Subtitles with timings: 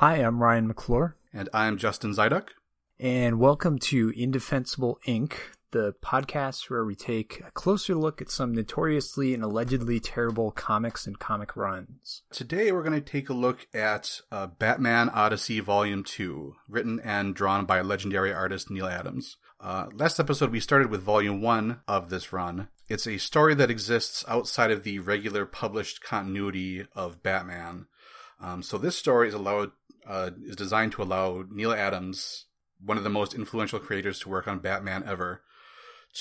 [0.00, 1.16] Hi, I'm Ryan McClure.
[1.32, 2.48] And I'm Justin Zyduk.
[3.00, 5.36] And welcome to Indefensible Inc.,
[5.70, 11.06] the podcast where we take a closer look at some notoriously and allegedly terrible comics
[11.06, 12.20] and comic runs.
[12.30, 17.34] Today we're going to take a look at uh, Batman Odyssey Volume 2, written and
[17.34, 19.38] drawn by legendary artist Neal Adams.
[19.58, 22.68] Uh, last episode we started with Volume 1 of this run.
[22.90, 27.86] It's a story that exists outside of the regular published continuity of Batman.
[28.40, 29.72] Um, so this story is allowed
[30.06, 32.46] uh, is designed to allow Neal Adams,
[32.84, 35.42] one of the most influential creators to work on Batman ever,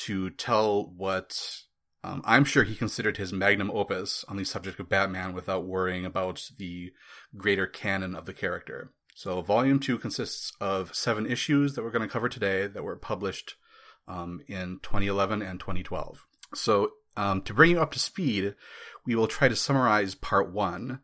[0.04, 1.64] to tell what
[2.06, 6.06] um, I'm sure he considered his magnum opus on the subject of Batman without worrying
[6.06, 6.92] about the
[7.36, 8.92] greater canon of the character.
[9.16, 12.96] So, Volume 2 consists of seven issues that we're going to cover today that were
[12.96, 13.56] published
[14.08, 16.26] um, in 2011 and 2012.
[16.54, 18.54] So, um, to bring you up to speed,
[19.06, 21.00] we will try to summarize Part 1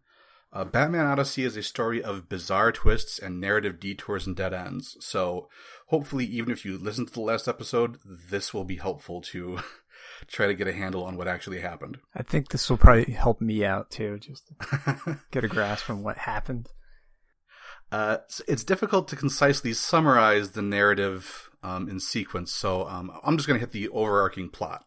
[0.53, 4.97] uh, Batman Odyssey is a story of bizarre twists and narrative detours and dead ends.
[4.99, 5.47] So,
[5.87, 9.59] hopefully, even if you listen to the last episode, this will be helpful to
[10.27, 11.99] try to get a handle on what actually happened.
[12.13, 16.03] I think this will probably help me out too, just to get a grasp on
[16.03, 16.67] what happened.
[17.89, 23.47] Uh, it's difficult to concisely summarize the narrative um, in sequence, so um, I'm just
[23.47, 24.83] going to hit the overarching plot.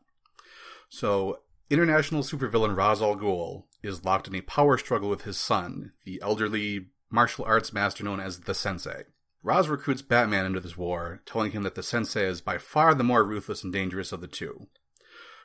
[0.89, 1.41] So,
[1.71, 6.21] international supervillain Ra's al Ghul is locked in a power struggle with his son, the
[6.23, 9.05] elderly martial arts master known as the Sensei.
[9.43, 13.05] Ra's recruits Batman into this war, telling him that the Sensei is by far the
[13.05, 14.69] more ruthless and dangerous of the two.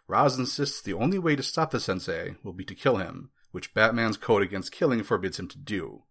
[0.08, 3.74] Ra's insists the only way to stop the Sensei will be to kill him, which
[3.74, 6.04] Batman's code against killing forbids him to do.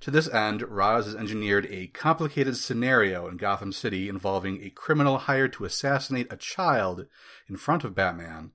[0.00, 5.18] To this end, Ra's has engineered a complicated scenario in Gotham City involving a criminal
[5.18, 7.06] hired to assassinate a child
[7.48, 8.52] in front of Batman,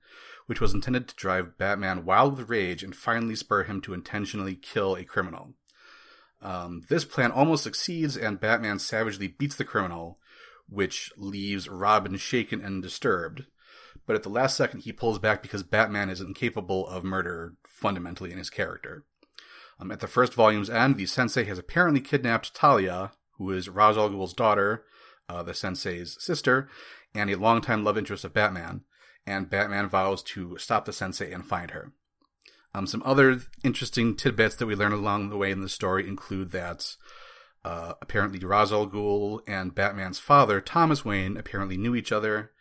[0.49, 4.55] which was intended to drive Batman wild with rage and finally spur him to intentionally
[4.55, 5.53] kill a criminal.
[6.41, 10.17] Um, this plan almost succeeds, and Batman savagely beats the criminal,
[10.67, 13.45] which leaves Robin shaken and disturbed.
[14.07, 18.31] But at the last second, he pulls back because Batman is incapable of murder fundamentally
[18.31, 19.03] in his character.
[19.79, 23.99] Um, at the first volume's end, the sensei has apparently kidnapped Talia, who is Ra's
[23.99, 24.83] al Ghul's daughter,
[25.29, 26.67] uh, the sensei's sister,
[27.13, 28.81] and a longtime love interest of Batman
[29.29, 31.93] and Batman vows to stop the sensei and find her.
[32.73, 36.51] Um, some other interesting tidbits that we learn along the way in the story include
[36.51, 36.95] that
[37.63, 42.51] uh, apparently Ra's al Ghul and Batman's father, Thomas Wayne, apparently knew each other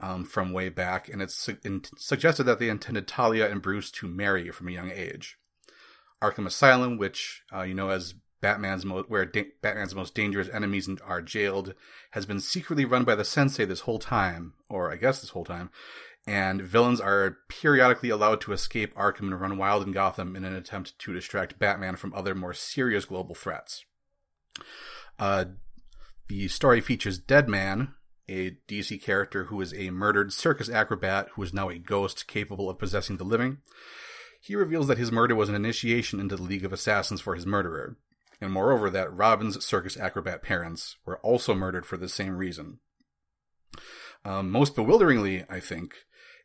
[0.00, 3.90] um, from way back, and it's su- in- suggested that they intended Talia and Bruce
[3.92, 5.38] to marry from a young age.
[6.22, 10.86] Arkham Asylum, which uh, you know as Batman's mo- where da- Batman's most dangerous enemies
[11.02, 11.72] are jailed
[12.10, 15.46] has been secretly run by the Sensei this whole time, or I guess this whole
[15.46, 15.70] time,
[16.26, 20.54] and villains are periodically allowed to escape Arkham and run wild in Gotham in an
[20.54, 23.86] attempt to distract Batman from other more serious global threats.
[25.18, 25.46] Uh,
[26.28, 27.94] the story features Deadman,
[28.28, 32.68] a DC character who is a murdered circus acrobat who is now a ghost capable
[32.68, 33.56] of possessing the living.
[34.38, 37.46] He reveals that his murder was an initiation into the League of Assassins for his
[37.46, 37.96] murderer
[38.40, 42.78] and moreover that Robin's circus acrobat parents were also murdered for the same reason.
[44.24, 45.94] Um, most bewilderingly, I think,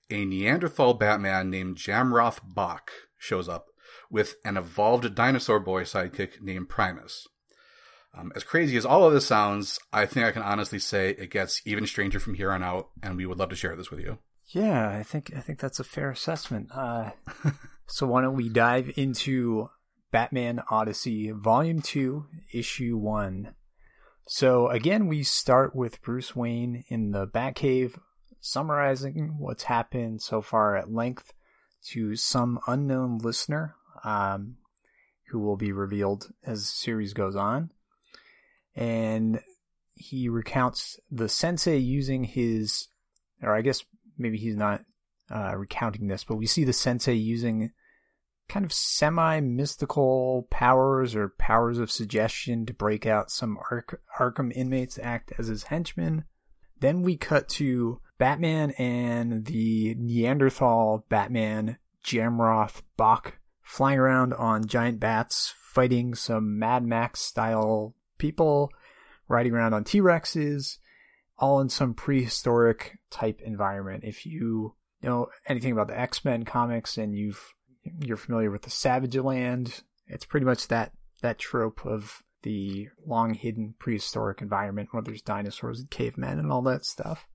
[0.09, 3.67] a Neanderthal Batman named Jamroth Bach shows up
[4.09, 7.27] with an evolved dinosaur boy sidekick named Primus.
[8.17, 11.29] Um, as crazy as all of this sounds, I think I can honestly say it
[11.29, 13.99] gets even stranger from here on out, and we would love to share this with
[13.99, 14.17] you.
[14.47, 16.69] Yeah, I think I think that's a fair assessment.
[16.73, 17.11] Uh,
[17.87, 19.69] so why don't we dive into
[20.11, 23.53] Batman Odyssey, Volume 2, Issue 1.
[24.27, 27.99] So, again, we start with Bruce Wayne in the Batcave,
[28.39, 31.33] summarizing what's happened so far at length
[31.87, 34.57] to some unknown listener um,
[35.29, 37.71] who will be revealed as the series goes on.
[38.75, 39.41] And
[39.95, 42.87] he recounts the sensei using his,
[43.41, 43.83] or I guess
[44.17, 44.83] maybe he's not
[45.29, 47.71] uh, recounting this, but we see the sensei using
[48.49, 54.51] kind of semi mystical powers or powers of suggestion to break out some Ark- Arkham
[54.53, 56.25] inmates act as his henchmen.
[56.79, 64.99] Then we cut to Batman and the Neanderthal Batman Jamroth Bach flying around on giant
[64.99, 68.71] bats, fighting some Mad Max style people,
[69.27, 70.77] riding around on T Rexes,
[71.37, 74.03] all in some prehistoric type environment.
[74.03, 74.73] If you
[75.03, 77.53] know anything about the X Men comics and you've
[77.99, 79.81] you're familiar with the Savage Land.
[80.07, 80.91] It's pretty much that
[81.21, 86.61] that trope of the long hidden prehistoric environment where there's dinosaurs and cavemen and all
[86.61, 87.27] that stuff.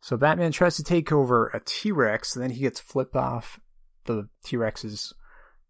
[0.00, 3.60] So Batman tries to take over a T-Rex, and then he gets flipped off
[4.04, 5.12] the T-Rex's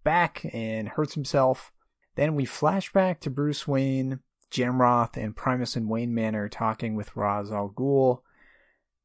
[0.04, 1.72] back and hurts himself.
[2.14, 4.20] Then we flash back to Bruce Wayne,
[4.50, 8.20] Jamroth, and Primus and Wayne Manor talking with Ra's al Ghul.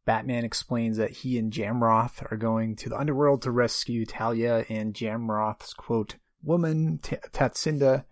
[0.05, 4.93] Batman explains that he and Jamroth are going to the underworld to rescue Talia and
[4.93, 8.03] Jamroth's quote woman T- Tatsinda,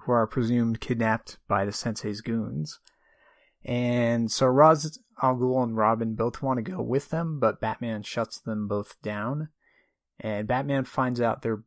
[0.00, 2.80] who are presumed kidnapped by the Sensei's goons.
[3.64, 8.02] And so Ra's al Ghul and Robin both want to go with them, but Batman
[8.02, 9.48] shuts them both down.
[10.20, 11.62] And Batman finds out they're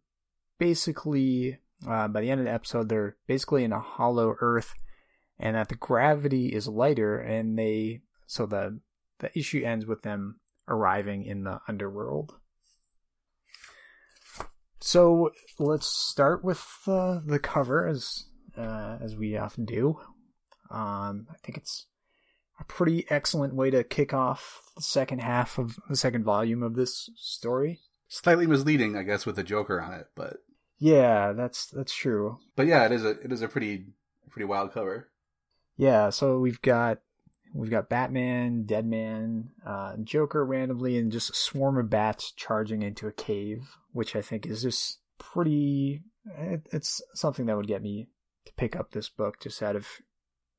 [0.60, 4.74] basically, uh, by the end of the episode, they're basically in a hollow Earth,
[5.40, 8.80] and that the gravity is lighter, and they so the
[9.22, 12.36] the issue ends with them arriving in the underworld.
[14.80, 18.26] So let's start with uh, the cover, as
[18.58, 20.00] uh, as we often do.
[20.70, 21.86] Um, I think it's
[22.60, 26.76] a pretty excellent way to kick off the second half of the second volume of
[26.76, 27.80] this story.
[28.08, 30.38] Slightly misleading, I guess, with the Joker on it, but
[30.80, 32.40] yeah, that's that's true.
[32.56, 33.86] But yeah, it is a it is a pretty
[34.32, 35.10] pretty wild cover.
[35.78, 37.00] Yeah, so we've got
[37.54, 43.08] we've got Batman, Deadman, uh, Joker randomly, and just a swarm of bats charging into
[43.08, 46.04] a cave, which I think is just pretty.
[46.38, 48.08] It, it's something that would get me
[48.46, 49.88] to pick up this book just out of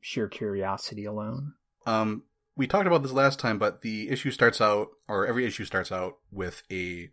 [0.00, 1.54] sheer curiosity alone.
[1.86, 2.24] Um,
[2.56, 5.90] we talked about this last time, but the issue starts out, or every issue starts
[5.90, 7.10] out with a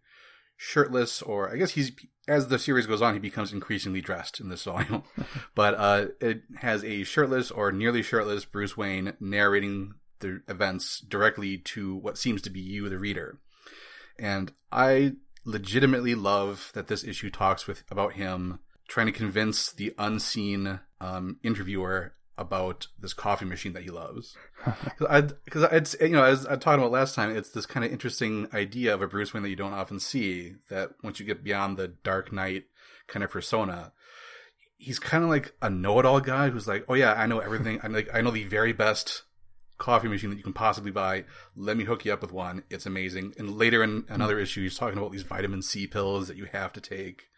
[0.57, 1.91] shirtless, or I guess he's
[2.29, 5.03] as the series goes on, he becomes increasingly dressed in this volume.
[5.55, 11.57] but uh, it has a shirtless or nearly shirtless Bruce Wayne narrating the events directly
[11.57, 13.39] to what seems to be you, the reader.
[14.17, 19.93] And I legitimately love that this issue talks with about him trying to convince the
[19.97, 24.35] unseen um, interviewer about this coffee machine that he loves.
[24.99, 28.47] Because it's you know as I talked about last time, it's this kind of interesting
[28.53, 30.55] idea of a Bruce Wayne that you don't often see.
[30.69, 32.65] That once you get beyond the Dark Knight
[33.07, 33.93] kind of persona,
[34.77, 37.79] he's kind of like a know-it-all guy who's like, oh yeah, I know everything.
[37.83, 39.23] I'm like I know the very best
[39.77, 41.25] coffee machine that you can possibly buy.
[41.55, 42.63] Let me hook you up with one.
[42.69, 43.33] It's amazing.
[43.37, 44.43] And later in another mm-hmm.
[44.43, 47.29] issue, he's talking about these vitamin C pills that you have to take.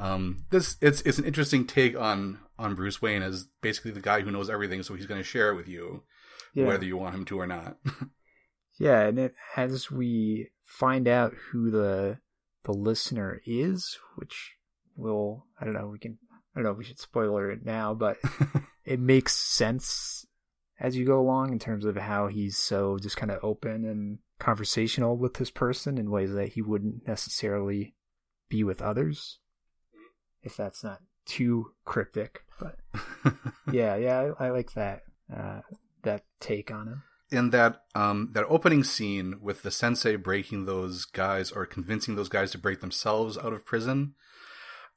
[0.00, 4.22] Um, this it's it's an interesting take on on Bruce Wayne as basically the guy
[4.22, 6.02] who knows everything, so he's going to share it with you,
[6.54, 6.66] yeah.
[6.66, 7.76] whether you want him to or not.
[8.78, 12.18] yeah, and it, as we find out who the
[12.64, 14.54] the listener is, which
[14.96, 17.92] will I don't know we can I don't know if we should spoiler it now,
[17.92, 18.16] but
[18.84, 20.26] it makes sense
[20.80, 24.18] as you go along in terms of how he's so just kind of open and
[24.38, 27.94] conversational with this person in ways that he wouldn't necessarily
[28.48, 29.38] be with others.
[30.42, 32.76] If that's not too cryptic, but
[33.72, 35.02] yeah, yeah, I, I like that
[35.34, 35.60] uh,
[36.02, 37.02] that take on him.
[37.30, 42.28] In that um, that opening scene with the sensei breaking those guys or convincing those
[42.28, 44.14] guys to break themselves out of prison,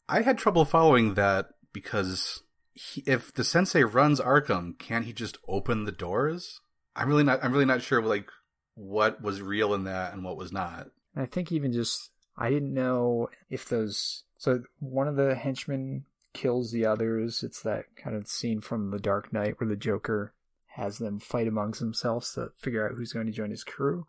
[0.10, 2.42] I had trouble following that because
[2.74, 6.62] he, if the sensei runs Arkham, can't he just open the doors?
[6.96, 7.44] I'm really not.
[7.44, 8.30] I'm really not sure like
[8.76, 10.88] what was real in that and what was not.
[11.16, 14.24] I think even just I didn't know if those.
[14.44, 17.44] So one of the henchmen kills the others.
[17.44, 20.34] It's that kind of scene from The Dark Knight where the Joker
[20.76, 24.06] has them fight amongst themselves to figure out who's going to join his crew.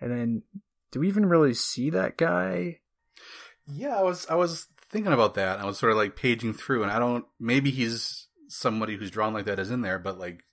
[0.00, 0.42] And then,
[0.92, 2.78] do we even really see that guy?
[3.66, 5.58] Yeah, I was I was thinking about that.
[5.58, 7.24] I was sort of like paging through, and I don't.
[7.40, 10.44] Maybe he's somebody who's drawn like that is in there, but like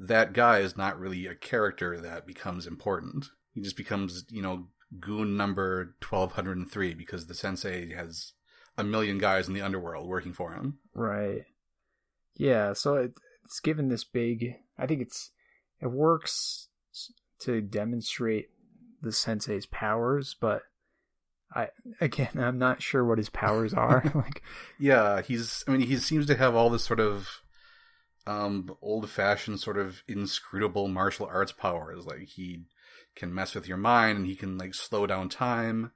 [0.00, 3.26] that guy is not really a character that becomes important.
[3.54, 4.66] He just becomes, you know,
[4.98, 8.32] goon number twelve hundred and three because the sensei has
[8.78, 10.78] a million guys in the underworld working for him.
[10.94, 11.44] Right.
[12.36, 13.12] Yeah, so it,
[13.44, 14.54] it's given this big.
[14.78, 15.32] I think it's
[15.82, 16.68] it works
[17.40, 18.48] to demonstrate
[19.02, 20.62] the sensei's powers, but
[21.54, 21.68] I
[22.00, 24.10] again I'm not sure what his powers are.
[24.14, 24.42] like,
[24.78, 25.64] yeah, he's.
[25.66, 27.42] I mean, he seems to have all this sort of
[28.26, 32.06] um, old-fashioned, sort of inscrutable martial arts powers.
[32.06, 32.64] Like he
[33.16, 35.90] can mess with your mind, and he can like slow down time.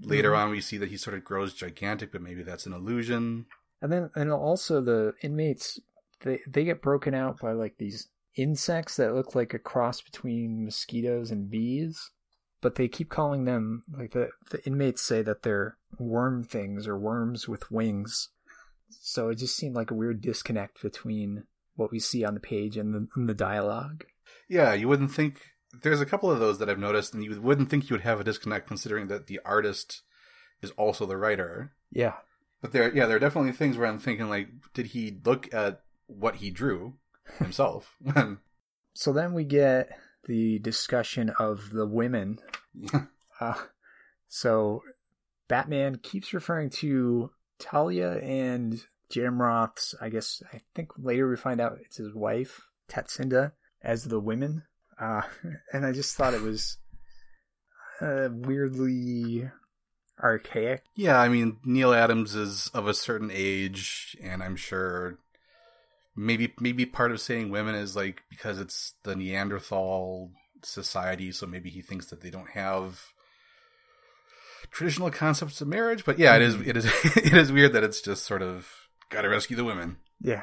[0.00, 0.42] Later mm-hmm.
[0.46, 3.46] on, we see that he sort of grows gigantic, but maybe that's an illusion.
[3.80, 5.80] And then, and also the inmates,
[6.20, 10.64] they they get broken out by like these insects that look like a cross between
[10.64, 12.10] mosquitoes and bees,
[12.60, 16.98] but they keep calling them like the the inmates say that they're worm things or
[16.98, 18.28] worms with wings.
[18.88, 21.44] So it just seemed like a weird disconnect between
[21.74, 24.04] what we see on the page and the, and the dialogue.
[24.48, 27.70] Yeah, you wouldn't think there's a couple of those that I've noticed, and you wouldn't
[27.70, 30.02] think you would have a disconnect considering that the artist
[30.60, 31.72] is also the writer.
[31.90, 32.14] Yeah.
[32.60, 35.80] But there, yeah, there are definitely things where I'm thinking, like, did he look at
[36.06, 36.94] what he drew
[37.38, 37.96] himself?
[38.94, 39.90] so then we get
[40.26, 42.38] the discussion of the women.
[43.40, 43.54] uh,
[44.28, 44.82] so
[45.48, 51.78] Batman keeps referring to Talia and Jamroth's, I guess, I think later we find out
[51.80, 53.52] it's his wife, Tatsinda,
[53.82, 54.62] as the women.
[55.02, 55.22] Uh,
[55.72, 56.78] and I just thought it was
[58.00, 59.48] uh, weirdly
[60.22, 60.82] archaic.
[60.94, 65.18] Yeah, I mean, Neal Adams is of a certain age, and I'm sure
[66.14, 70.30] maybe maybe part of saying women is like because it's the Neanderthal
[70.62, 73.12] society, so maybe he thinks that they don't have
[74.70, 76.04] traditional concepts of marriage.
[76.04, 76.84] But yeah, it is it is
[77.16, 78.68] it is weird that it's just sort of
[79.10, 79.96] gotta rescue the women.
[80.20, 80.42] Yeah.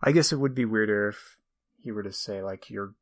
[0.00, 1.36] I guess it would be weirder if
[1.80, 2.94] he were to say like your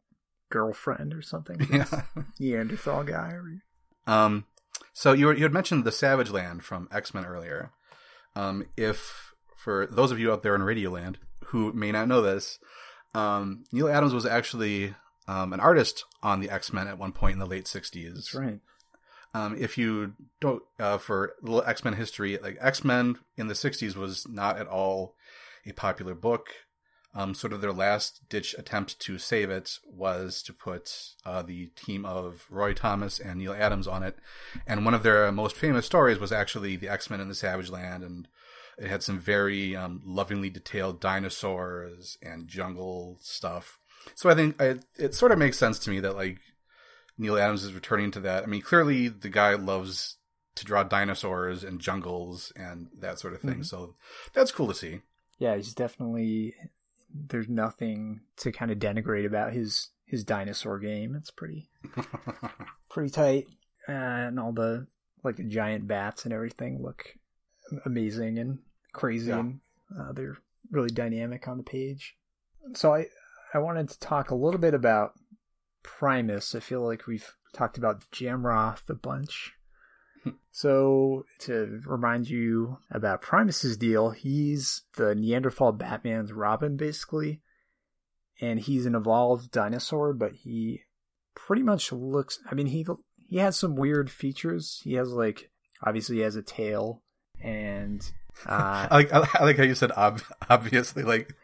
[0.51, 1.67] girlfriend or something.
[1.73, 2.03] Yeah.
[2.39, 3.61] Neanderthal guy or
[4.07, 4.47] Um,
[4.93, 7.73] so you were, you had mentioned the Savage Land from X Men earlier.
[8.35, 12.59] Um, if for those of you out there in Radioland who may not know this,
[13.15, 14.95] um, Neal Adams was actually
[15.29, 18.15] um, an artist on the X Men at one point in the late '60s.
[18.15, 18.61] That's right.
[19.35, 23.55] Um, if you don't, uh, for little X Men history, like X Men in the
[23.55, 25.15] '60s was not at all
[25.67, 26.49] a popular book.
[27.19, 31.69] Um, sort of their last ditch attempt to save it was to put uh, the
[31.69, 34.19] team of Roy Thomas and Neal Adams on it.
[34.67, 37.71] And one of their most famous stories was actually the X Men in the Savage
[37.71, 38.05] Land.
[38.05, 38.29] And
[38.77, 43.79] it had some very um, lovingly detailed dinosaurs and jungle stuff.
[44.15, 46.39] So I think I, it sort of makes sense to me that like
[47.17, 48.43] Neal Adams is returning to that.
[48.43, 50.17] I mean, clearly the guy loves
[50.57, 53.61] to draw dinosaurs and jungles and that sort of thing.
[53.61, 53.67] Mhm.
[53.67, 53.95] So
[54.35, 55.01] that's cool to see.
[55.39, 56.55] Yeah, he's definitely
[57.29, 61.15] there's nothing to kind of denigrate about his his dinosaur game.
[61.17, 61.69] It's pretty
[62.91, 63.47] pretty tight,
[63.89, 64.87] uh, and all the
[65.25, 67.05] like the giant bats and everything look
[67.85, 68.59] amazing and
[68.93, 69.41] crazy, Yeah.
[69.41, 69.61] and
[69.99, 70.37] uh, they're
[70.71, 72.17] really dynamic on the page.
[72.75, 73.07] So I
[73.55, 75.13] I wanted to talk a little bit about
[75.83, 76.55] Primus.
[76.55, 79.53] I feel like we've talked about Jamroth a bunch.
[80.57, 87.43] So, to remind you about Primus's deal, he's the Neanderthal Batman's Robin, basically.
[88.41, 90.85] And he's an evolved dinosaur, but he
[91.35, 92.39] pretty much looks.
[92.51, 92.87] I mean, he
[93.29, 94.81] he has some weird features.
[94.83, 95.51] He has like
[95.83, 97.03] obviously he has a tail,
[97.39, 98.01] and
[98.47, 101.35] uh, I like I like how you said ob- obviously like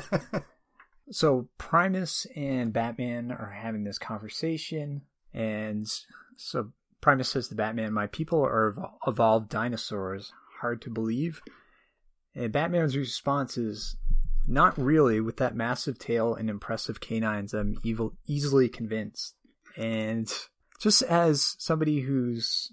[1.10, 5.02] so Primus and Batman are having this conversation,
[5.34, 5.92] and
[6.36, 6.70] so
[7.02, 8.74] Primus says to Batman, "My people are
[9.06, 10.32] evolved dinosaurs.
[10.60, 11.42] Hard to believe."
[12.34, 13.96] And Batman's response is,
[14.48, 15.20] "Not really.
[15.20, 19.36] With that massive tail and impressive canines, I'm evil- easily convinced."
[19.76, 20.32] And
[20.80, 22.72] just as somebody who's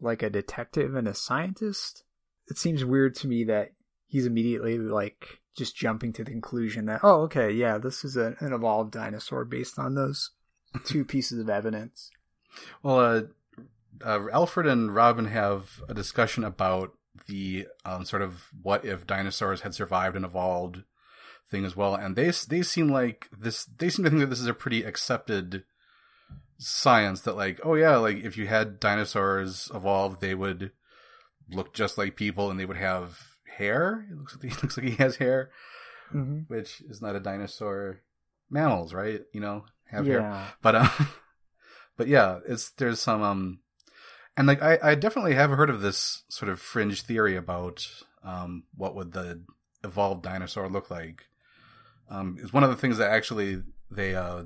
[0.00, 2.04] like a detective and a scientist,
[2.48, 3.72] it seems weird to me that
[4.06, 8.34] he's immediately like just jumping to the conclusion that oh okay yeah this is a,
[8.40, 10.30] an evolved dinosaur based on those
[10.84, 12.10] two pieces of evidence
[12.82, 13.22] well uh,
[14.04, 16.92] uh, Alfred and Robin have a discussion about
[17.26, 20.82] the um, sort of what if dinosaurs had survived and evolved
[21.50, 23.64] thing as well, and they they seem like this.
[23.64, 25.64] They seem to think that this is a pretty accepted
[26.58, 30.70] science that like oh yeah like if you had dinosaurs evolve they would
[31.50, 33.18] look just like people and they would have
[33.56, 34.06] hair.
[34.10, 35.50] It looks like he looks like he has hair
[36.14, 36.40] mm-hmm.
[36.48, 38.00] which is not a dinosaur.
[38.50, 39.22] Mammals right?
[39.32, 40.52] You know have hair.
[40.60, 40.88] But uh,
[41.96, 43.60] but yeah, it's there's some um,
[44.36, 47.86] and like I I definitely have heard of this sort of fringe theory about
[48.24, 49.42] um what would the
[49.84, 51.24] evolved dinosaur look like.
[52.10, 54.44] Um, is one of the things that actually they uh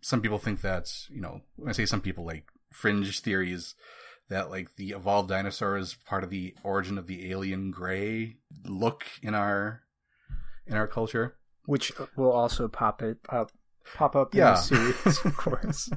[0.00, 3.74] some people think that you know when I say some people like fringe theories
[4.28, 9.04] that like the evolved dinosaur is part of the origin of the alien gray look
[9.22, 9.82] in our
[10.66, 11.36] in our culture.
[11.66, 13.50] which will also pop it up
[13.94, 14.50] pop up Yeah.
[14.50, 14.60] in the
[15.02, 15.90] series of course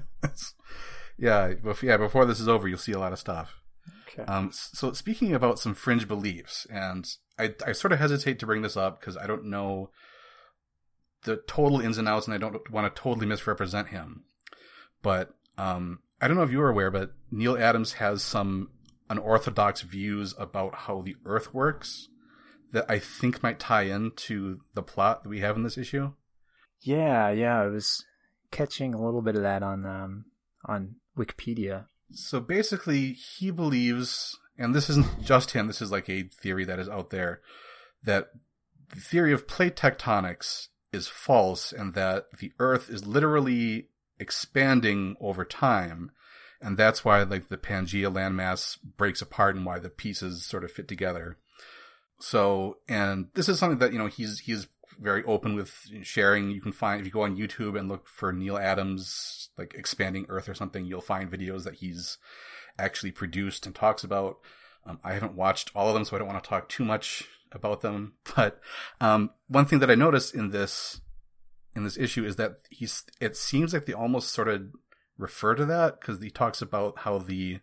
[1.18, 1.98] yeah, yeah.
[1.98, 3.62] Before this is over, you'll see a lot of stuff.
[4.08, 8.46] okay Um, so speaking about some fringe beliefs, and I, I sort of hesitate to
[8.46, 9.90] bring this up because I don't know
[11.24, 14.24] the total ins and outs, and I don't want to totally misrepresent him.
[15.02, 18.70] But um, I don't know if you were aware, but Neal Adams has some
[19.10, 22.08] unorthodox views about how the Earth works
[22.72, 26.14] that I think might tie into the plot that we have in this issue.
[26.82, 28.04] yeah yeah i was
[28.52, 30.26] catching a little bit of that on um
[30.66, 36.24] on wikipedia So basically, he believes, and this isn't just him, this is like a
[36.24, 37.42] theory that is out there,
[38.04, 38.30] that
[38.90, 43.90] the theory of plate tectonics is false and that the Earth is literally
[44.20, 46.12] expanding over time.
[46.62, 50.72] And that's why like the Pangea landmass breaks apart and why the pieces sort of
[50.72, 51.38] fit together.
[52.20, 54.68] So, and this is something that, you know, he's, he's
[55.00, 55.74] very open with
[56.04, 56.52] sharing.
[56.52, 60.26] You can find, if you go on YouTube and look for Neal Adams, like expanding
[60.30, 62.18] Earth or something, you'll find videos that he's
[62.78, 64.38] actually produced and talks about.
[64.86, 67.28] Um, I haven't watched all of them, so I don't want to talk too much
[67.52, 68.14] about them.
[68.36, 68.60] But
[69.00, 71.02] um, one thing that I noticed in this
[71.76, 73.04] in this issue is that he's.
[73.22, 74.64] It seems like they almost sort of
[75.18, 77.60] refer to that because he talks about how the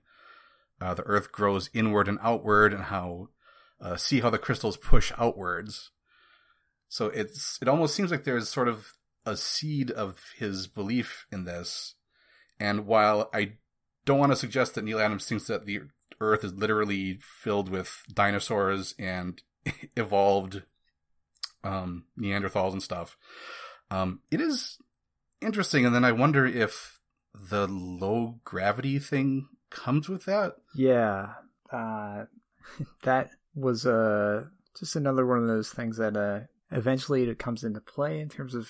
[0.81, 3.29] uh, the Earth grows inward and outward, and how
[3.81, 5.91] uh, see how the crystals push outwards.
[6.91, 8.95] So it's it almost seems like there's sort of
[9.25, 11.95] a seed of his belief in this.
[12.59, 13.53] And while I
[14.05, 15.83] don't want to suggest that Neal Adams thinks that the
[16.21, 19.41] Earth is literally filled with dinosaurs and
[19.97, 20.63] evolved
[21.63, 23.17] um, Neanderthals and stuff,
[23.93, 24.77] um, it is
[25.41, 25.87] interesting.
[25.87, 26.99] And then I wonder if
[27.33, 30.55] the low gravity thing comes with that.
[30.75, 31.35] Yeah,
[31.73, 32.25] uh,
[33.05, 37.81] that was uh, just another one of those things that uh, eventually it comes into
[37.81, 38.69] play in terms of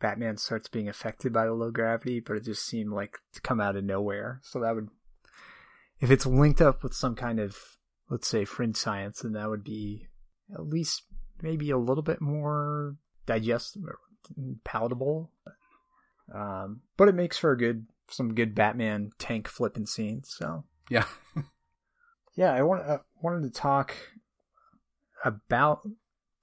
[0.00, 3.60] Batman starts being affected by the low gravity, but it just seemed like to come
[3.60, 4.40] out of nowhere.
[4.42, 4.88] So that would,
[6.00, 7.56] if it's linked up with some kind of,
[8.10, 10.08] let's say, fringe science, then that would be
[10.52, 11.04] at least
[11.40, 12.96] maybe a little bit more
[13.26, 13.92] digestible,
[14.64, 15.30] palatable.
[16.34, 20.34] Um, but it makes for a good, some good Batman tank flipping scenes.
[20.36, 21.06] So yeah,
[22.36, 22.52] yeah.
[22.52, 23.94] I want, uh, wanted to talk
[25.24, 25.86] about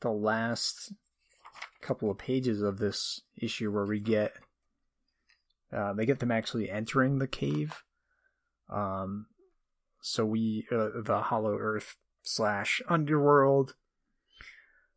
[0.01, 0.93] the last
[1.81, 4.33] couple of pages of this issue where we get
[5.73, 7.83] uh, they get them actually entering the cave.
[8.69, 9.27] Um,
[10.01, 13.75] so we uh, the Hollow Earth slash Underworld.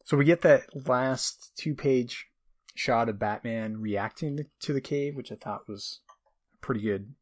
[0.04, 2.26] So we get that last two page
[2.74, 6.00] shot of Batman reacting to the cave, which I thought was
[6.60, 7.14] pretty good,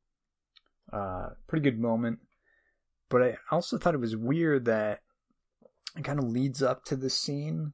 [0.92, 2.20] uh, pretty good moment.
[3.08, 5.01] But I also thought it was weird that
[5.96, 7.72] it kind of leads up to this scene,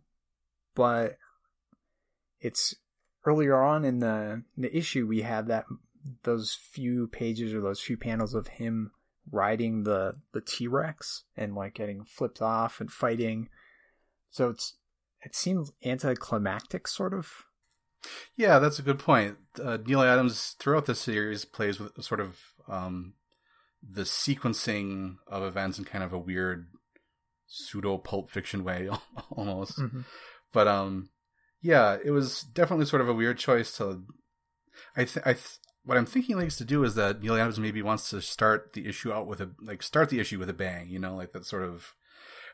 [0.75, 1.17] but
[2.41, 2.75] it's
[3.25, 5.65] earlier on in the the issue we have that
[6.23, 8.93] those few pages or those few panels of him
[9.31, 13.49] riding the the T-Rex and like getting flipped off and fighting.
[14.31, 14.77] So it's
[15.23, 17.45] it seems anticlimactic sort of.
[18.37, 19.37] Yeah, that's a good point.
[19.63, 23.15] Uh, Neal Adams throughout the series plays with sort of um,
[23.83, 26.69] the sequencing of events in kind of a weird
[27.49, 28.89] pseudo pulp fiction way
[29.31, 29.79] almost.
[29.79, 30.03] Mm-hmm.
[30.53, 31.11] But um
[31.61, 34.05] yeah, it was definitely sort of a weird choice to.
[34.97, 37.83] I th- I th- what I'm thinking likes to do is that Neal Adams maybe
[37.83, 40.89] wants to start the issue out with a like start the issue with a bang,
[40.89, 41.95] you know, like that sort of.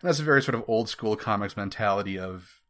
[0.01, 2.61] And that's a very sort of old school comics mentality of,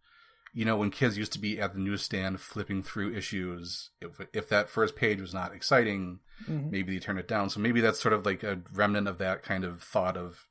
[0.52, 3.90] you know, when kids used to be at the newsstand flipping through issues.
[4.00, 6.70] If if that first page was not exciting, mm-hmm.
[6.70, 7.50] maybe they turn it down.
[7.50, 10.46] So maybe that's sort of like a remnant of that kind of thought of.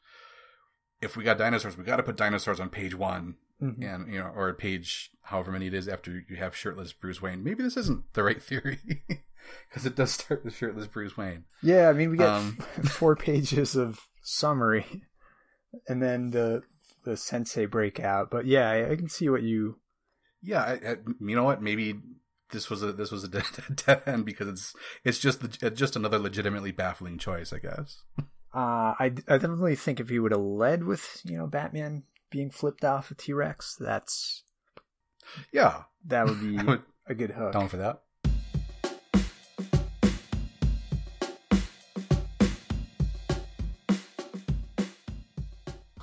[1.04, 3.84] If we got dinosaurs, we got to put dinosaurs on page one, mm-hmm.
[3.84, 7.44] and you know, or page however many it is after you have shirtless Bruce Wayne.
[7.44, 8.80] Maybe this isn't the right theory
[9.70, 11.46] because it does start with shirtless Bruce Wayne.
[11.62, 14.86] Yeah, I mean, we get um, four pages of summary,
[15.88, 16.64] and then the
[17.04, 18.30] the sensei breakout.
[18.32, 19.80] But yeah, I, I can see what you.
[20.42, 21.62] Yeah, I, I, you know what?
[21.62, 21.96] Maybe
[22.52, 23.44] this was a this was a dead,
[23.76, 25.42] dead end because it's it's just
[25.74, 28.04] just another legitimately baffling choice, I guess.
[28.54, 32.52] Uh, I, I definitely think if he would have led with you know Batman being
[32.52, 34.44] flipped off a T Rex, that's
[35.52, 37.54] yeah, that would be would, a good hook.
[37.54, 38.02] Down for that.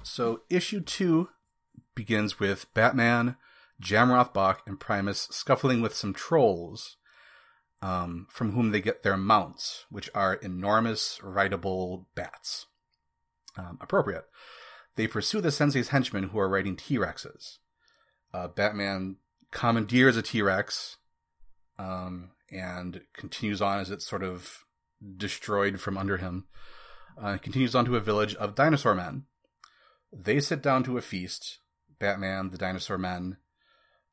[0.03, 1.29] So issue two
[1.95, 3.37] begins with Batman,
[3.81, 6.97] Jamroth Bach, and Primus scuffling with some trolls,
[7.83, 12.67] um, from whom they get their mounts, which are enormous rideable bats.
[13.57, 14.25] Um, appropriate.
[14.97, 17.59] They pursue the Sensei's henchmen who are riding T Rexes.
[18.33, 19.17] Uh, Batman
[19.51, 20.99] commandeers a T Rex
[21.79, 24.65] um, and continues on as it's sort of
[25.17, 26.47] destroyed from under him.
[27.21, 29.25] Uh, continues on to a village of dinosaur men.
[30.13, 31.59] They sit down to a feast
[31.99, 33.37] Batman, the dinosaur men,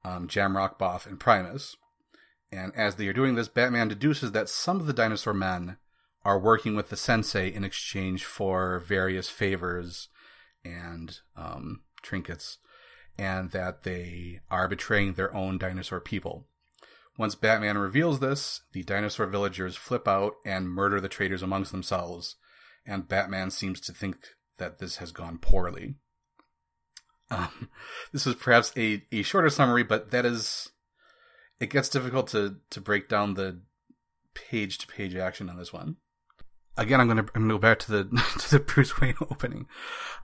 [0.04, 1.76] um, Jamroth Bach, and Primus.
[2.52, 5.78] And as they are doing this, Batman deduces that some of the dinosaur men
[6.24, 10.10] are working with the sensei in exchange for various favors
[10.64, 12.58] and um, trinkets
[13.18, 16.46] and that they are betraying their own dinosaur people.
[17.18, 22.36] Once Batman reveals this, the dinosaur villagers flip out and murder the traitors amongst themselves,
[22.86, 25.96] and Batman seems to think that this has gone poorly.
[27.32, 27.70] Um,
[28.12, 30.70] this is perhaps a, a shorter summary, but that is.
[31.60, 33.62] It gets difficult to, to break down the
[34.34, 35.98] page to page action on this one.
[36.78, 38.04] Again, I'm gonna I'm gonna go back to the
[38.40, 39.66] to the Bruce Wayne opening.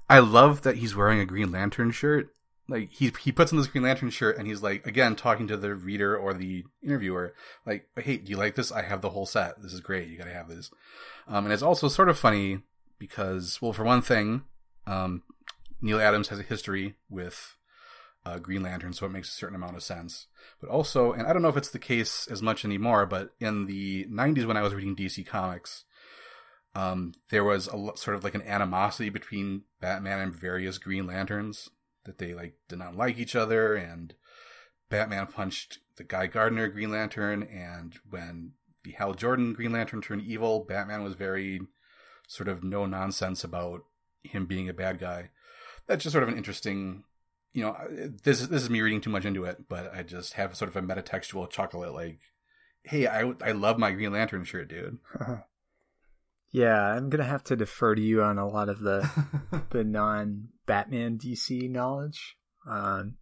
[0.09, 2.29] I love that he's wearing a Green Lantern shirt.
[2.69, 5.57] Like he he puts on this Green Lantern shirt and he's like again talking to
[5.57, 7.33] the reader or the interviewer
[7.65, 8.71] like hey do you like this?
[8.71, 9.61] I have the whole set.
[9.61, 10.09] This is great.
[10.09, 10.69] You got to have this.
[11.27, 12.59] Um, and it's also sort of funny
[12.99, 14.43] because well for one thing
[14.85, 15.23] um,
[15.81, 17.57] Neal Adams has a history with
[18.25, 20.27] uh, Green Lantern, so it makes a certain amount of sense.
[20.61, 23.65] But also, and I don't know if it's the case as much anymore, but in
[23.65, 25.83] the 90s when I was reading DC Comics,
[26.75, 31.69] um, there was a sort of like an animosity between Batman and various Green Lanterns
[32.05, 34.13] that they like did not like each other, and
[34.89, 40.23] Batman punched the Guy Gardner Green Lantern, and when the Hal Jordan Green Lantern turned
[40.23, 41.61] evil, Batman was very
[42.27, 43.81] sort of no nonsense about
[44.23, 45.29] him being a bad guy.
[45.87, 47.03] That's just sort of an interesting,
[47.53, 47.77] you know,
[48.23, 50.69] this is this is me reading too much into it, but I just have sort
[50.69, 52.19] of a metatextual chuckle at like,
[52.83, 54.97] hey, I I love my Green Lantern shirt, dude.
[56.51, 59.07] yeah, I'm gonna have to defer to you on a lot of the
[59.69, 62.37] the non Batman DC knowledge.
[62.67, 63.17] Um,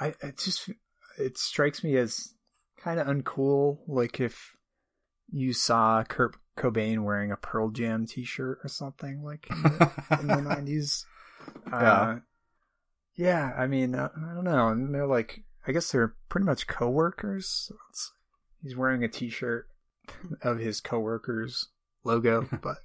[0.00, 0.70] I it just
[1.16, 2.34] it strikes me as
[2.76, 3.78] kind of uncool.
[3.86, 4.56] Like if
[5.30, 9.90] you saw Kurt Cobain wearing a Pearl Jam T-shirt or something like in the,
[10.20, 11.04] in the 90s.
[11.66, 11.76] Yeah.
[11.76, 12.18] Uh, yeah,
[13.56, 14.68] I mean, uh, I don't know.
[14.68, 17.70] And they're like, I guess they're pretty much coworkers.
[17.90, 18.12] It's-
[18.62, 19.68] he's wearing a T-shirt
[20.42, 21.68] of his coworkers
[22.04, 22.78] logo, but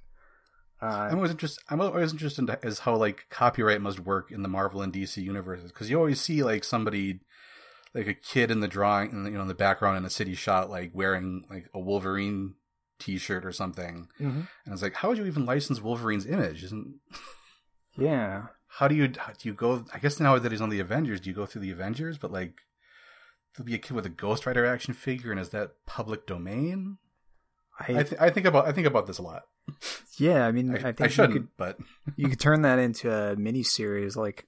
[0.82, 1.62] uh, I'm always interested.
[1.68, 5.22] I'm always interested in as how like copyright must work in the Marvel and DC
[5.22, 7.20] universes because you always see like somebody,
[7.94, 10.10] like a kid in the drawing, in the, you know, in the background in a
[10.10, 12.54] city shot, like wearing like a Wolverine
[12.98, 14.46] T-shirt or something, Mhm.
[14.64, 16.62] and it's like, how would you even license Wolverine's image?
[16.64, 17.00] Isn't
[17.96, 18.46] yeah,
[18.78, 19.84] how do you how do you go?
[19.92, 22.18] I guess now that he's on the Avengers, do you go through the Avengers?
[22.18, 22.54] But like,
[23.54, 26.98] there'll be a kid with a Ghost Rider action figure, and is that public domain?
[27.78, 29.44] I, I, th- I think about I think about this a lot.
[30.18, 31.78] yeah, I mean, I, I, think I you shouldn't, could but
[32.16, 34.46] you could turn that into a mini series like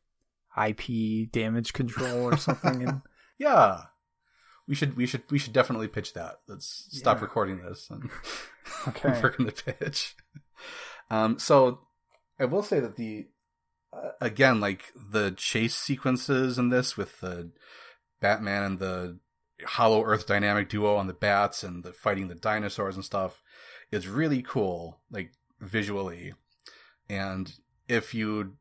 [0.57, 3.03] IP damage control or something, and
[3.39, 3.83] Yeah.
[4.69, 6.37] We should we should we should definitely pitch that.
[6.47, 8.09] Let's stop recording this and
[8.89, 9.21] Okay.
[9.21, 10.15] work on the pitch.
[11.11, 11.81] Um so
[12.39, 13.27] I will say that the
[14.21, 17.51] again like the chase sequences in this with the
[18.21, 19.19] Batman and the
[19.65, 23.43] Hollow Earth dynamic duo on the bats and the fighting the dinosaurs and stuff
[23.91, 26.35] is really cool like visually.
[27.09, 27.53] And
[27.89, 28.57] if you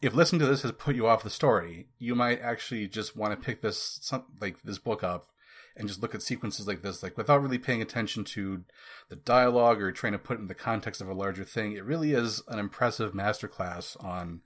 [0.00, 3.32] if listening to this has put you off the story, you might actually just want
[3.32, 5.28] to pick this some, like this book up
[5.76, 8.64] and just look at sequences like this, like without really paying attention to
[9.08, 11.72] the dialogue or trying to put it in the context of a larger thing.
[11.72, 14.42] It really is an impressive masterclass on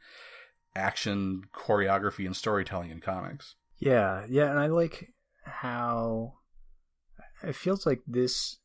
[0.75, 3.57] action, choreography, and storytelling in comics.
[3.79, 5.13] Yeah, yeah, and I like
[5.43, 6.35] how
[7.43, 8.59] it feels like this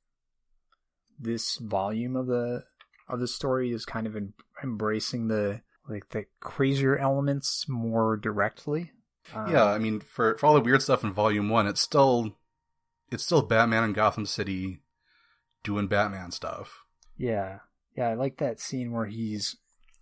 [1.19, 2.63] this volume of the
[3.08, 8.91] of the story is kind of em- embracing the like the crazier elements more directly.
[9.34, 12.38] Um, yeah, I mean, for for all the weird stuff in Volume One, it's still
[13.12, 14.82] it's still Batman in Gotham City
[15.63, 16.84] doing Batman stuff.
[17.17, 17.60] yeah,
[17.95, 18.08] yeah.
[18.08, 19.58] I like that scene where he's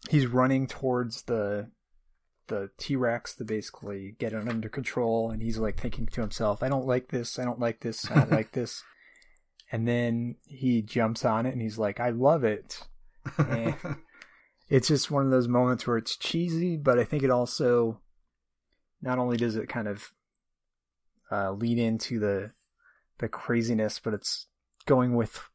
[0.10, 1.72] he's running towards the
[2.48, 6.64] the T Rex to basically get it under control, and he's like thinking to himself,
[6.64, 7.38] "I don't like this.
[7.38, 8.10] I don't like this.
[8.10, 8.84] I don't like this."
[9.72, 12.88] And then he jumps on it, and he's like, "I love it."
[14.70, 18.02] It's just one of those moments where it's cheesy, but I think it also
[19.02, 20.12] not only does it kind of
[21.32, 22.52] uh, lead into the
[23.20, 24.48] the craziness, but it's
[24.86, 25.50] going with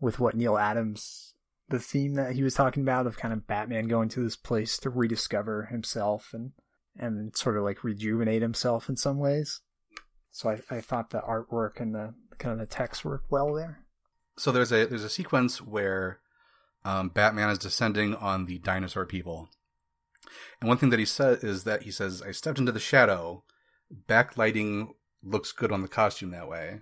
[0.00, 1.28] with what Neal Adams
[1.68, 4.78] the theme that he was talking about of kind of Batman going to this place
[4.78, 6.52] to rediscover himself and
[6.96, 9.60] and sort of like rejuvenate himself in some ways.
[10.30, 13.84] So I, I thought the artwork and the kind of the text worked well there.
[14.36, 16.20] so there's a there's a sequence where
[16.84, 19.48] um, Batman is descending on the dinosaur people,
[20.60, 23.44] and one thing that he says is that he says, "I stepped into the shadow.
[24.06, 24.90] Backlighting
[25.22, 26.80] looks good on the costume that way."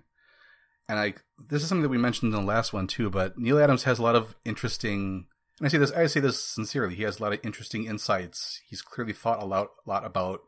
[0.89, 3.09] And I this is something that we mentioned in the last one too.
[3.09, 5.27] But Neal Adams has a lot of interesting,
[5.59, 6.95] and I say this I say this sincerely.
[6.95, 8.61] He has a lot of interesting insights.
[8.67, 10.41] He's clearly thought a lot a lot about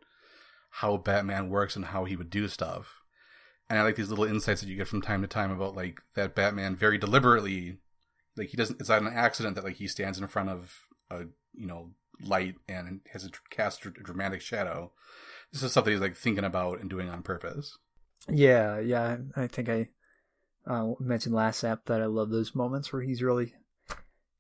[0.72, 3.02] how Batman works and how he would do stuff.
[3.70, 6.00] And I like these little insights that you get from time to time about like
[6.16, 7.78] that Batman very deliberately,
[8.36, 8.80] like he doesn't.
[8.80, 10.74] It's not an accident that like he stands in front of
[11.12, 14.92] a you know light and has a cast a dramatic shadow.
[15.52, 17.78] This is something he's like thinking about and doing on purpose.
[18.28, 19.18] Yeah, yeah.
[19.36, 19.90] I think I
[20.68, 23.54] uh, mentioned last app that I love those moments where he's really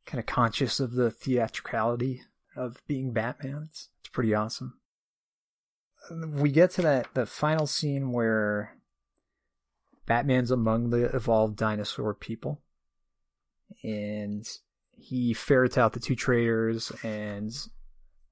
[0.05, 2.21] kind of conscious of the theatricality
[2.55, 3.67] of being Batman.
[3.69, 4.79] It's, it's pretty awesome.
[6.11, 8.75] We get to that the final scene where
[10.05, 12.61] Batman's among the evolved dinosaur people,
[13.83, 14.47] and
[14.97, 17.55] he ferrets out the two traitors, and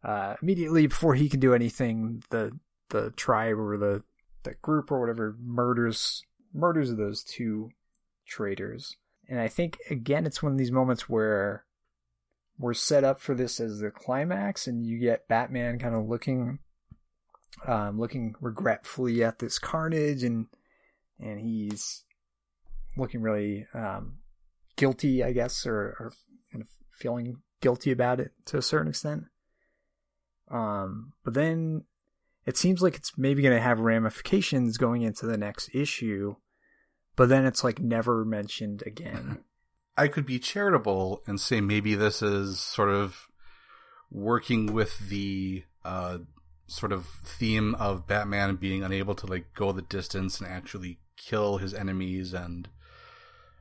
[0.04, 2.58] uh, immediately before he can do anything, the
[2.90, 4.04] the tribe or the
[4.44, 6.24] the group or whatever murders
[6.54, 7.70] murders those two
[8.26, 8.96] traitors.
[9.30, 11.66] And I think again it's one of these moments where
[12.58, 16.60] we're set up for this as the climax and you get Batman kind of looking
[17.66, 20.48] um, looking regretfully at this carnage, and
[21.20, 22.04] and he's
[22.96, 24.18] looking really um,
[24.76, 26.14] guilty, I guess, or, or
[26.52, 29.26] kind of feeling guilty about it to a certain extent.
[30.50, 31.84] Um, but then
[32.48, 36.38] it seems like it's maybe going to have ramifications going into the next issue,
[37.18, 39.40] but then it's like never mentioned again.
[39.98, 43.28] I could be charitable and say maybe this is sort of
[44.10, 46.20] working with the uh,
[46.68, 51.58] sort of theme of Batman being unable to like go the distance and actually kill
[51.58, 52.70] his enemies and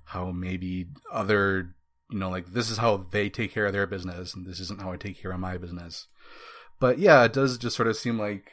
[0.05, 1.75] how maybe other
[2.11, 4.81] you know like this is how they take care of their business and this isn't
[4.81, 6.07] how I take care of my business.
[6.79, 8.53] But yeah, it does just sort of seem like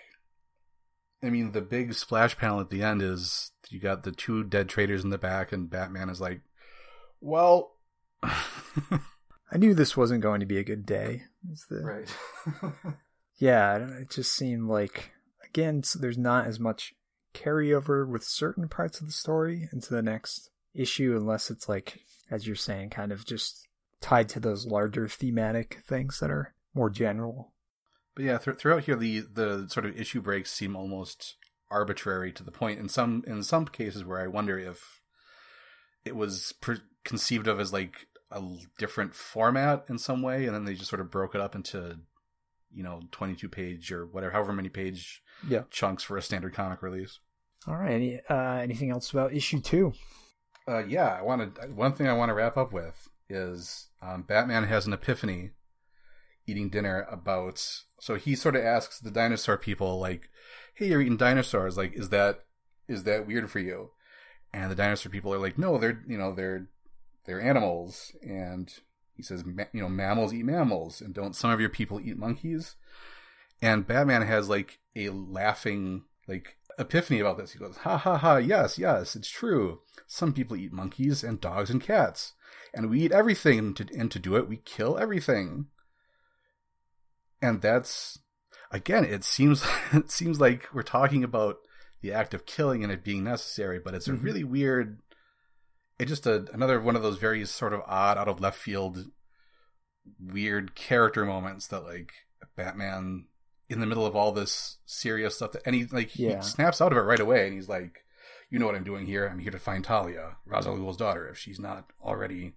[1.24, 4.70] I mean the big splash panel at the end is you got the two dead
[4.70, 6.42] traitors in the back and Batman is like
[7.22, 7.72] well
[8.24, 11.24] I knew this wasn't going to be a good day.
[11.70, 11.84] The...
[11.84, 12.18] Right.
[13.38, 15.12] yeah, it just seemed like
[15.46, 16.96] again, so there's not as much
[17.36, 22.00] carryover with certain parts of the story into the next issue, unless it's like,
[22.32, 23.68] as you're saying, kind of just
[24.02, 27.53] tied to those larger thematic things that are more general.
[28.16, 31.36] But yeah, th- throughout here, the the sort of issue breaks seem almost
[31.72, 32.80] arbitrary to the point.
[32.80, 35.02] In some in some cases, where I wonder if
[36.06, 38.42] it was pre- conceived of as like a
[38.78, 42.00] different format in some way, and then they just sort of broke it up into
[42.72, 45.64] you know 22 page or whatever, however many page yeah.
[45.70, 47.20] chunks for a standard comic release.
[47.68, 47.94] All right.
[47.94, 49.94] Any, uh, anything else about issue two?
[50.68, 54.66] Uh, yeah, I wanted one thing I want to wrap up with is um, Batman
[54.66, 55.52] has an epiphany
[56.48, 57.60] eating dinner about.
[58.00, 60.30] So he sort of asks the dinosaur people, like,
[60.74, 61.78] "Hey, you're eating dinosaurs.
[61.78, 62.46] Like, is that
[62.88, 63.92] is that weird for you?"
[64.54, 66.68] And the dinosaur people are like, "No, they're you know they're
[67.26, 68.74] they're animals." And
[69.16, 72.76] he says, "You know, mammals eat mammals, and don't some of your people eat monkeys?"
[73.62, 77.52] And Batman has like a laughing like epiphany about this.
[77.52, 78.38] He goes, "Ha ha ha!
[78.38, 79.82] Yes, yes, it's true.
[80.08, 82.34] Some people eat monkeys and dogs and cats,
[82.74, 83.60] and we eat everything.
[83.60, 85.68] And to, and to do it, we kill everything."
[87.44, 88.20] And that's
[88.72, 91.58] again, it seems it seems like we're talking about
[92.02, 94.24] the act of killing and it being necessary, but it's a mm-hmm.
[94.26, 95.00] really weird.
[96.00, 99.06] It's just a, another one of those very sort of odd, out of left field,
[100.20, 102.14] weird character moments that like
[102.56, 103.26] Batman
[103.70, 106.38] in the middle of all this serious stuff that, and he like yeah.
[106.38, 108.04] he snaps out of it right away and he's like
[108.50, 111.28] you know what i'm doing here i'm here to find talia Ra's al Ghul's daughter
[111.28, 112.54] if she's not already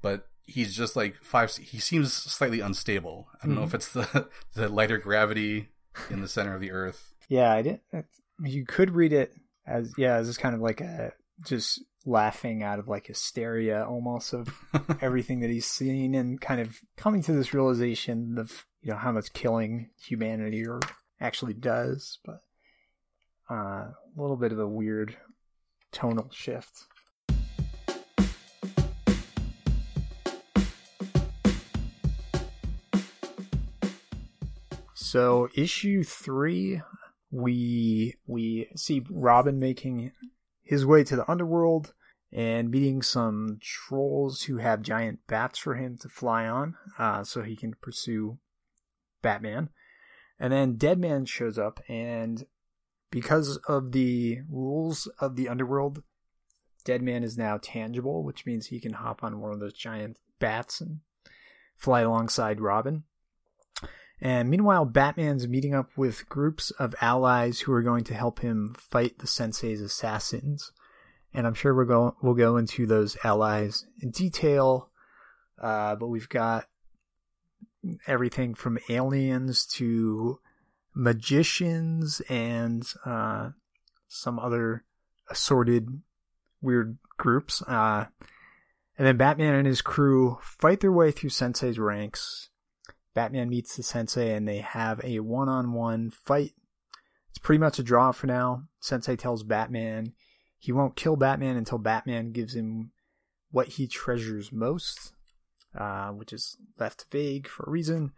[0.00, 3.28] but he's just like five he seems slightly unstable.
[3.34, 3.60] I don't mm-hmm.
[3.60, 5.70] know if it's the the lighter gravity
[6.10, 7.14] in the center of the earth.
[7.28, 7.82] Yeah i didn't
[8.42, 9.32] you could read it
[9.66, 11.12] as yeah as just kind of like a
[11.44, 14.48] just laughing out of like hysteria almost of
[15.00, 19.10] everything that he's seen and kind of coming to this realization of you know how
[19.10, 20.78] much killing humanity or
[21.20, 22.42] actually does but
[23.50, 25.16] uh, a little bit of a weird
[25.92, 26.84] tonal shift
[35.16, 36.82] so issue 3
[37.30, 40.12] we we see Robin making
[40.62, 41.94] his way to the underworld
[42.32, 47.40] and meeting some trolls who have giant bats for him to fly on uh, so
[47.40, 48.38] he can pursue
[49.22, 49.70] Batman.
[50.38, 52.44] And then Deadman shows up, and
[53.10, 56.02] because of the rules of the underworld,
[56.84, 60.80] Deadman is now tangible, which means he can hop on one of those giant bats
[60.80, 61.00] and
[61.74, 63.04] fly alongside Robin.
[64.20, 68.74] And meanwhile, Batman's meeting up with groups of allies who are going to help him
[68.78, 70.72] fight the Sensei's assassins.
[71.34, 74.90] And I'm sure we'll go we'll go into those allies in detail.
[75.60, 76.66] Uh, but we've got
[78.06, 80.38] everything from aliens to
[80.94, 83.50] magicians and uh,
[84.08, 84.84] some other
[85.28, 86.00] assorted
[86.62, 87.60] weird groups.
[87.62, 88.06] Uh,
[88.96, 92.48] and then Batman and his crew fight their way through Sensei's ranks
[93.16, 96.52] Batman meets the sensei and they have a one on one fight.
[97.30, 98.64] It's pretty much a draw for now.
[98.78, 100.12] Sensei tells Batman
[100.58, 102.92] he won't kill Batman until Batman gives him
[103.50, 105.14] what he treasures most,
[105.74, 108.12] uh, which is left vague for a reason.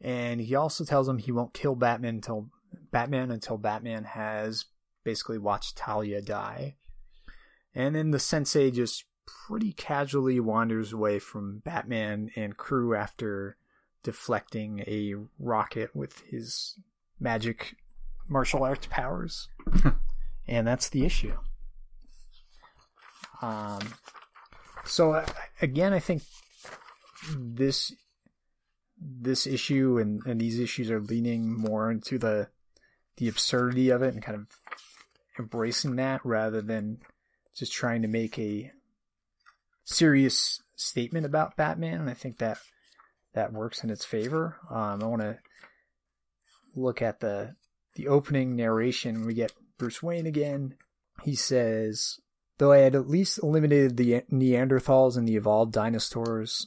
[0.00, 2.50] And he also tells him he won't kill Batman until
[2.90, 4.64] Batman until Batman has
[5.04, 6.74] basically watched Talia die.
[7.72, 9.04] And then the sensei just
[9.46, 13.58] pretty casually wanders away from Batman and crew after
[14.04, 16.78] deflecting a rocket with his
[17.18, 17.74] magic
[18.28, 19.48] martial arts powers.
[20.46, 21.36] and that's the issue.
[23.42, 23.80] Um,
[24.84, 25.26] so uh,
[25.60, 26.22] again, I think
[27.36, 27.92] this
[29.00, 32.48] this issue and, and these issues are leaning more into the
[33.16, 34.46] the absurdity of it and kind of
[35.38, 36.98] embracing that rather than
[37.56, 38.70] just trying to make a
[39.84, 42.00] serious statement about Batman.
[42.00, 42.58] And I think that
[43.34, 44.56] that works in its favor.
[44.70, 45.38] Um, I want to
[46.74, 47.54] look at the
[47.94, 49.26] the opening narration.
[49.26, 50.74] We get Bruce Wayne again.
[51.22, 52.18] He says,
[52.58, 56.66] "Though I had at least eliminated the Neanderthals and the evolved dinosaurs,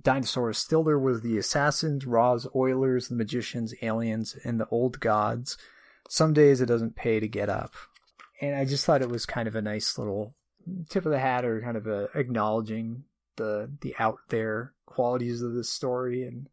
[0.00, 5.56] dinosaurs, still there was the assassins, Ra's, Oilers, the magicians, aliens, and the old gods.
[6.08, 7.72] Some days it doesn't pay to get up."
[8.40, 10.34] And I just thought it was kind of a nice little
[10.88, 13.04] tip of the hat, or kind of a acknowledging
[13.36, 16.48] the the out there qualities of this story, and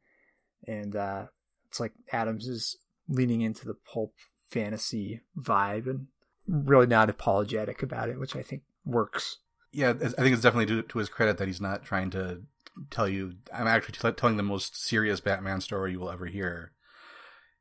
[0.67, 1.25] and uh,
[1.67, 4.13] it's like Adams is leaning into the pulp
[4.49, 6.07] fantasy vibe and
[6.47, 9.37] really not apologetic about it, which I think works.
[9.71, 12.41] Yeah, I think it's definitely to, to his credit that he's not trying to
[12.89, 13.33] tell you.
[13.53, 16.71] I'm actually t- telling the most serious Batman story you will ever hear.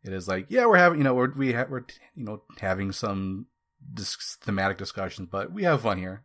[0.03, 2.93] It is like, yeah, we're having, you know, we're we ha- we're you know having
[2.93, 3.47] some
[3.93, 6.25] dis- thematic discussions, but we have fun here.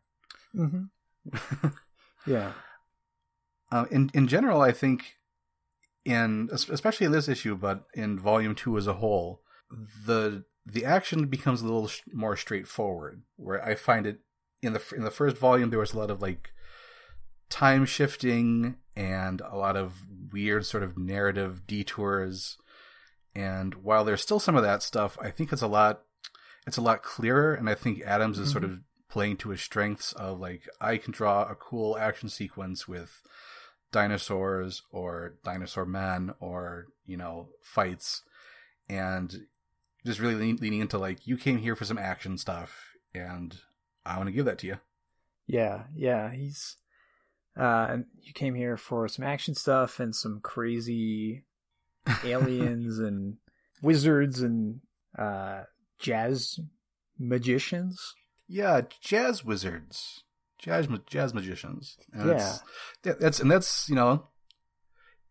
[0.56, 1.68] Mm-hmm.
[2.32, 2.54] yeah.
[3.74, 5.18] Uh, in in general, I think
[6.06, 9.42] in especially in this issue, but in volume two as a whole,
[10.06, 13.24] the the action becomes a little sh- more straightforward.
[13.36, 14.20] Where I find it
[14.62, 16.52] in the in the first volume, there was a lot of like
[17.50, 22.60] time shifting and a lot of weird sort of narrative detours.
[23.34, 26.04] And while there's still some of that stuff, I think it's a lot
[26.68, 27.56] it's a lot clearer.
[27.56, 28.52] And I think Adams is mm-hmm.
[28.52, 32.88] sort of playing to his strengths of like I can draw a cool action sequence
[32.88, 33.24] with
[33.94, 38.24] dinosaurs or dinosaur men or you know fights
[38.90, 39.46] and
[40.06, 43.60] just really lean, leaning into like you came here for some action stuff and
[44.06, 44.78] i want to give that to you.
[45.48, 46.76] Yeah yeah he's
[47.58, 51.44] uh and you came here for some action stuff and some crazy
[52.26, 53.38] aliens and
[53.82, 54.82] wizards and
[55.18, 55.64] uh
[56.00, 56.60] jazz
[57.20, 58.16] magicians.
[58.48, 60.24] Yeah jazz wizards
[60.64, 61.98] jazz jazz magicians.
[62.14, 62.56] And yeah,
[63.04, 64.28] that's, that's and that's you know,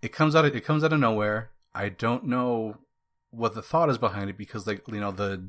[0.02, 1.50] it comes out of, it comes out of nowhere.
[1.74, 2.76] I don't know
[3.30, 5.48] what the thought is behind it because like you know the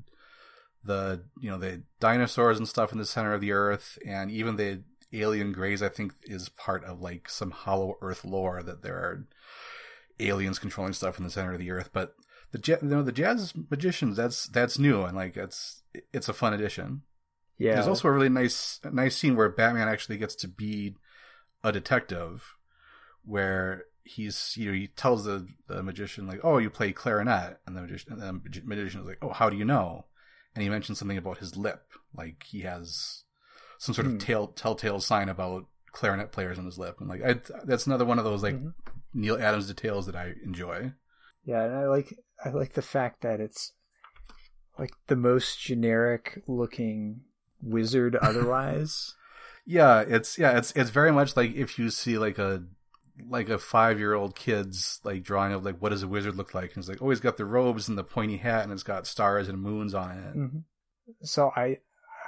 [0.85, 4.55] the you know the dinosaurs and stuff in the center of the earth and even
[4.55, 8.95] the alien grays I think is part of like some hollow earth lore that there
[8.95, 9.27] are
[10.19, 12.15] aliens controlling stuff in the center of the earth but
[12.51, 16.53] the you know the jazz magicians that's that's new and like it's it's a fun
[16.53, 17.01] addition
[17.57, 17.75] yeah.
[17.75, 20.95] There's also a really nice nice scene where Batman actually gets to be
[21.63, 22.55] a detective
[23.25, 27.75] where he's you know he tells the, the magician like oh you play clarinet and
[27.75, 30.05] the magician and the magician is like oh how do you know
[30.53, 31.85] and he mentions something about his lip
[32.15, 33.23] like he has
[33.77, 34.17] some sort of hmm.
[34.19, 38.19] tail telltale sign about clarinet players on his lip and like I, that's another one
[38.19, 38.69] of those like mm-hmm.
[39.13, 40.91] Neal Adams details that I enjoy
[41.45, 42.13] yeah and I like
[42.43, 43.71] I like the fact that it's
[44.77, 47.21] like the most generic looking
[47.63, 49.15] wizard otherwise.
[49.65, 52.63] yeah, it's yeah, it's it's very much like if you see like a
[53.29, 56.53] like a five year old kid's like drawing of like what does a wizard look
[56.53, 58.83] like, and it's like oh he's got the robes and the pointy hat and it's
[58.83, 60.37] got stars and moons on it.
[60.37, 60.59] Mm-hmm.
[61.21, 61.79] So I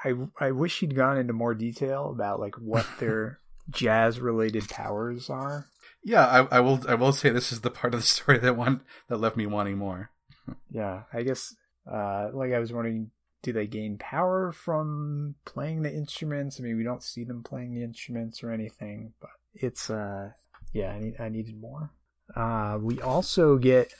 [0.03, 3.39] I I wish he'd gone into more detail about like what their
[3.71, 5.67] jazz related powers are.
[6.03, 8.55] Yeah, I, I will I will say this is the part of the story that
[8.55, 10.11] one that left me wanting more.
[10.71, 11.53] yeah, I guess
[11.91, 13.11] uh like I was wondering
[13.45, 16.60] do they gain power from playing the instruments?
[16.60, 20.31] I mean, we don't see them playing the instruments or anything, but it's uh,
[20.73, 21.91] yeah, I, need, I needed more.
[22.36, 23.93] Uh, we also get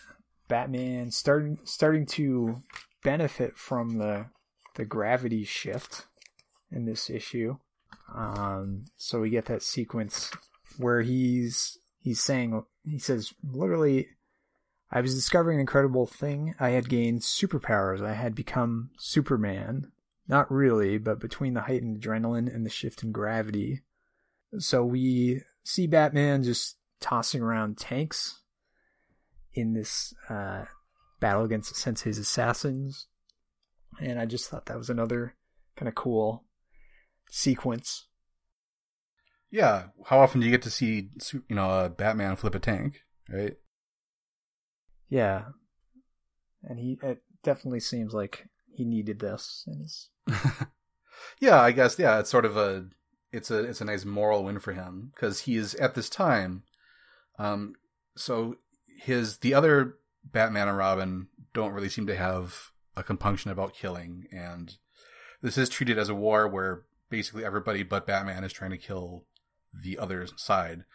[0.47, 2.63] Batman starting starting to
[3.03, 4.25] benefit from the
[4.77, 6.07] the gravity shift
[6.72, 7.57] in this issue.
[8.15, 10.32] Um, so we get that sequence
[10.80, 14.07] where he's he's saying he says literally
[14.95, 16.55] I was discovering an incredible thing.
[16.57, 18.01] I had gained superpowers.
[18.01, 19.91] I had become Superman.
[20.25, 23.81] Not really, but between the heightened adrenaline and the shift in gravity.
[24.57, 28.41] So we see Batman just tossing around tanks
[29.53, 30.63] in this uh,
[31.19, 33.07] battle against Sensei's assassins.
[33.99, 35.35] And I just thought that was another
[35.75, 36.45] kind of cool
[37.29, 38.07] sequence.
[39.51, 41.09] Yeah, how often do you get to see
[41.49, 43.57] you know a Batman flip a tank, right?
[45.10, 45.45] Yeah,
[46.64, 50.10] and he it definitely seems like he needed this in his.
[51.39, 52.88] yeah, I guess yeah, it's sort of a
[53.32, 56.64] it's a it's a nice moral win for him because he is at this time,
[57.38, 57.76] um,
[58.16, 58.58] so
[59.01, 64.26] his the other Batman and Robin don't really seem to have a compunction about killing,
[64.32, 64.76] and
[65.41, 69.26] this is treated as a war where basically everybody but Batman is trying to kill
[69.74, 70.86] the other side.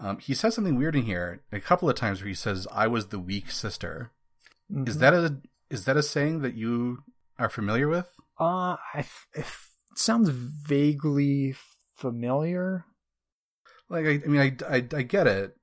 [0.00, 2.86] Um, he says something weird in here a couple of times where he says, "I
[2.86, 4.12] was the weak sister."
[4.72, 4.88] Mm-hmm.
[4.88, 5.38] Is that a
[5.70, 6.98] is that a saying that you
[7.38, 8.08] are familiar with?
[8.38, 9.46] Uh, I f- it
[9.96, 11.54] sounds vaguely
[11.96, 12.84] familiar.
[13.88, 15.56] Like, I, I mean, I, I, I get it.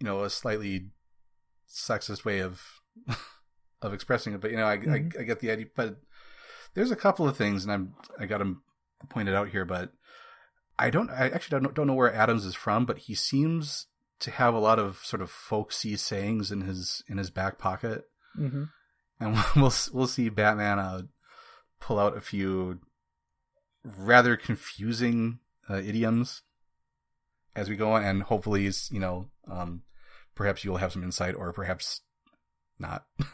[0.00, 0.88] You know, a slightly
[1.68, 2.62] sexist way of
[3.82, 5.16] of expressing it, but you know, I, Mhm.
[5.18, 5.66] I, I get the idea.
[5.74, 5.96] But
[6.74, 8.62] there's a couple of things, and I'm I got them
[9.10, 9.92] pointed out here, but
[10.78, 11.10] I don't.
[11.10, 13.86] I actually don't don't know where Adams is from, but he seems
[14.20, 18.04] to have a lot of sort of folksy sayings in his in his back pocket.
[18.38, 18.64] Mm-hmm.
[19.20, 21.02] and we'll we'll see Batman uh,
[21.80, 22.80] pull out a few
[23.82, 25.38] rather confusing
[25.70, 26.42] uh, idioms
[27.54, 29.82] as we go on, and hopefully, you know, um,
[30.34, 32.02] perhaps you'll have some insight, or perhaps
[32.78, 33.06] not.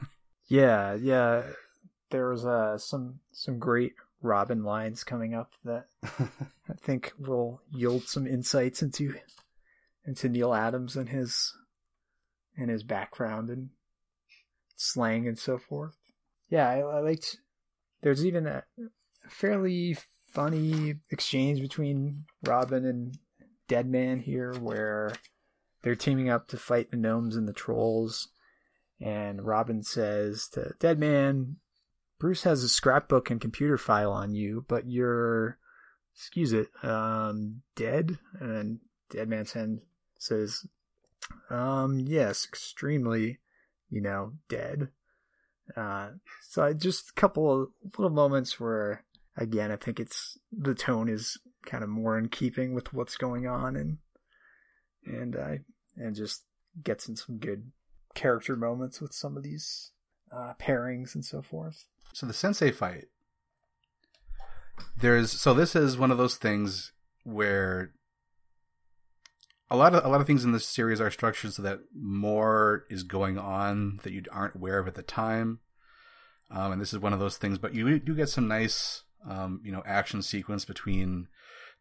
[0.49, 1.45] Yeah, yeah.
[2.11, 8.05] There was uh, some some great Robin lines coming up that I think will yield
[8.05, 9.15] some insights into
[10.07, 11.53] into Neal Adams and his
[12.57, 13.71] and his background and
[14.77, 15.97] slang and so forth.
[16.49, 17.39] Yeah, I, I liked.
[18.03, 18.65] There's even a
[19.29, 19.97] fairly
[20.33, 23.19] funny exchange between Robin and
[23.69, 25.13] Deadman here, where
[25.83, 28.29] they're teaming up to fight the gnomes and the trolls.
[29.01, 31.57] And Robin says to Deadman,
[32.23, 35.59] Bruce has a scrapbook and computer file on you, but you're,
[36.15, 38.17] excuse it, um, dead?
[38.39, 38.79] And
[39.11, 39.81] Dead Man's Hand
[40.21, 40.65] says,
[41.51, 43.41] um, yes, extremely,
[43.91, 44.91] you know, dead.
[45.77, 46.11] Uh,
[46.49, 49.03] so I, just a couple of little moments where,
[49.37, 53.49] again, I think it's, the tone is kind of more in keeping with what's going
[53.49, 53.99] on and,
[55.05, 55.59] and I,
[55.97, 56.45] and just
[56.85, 57.73] gets in some good
[58.15, 59.91] character moments with some of these
[60.35, 61.85] uh, pairings and so forth.
[62.13, 63.07] So the sensei fight.
[64.97, 66.93] There's so this is one of those things
[67.25, 67.93] where
[69.71, 72.85] a lot of a lot of things in this series are structured so that more
[72.91, 75.61] is going on that you aren't aware of at the time.
[76.51, 79.63] Um, and this is one of those things, but you do get some nice, um,
[79.65, 81.29] you know, action sequence between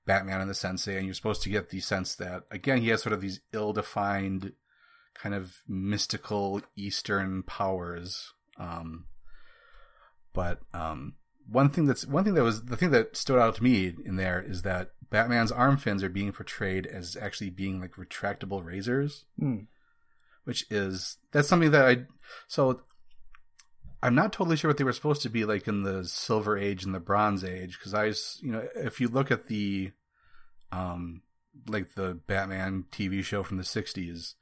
[0.06, 3.02] Batman and the Sensei, and you're supposed to get the sense that again he has
[3.02, 4.54] sort of these ill-defined,
[5.14, 8.34] kind of mystical Eastern powers.
[8.62, 9.05] Um,
[10.34, 11.16] but um,
[11.49, 14.16] one thing that's one thing that was the thing that stood out to me in
[14.16, 19.26] there is that Batman's arm fins are being portrayed as actually being like retractable razors,
[19.41, 19.68] Mm.
[20.45, 22.05] which is that's something that I
[22.47, 22.82] so
[24.03, 26.84] I'm not totally sure what they were supposed to be like in the Silver Age
[26.86, 28.05] and the Bronze Age because I
[28.45, 29.91] you know if you look at the
[30.72, 31.22] um
[31.68, 34.36] like the Batman TV show from the 60s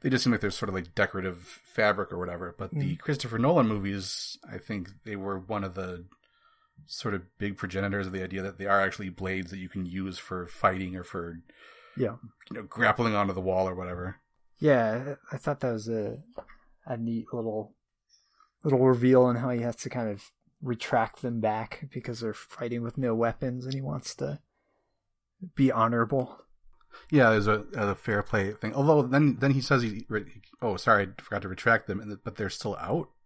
[0.00, 2.98] they just seem like they're sort of like decorative fabric or whatever but the Mm.
[2.98, 6.04] Christopher Nolan movies I think they were one of the
[6.86, 9.86] sort of big progenitors of the idea that they are actually blades that you can
[9.86, 11.40] use for fighting or for
[11.96, 12.16] Yeah.
[12.50, 14.16] you know grappling onto the wall or whatever
[14.58, 16.22] Yeah, I thought that was a
[16.86, 17.74] a neat little
[18.62, 20.30] little reveal on how he has to kind of
[20.62, 24.40] retract them back because they're fighting with no weapons and he wants to
[25.54, 26.40] be honorable.
[27.10, 28.74] Yeah, there's a, a fair play thing.
[28.74, 30.06] Although then then he says he,
[30.60, 33.10] oh sorry I forgot to retract them, and, but they're still out.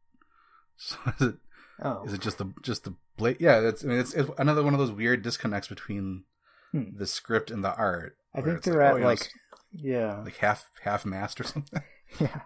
[0.77, 1.35] So is it
[1.83, 2.05] Oh.
[2.05, 3.39] is it just the just the blade?
[3.41, 6.25] Yeah, that's I mean it's, it's another one of those weird disconnects between
[6.73, 6.97] Hmm.
[6.97, 8.17] the script and the art.
[8.35, 9.31] I think it's they're oh, at you know, like it's
[9.73, 10.21] yeah.
[10.23, 11.83] like half half mast or something.
[12.19, 12.41] Yeah.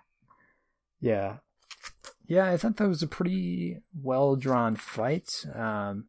[1.01, 1.37] Yeah.
[2.27, 5.29] Yeah, I thought that was a pretty well drawn fight.
[5.55, 6.07] Um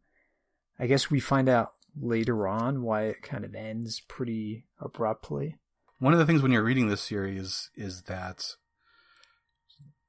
[0.80, 5.58] I guess we find out later on why it kind of ends pretty abruptly.
[6.00, 8.56] One of the things when you're reading this series is that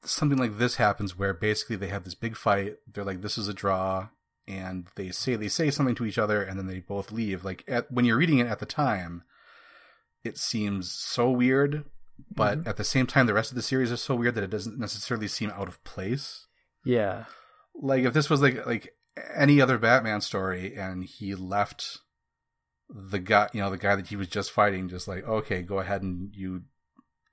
[0.04, 2.76] something like this happens where basically they have this big fight.
[2.92, 4.08] They're like, "This is a draw,"
[4.46, 7.44] and they say they say something to each other, and then they both leave.
[7.44, 9.22] Like at, when you're reading it at the time,
[10.24, 11.84] it seems so weird,
[12.34, 12.66] but Mhm.
[12.66, 14.78] at the same time, the rest of the series is so weird that it doesn't
[14.78, 16.46] necessarily seem out of place.
[16.84, 17.26] Yeah.
[17.74, 18.94] Like if this was like like
[19.34, 21.98] any other Batman story, and he left
[22.88, 25.80] the guy, you know, the guy that he was just fighting, just like, okay, go
[25.80, 26.62] ahead and you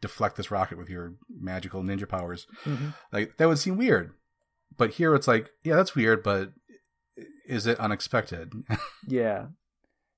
[0.02, 2.48] deflect this rocket with your magical ninja powers.
[2.64, 4.14] hmm Like that would seem weird.
[4.78, 6.52] But here it's like, yeah, that's weird, but
[7.48, 8.52] is it unexpected?
[9.08, 9.48] Yeah.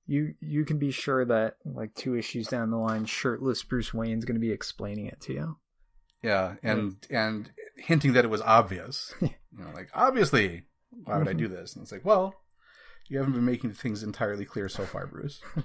[0.06, 4.24] You you can be sure that like two issues down the line, shirtless Bruce Wayne's
[4.24, 5.56] going to be explaining it to you.
[6.22, 9.12] yeah, and and hinting that it was obvious.
[9.20, 10.62] you know, like obviously,
[11.04, 11.74] why would I do this?
[11.74, 12.34] And it's like, well,
[13.08, 15.40] you haven't been making things entirely clear so far, Bruce.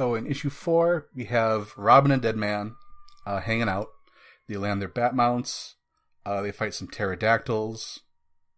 [0.00, 2.76] So in issue four, we have Robin and Deadman
[3.26, 3.88] uh, hanging out.
[4.48, 5.74] They land their bat mounts.
[6.24, 8.00] Uh, they fight some pterodactyls.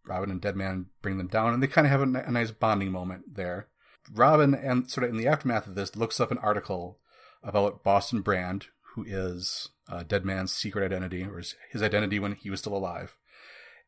[0.05, 2.51] Robin and Deadman bring them down, and they kind of have a, ni- a nice
[2.51, 3.67] bonding moment there.
[4.13, 6.99] Robin, and sort of in the aftermath of this, looks up an article
[7.43, 12.49] about Boston Brand, who is uh, Deadman's secret identity, or his, his identity when he
[12.49, 13.15] was still alive,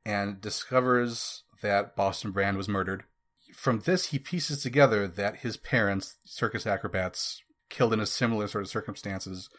[0.05, 3.03] and discovers that Boston Brand was murdered.
[3.53, 8.63] From this, he pieces together that his parents, circus acrobats, killed in a similar sort
[8.63, 9.49] of circumstances,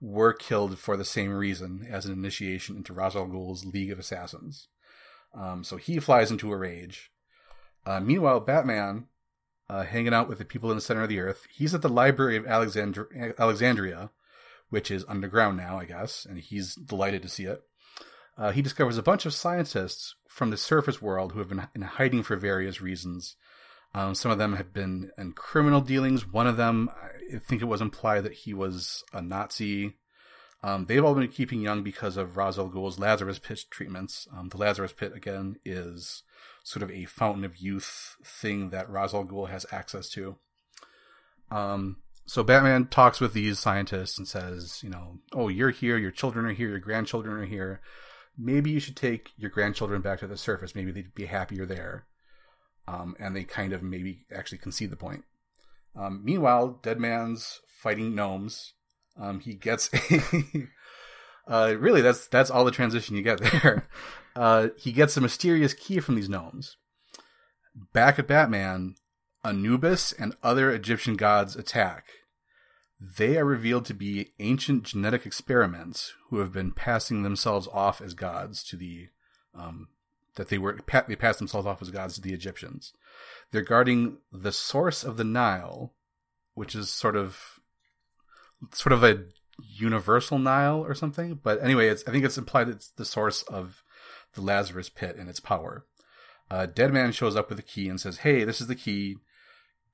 [0.00, 3.98] were killed for the same reason as an initiation into Ra's al Ghul's League of
[3.98, 4.68] Assassins.
[5.34, 7.10] Um, so he flies into a rage.
[7.84, 9.06] Uh, meanwhile, Batman,
[9.70, 11.88] uh, hanging out with the people in the center of the earth, he's at the
[11.88, 14.10] Library of Alexandri- Alexandria,
[14.68, 17.62] which is underground now, I guess, and he's delighted to see it.
[18.36, 21.82] Uh, he discovers a bunch of scientists from the surface world who have been in
[21.82, 23.36] hiding for various reasons.
[23.94, 26.26] Um, some of them have been in criminal dealings.
[26.26, 26.90] One of them,
[27.32, 29.98] I think it was implied that he was a Nazi.
[30.62, 34.28] Um, they've all been keeping young because of Ra's al Ghul's Lazarus Pit treatments.
[34.36, 36.22] Um, the Lazarus Pit, again, is
[36.64, 40.36] sort of a fountain of youth thing that Ra's al Ghul has access to.
[41.50, 41.96] Um,
[42.26, 46.46] so Batman talks with these scientists and says, you know, oh, you're here, your children
[46.46, 47.80] are here, your grandchildren are here.
[48.38, 50.74] Maybe you should take your grandchildren back to the surface.
[50.74, 52.06] Maybe they'd be happier there.
[52.86, 55.24] Um, and they kind of maybe actually concede the point.
[55.96, 58.74] Um, meanwhile, Deadman's fighting gnomes.
[59.20, 60.68] Um, he gets a
[61.46, 63.88] uh, really that's that's all the transition you get there.
[64.34, 66.76] Uh, he gets a mysterious key from these gnomes.
[67.92, 68.94] Back at Batman,
[69.44, 72.06] Anubis and other Egyptian gods attack.
[73.00, 78.14] They are revealed to be ancient genetic experiments who have been passing themselves off as
[78.14, 79.08] gods to the
[79.54, 79.88] um,
[80.36, 82.92] that they were they passed themselves off as gods to the Egyptians.
[83.50, 85.94] They're guarding the source of the Nile,
[86.54, 87.59] which is sort of
[88.72, 89.24] sort of a
[89.58, 91.38] universal Nile or something.
[91.42, 93.82] But anyway, it's I think it's implied it's the source of
[94.34, 95.86] the Lazarus pit and its power.
[96.50, 99.16] Uh, Deadman shows up with a key and says, "Hey, this is the key.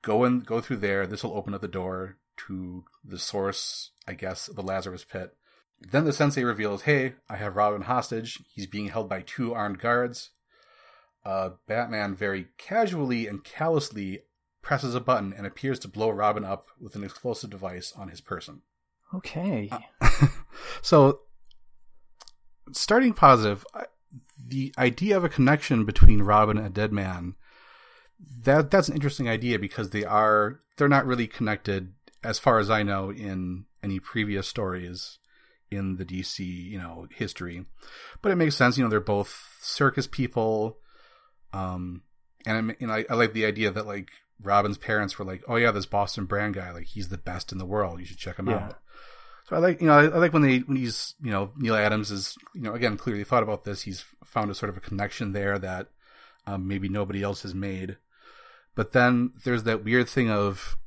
[0.01, 1.05] Go and go through there.
[1.05, 5.35] This will open up the door to the source, I guess, the Lazarus pit."
[5.79, 8.39] Then the sensei reveals, "Hey, I have Robin hostage.
[8.49, 10.31] He's being held by two armed guards."
[11.23, 14.23] Uh, Batman very casually and callously
[14.67, 18.19] presses a button and appears to blow Robin up with an explosive device on his
[18.19, 18.63] person.
[19.13, 19.69] Okay.
[19.71, 20.09] Uh,
[20.81, 21.21] so,
[22.73, 23.65] starting positive,
[24.37, 27.35] the idea of a connection between Robin and Deadman
[28.43, 32.69] that that's an interesting idea because they are they're not really connected as far as
[32.69, 35.19] I know in any previous stories
[35.71, 37.63] in the DC, you know, history.
[38.21, 40.79] But it makes sense, you know, they're both circus people.
[41.53, 42.01] Um
[42.45, 44.09] and know, I, I like the idea that like
[44.41, 47.57] Robin's parents were like, "Oh yeah, this Boston Brand guy, like he's the best in
[47.57, 47.99] the world.
[47.99, 48.55] You should check him yeah.
[48.55, 48.79] out."
[49.47, 51.75] So I like, you know, I, I, like when they when he's, you know, Neal
[51.75, 53.83] Adams is, you know, again clearly thought about this.
[53.83, 55.87] He's found a sort of a connection there that
[56.45, 57.97] um, maybe nobody else has made.
[58.75, 60.77] But then there's that weird thing of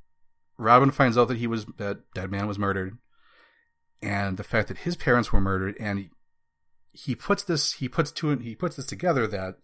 [0.59, 2.99] Robin finds out that he was that Deadman was murdered,
[4.03, 6.11] and the fact that his parents were murdered, and he,
[6.93, 9.57] he puts this he puts two he puts this together that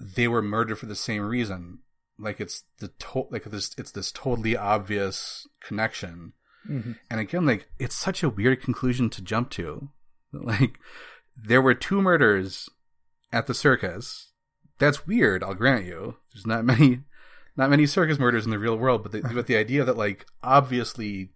[0.00, 1.80] they were murdered for the same reason.
[2.20, 6.34] Like it's the to- like this it's this totally obvious connection
[6.68, 6.92] Mm-hmm.
[7.08, 9.88] And again, like it's such a weird conclusion to jump to.
[10.32, 10.78] Like
[11.36, 12.68] there were two murders
[13.32, 14.30] at the circus.
[14.78, 15.42] That's weird.
[15.42, 16.18] I'll grant you.
[16.32, 17.00] There's not many,
[17.56, 20.26] not many circus murders in the real world, but the, but the idea that like
[20.40, 21.32] obviously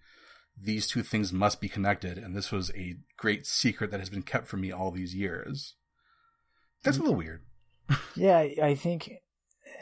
[0.57, 4.23] these two things must be connected, and this was a great secret that has been
[4.23, 5.75] kept from me all these years.
[6.85, 7.43] That's a little weird.
[8.15, 9.11] yeah, I think,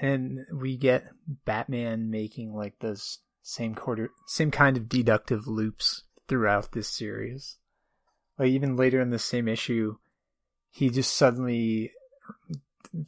[0.03, 1.05] and we get
[1.45, 7.57] Batman making like those same quarter, same kind of deductive loops throughout this series.
[8.37, 9.97] Like even later in the same issue,
[10.71, 11.93] he just suddenly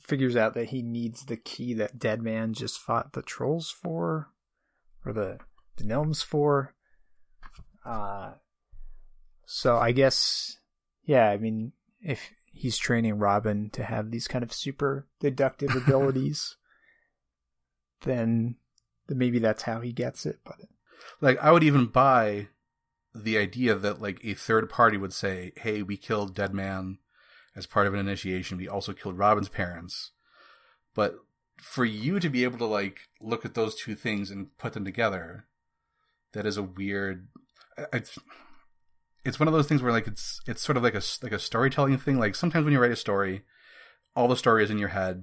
[0.03, 4.29] figures out that he needs the key that Deadman just fought the trolls for,
[5.05, 5.39] or the
[5.77, 6.75] the gnomes for.
[7.85, 8.35] Uh,
[9.47, 10.59] so I guess,
[11.05, 16.57] yeah, I mean, if he's training Robin to have these kind of super deductive abilities,
[18.05, 18.57] then
[19.09, 20.39] maybe that's how he gets it.
[20.45, 20.57] But
[21.21, 22.49] like, I would even buy
[23.15, 26.99] the idea that like a third party would say, "Hey, we killed Deadman
[27.57, 28.59] as part of an initiation.
[28.59, 30.13] We also killed Robin's parents."
[30.95, 31.17] But
[31.57, 34.85] for you to be able to like look at those two things and put them
[34.85, 35.47] together,
[36.33, 37.29] that is a weird.
[37.93, 38.19] It's
[39.25, 41.39] it's one of those things where like it's it's sort of like a like a
[41.39, 42.19] storytelling thing.
[42.19, 43.43] Like sometimes when you write a story,
[44.15, 45.23] all the story is in your head,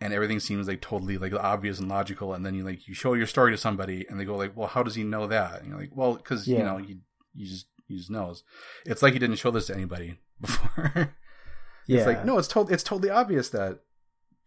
[0.00, 3.14] and everything seems like totally like obvious and logical and then you like you show
[3.14, 5.68] your story to somebody and they go like well how does he know that and
[5.68, 6.58] you're like well because yeah.
[6.58, 6.98] you know he,
[7.34, 8.42] he just he just knows
[8.86, 11.14] it's like he didn't show this to anybody before
[11.86, 11.98] yeah.
[11.98, 13.80] it's like no it's totally it's totally obvious that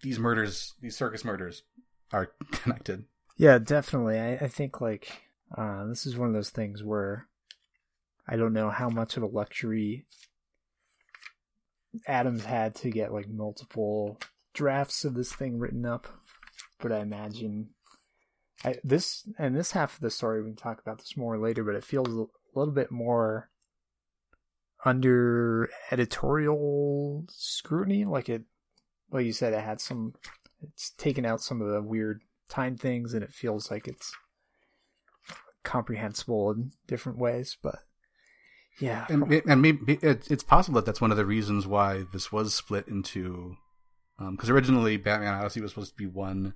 [0.01, 1.64] these murders these circus murders
[2.12, 3.06] are connected
[3.38, 4.20] Yeah, definitely.
[4.20, 5.24] I, I think like
[5.58, 7.28] uh, this is one of those things where
[8.28, 10.06] I don't know how much of a luxury
[12.08, 14.20] Adams had to get like multiple
[14.54, 16.08] drafts of this thing written up,
[16.80, 17.70] but I imagine
[18.64, 21.64] I, this and this half of the story we can talk about this more later,
[21.64, 22.26] but it feels a
[22.58, 23.49] little bit more
[24.86, 28.06] under editorial scrutiny.
[28.06, 28.43] Like it,
[29.12, 30.14] like you said, it had some.
[30.62, 34.14] It's taken out some of the weird time things, and it feels like it's
[35.64, 37.58] comprehensible in different ways.
[37.62, 37.80] But
[38.80, 42.56] yeah, and and maybe it's possible that that's one of the reasons why this was
[42.56, 43.58] split into
[44.18, 46.53] because um, originally Batman Odyssey was supposed to be one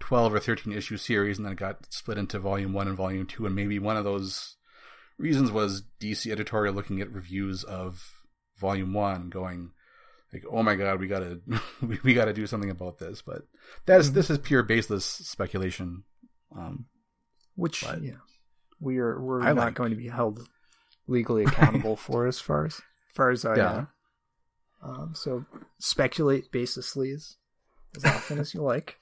[0.00, 3.26] 12 or 13 issue series and then it got split into volume 1 and volume
[3.26, 4.56] 2 and maybe one of those
[5.18, 8.22] reasons was DC editorial looking at reviews of
[8.58, 9.70] volume 1 going
[10.32, 11.40] like oh my god we got to
[12.02, 13.42] we got to do something about this but
[13.86, 14.16] that's mm-hmm.
[14.16, 16.04] this is pure baseless speculation
[16.56, 16.86] um
[17.54, 18.12] which yeah
[18.80, 19.74] we are we're I not like.
[19.74, 20.46] going to be held
[21.06, 22.82] legally accountable for as far as, as
[23.14, 23.62] far as I yeah.
[23.62, 23.86] know
[24.82, 25.44] um, so
[25.78, 27.36] speculate baselessly as,
[27.96, 28.98] as often as you like.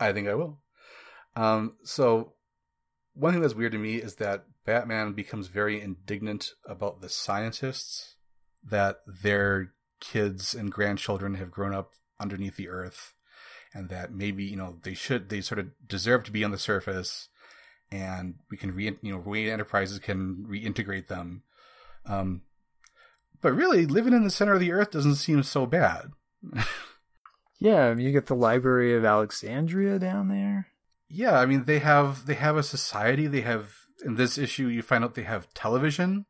[0.00, 0.60] I think I will.
[1.36, 2.34] Um, so
[3.14, 8.16] one thing that's weird to me is that Batman becomes very indignant about the scientists
[8.62, 13.14] that their kids and grandchildren have grown up underneath the earth
[13.74, 16.58] and that maybe you know they should they sort of deserve to be on the
[16.58, 17.28] surface
[17.90, 21.42] and we can re you know Wayne Enterprises can reintegrate them
[22.06, 22.42] um,
[23.40, 26.10] but really, living in the center of the earth doesn't seem so bad.
[27.58, 30.68] yeah, you get the Library of Alexandria down there.
[31.08, 33.26] Yeah, I mean they have they have a society.
[33.26, 33.72] They have
[34.04, 36.26] in this issue you find out they have television.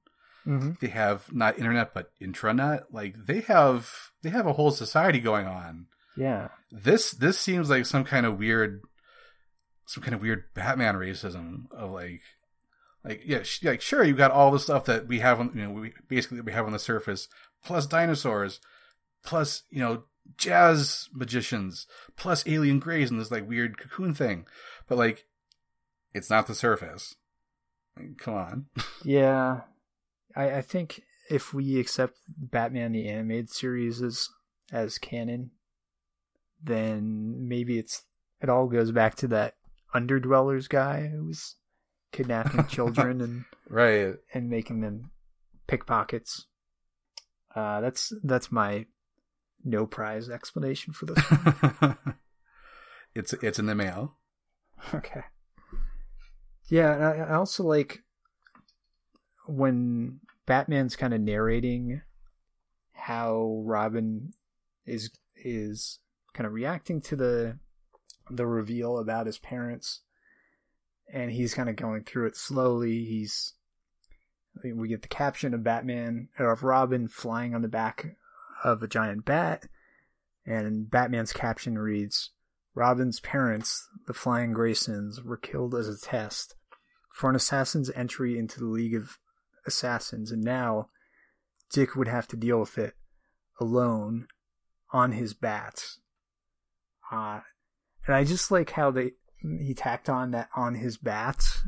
[0.47, 0.73] Mm-hmm.
[0.81, 2.85] They have not internet but intranet.
[2.91, 3.91] Like they have
[4.23, 5.87] they have a whole society going on.
[6.17, 6.49] Yeah.
[6.71, 8.81] This this seems like some kind of weird
[9.87, 12.21] some kind of weird Batman racism of like
[13.09, 15.63] like yeah, sh- like sure, you got all the stuff that we have on you
[15.63, 17.29] know we basically we have on the surface,
[17.65, 18.61] plus dinosaurs,
[19.25, 20.05] plus you know
[20.37, 21.87] jazz magicians,
[22.17, 24.47] plus alien greys and this like weird cocoon thing,
[24.87, 25.25] but like
[26.15, 27.15] it's not the surface.
[28.19, 28.67] Come on.
[29.05, 29.63] yeah,
[30.37, 34.29] I I think if we accept Batman the animated series as
[34.71, 35.51] as canon,
[36.63, 38.05] then maybe it's
[38.41, 39.55] it all goes back to that
[39.95, 41.57] underdwellers guy who's
[42.13, 45.11] kidnapping children and right and making them
[45.67, 46.47] pickpockets.
[47.55, 48.87] Uh, that's that's my
[49.65, 51.25] no prize explanation for this.
[53.15, 54.17] it's it's in the mail.
[54.95, 55.23] Okay.
[56.69, 58.03] Yeah, I, I also like
[59.47, 62.03] when Batman's kind of narrating
[62.93, 64.33] how Robin
[64.87, 66.01] is is
[66.35, 67.59] kind of reacting to the
[68.31, 70.03] the reveal about his parents
[71.13, 73.05] and he's kind of going through it slowly.
[73.05, 73.55] He's
[74.63, 78.17] we get the caption of Batman or of Robin flying on the back
[78.65, 79.69] of a giant bat,
[80.45, 82.31] and Batman's caption reads,
[82.75, 86.57] "Robin's parents, the Flying Graysons, were killed as a test
[87.13, 89.19] for an assassin's entry into the League of
[89.67, 90.89] Assassins, and now
[91.71, 92.95] Dick would have to deal with it
[93.61, 94.27] alone
[94.91, 96.01] on his bats."
[97.13, 97.41] Uh,
[98.07, 101.63] and I just like how they he tacked on that on his bats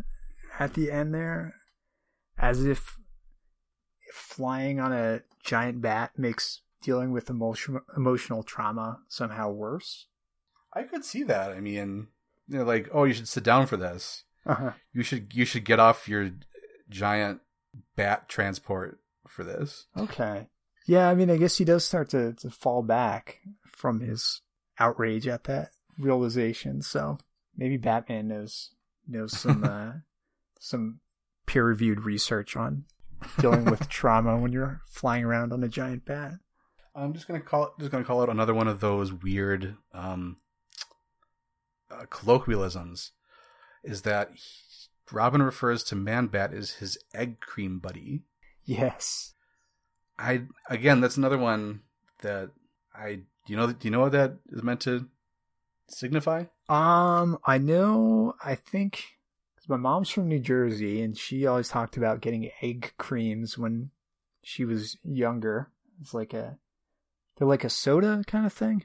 [0.59, 1.55] at the end there,
[2.39, 2.99] as if
[4.13, 10.07] flying on a giant bat makes dealing with emotion, emotional trauma somehow worse.
[10.73, 11.53] I could see that.
[11.53, 12.09] I mean,
[12.49, 14.25] you know, like, oh, you should sit down for this.
[14.47, 14.73] Uh-huh.
[14.93, 16.31] You should you should get off your
[16.89, 17.41] giant
[17.97, 19.87] bat transport for this.
[19.97, 20.49] Okay.
[20.87, 24.41] Yeah, I mean, I guess he does start to, to fall back from his
[24.79, 26.83] outrage at that realization.
[26.83, 27.19] So
[27.57, 28.71] maybe Batman knows
[29.07, 29.93] knows some uh,
[30.59, 31.01] some
[31.47, 32.85] peer reviewed research on
[33.39, 36.35] dealing with trauma when you're flying around on a giant bat.
[36.95, 40.39] I'm just gonna call just gonna call out another one of those weird um,
[41.91, 43.13] uh, colloquialisms.
[43.83, 44.43] Is that he,
[45.13, 48.23] Robin refers to Man Bat as his egg cream buddy?
[48.65, 49.35] Yes.
[50.19, 51.81] I again, that's another one
[52.23, 52.51] that
[52.95, 55.07] I do you know do you know what that is meant to
[55.89, 56.45] signify?
[56.71, 58.35] Um, I know.
[58.45, 59.03] I think
[59.59, 63.91] cause my mom's from New Jersey, and she always talked about getting egg creams when
[64.45, 65.71] she was younger.
[66.01, 66.59] It's like a
[67.37, 68.85] they're like a soda kind of thing.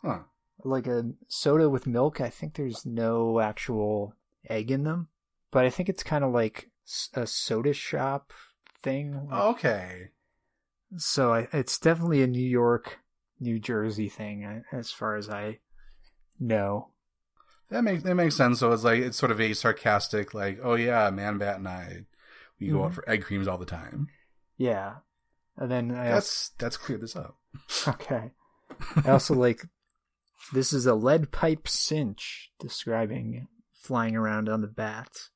[0.00, 0.20] Huh.
[0.64, 2.18] Like a soda with milk.
[2.20, 4.14] I think there's no actual
[4.48, 5.08] egg in them,
[5.50, 6.70] but I think it's kind of like
[7.12, 8.32] a soda shop
[8.82, 9.28] thing.
[9.30, 10.10] Okay.
[10.96, 13.00] So I, it's definitely a New York,
[13.38, 15.58] New Jersey thing, as far as I
[16.40, 16.88] know
[17.72, 18.60] That makes that makes sense.
[18.60, 22.04] So it's like it's sort of a sarcastic, like, oh yeah, Man Bat and I,
[22.60, 22.94] we go out Mhm.
[22.94, 24.08] for egg creams all the time.
[24.56, 24.96] Yeah.
[25.56, 27.36] And then I also, That's that's cleared this up.
[27.88, 28.30] okay.
[29.04, 29.62] I also like
[30.52, 35.28] this is a lead pipe cinch describing flying around on the bat.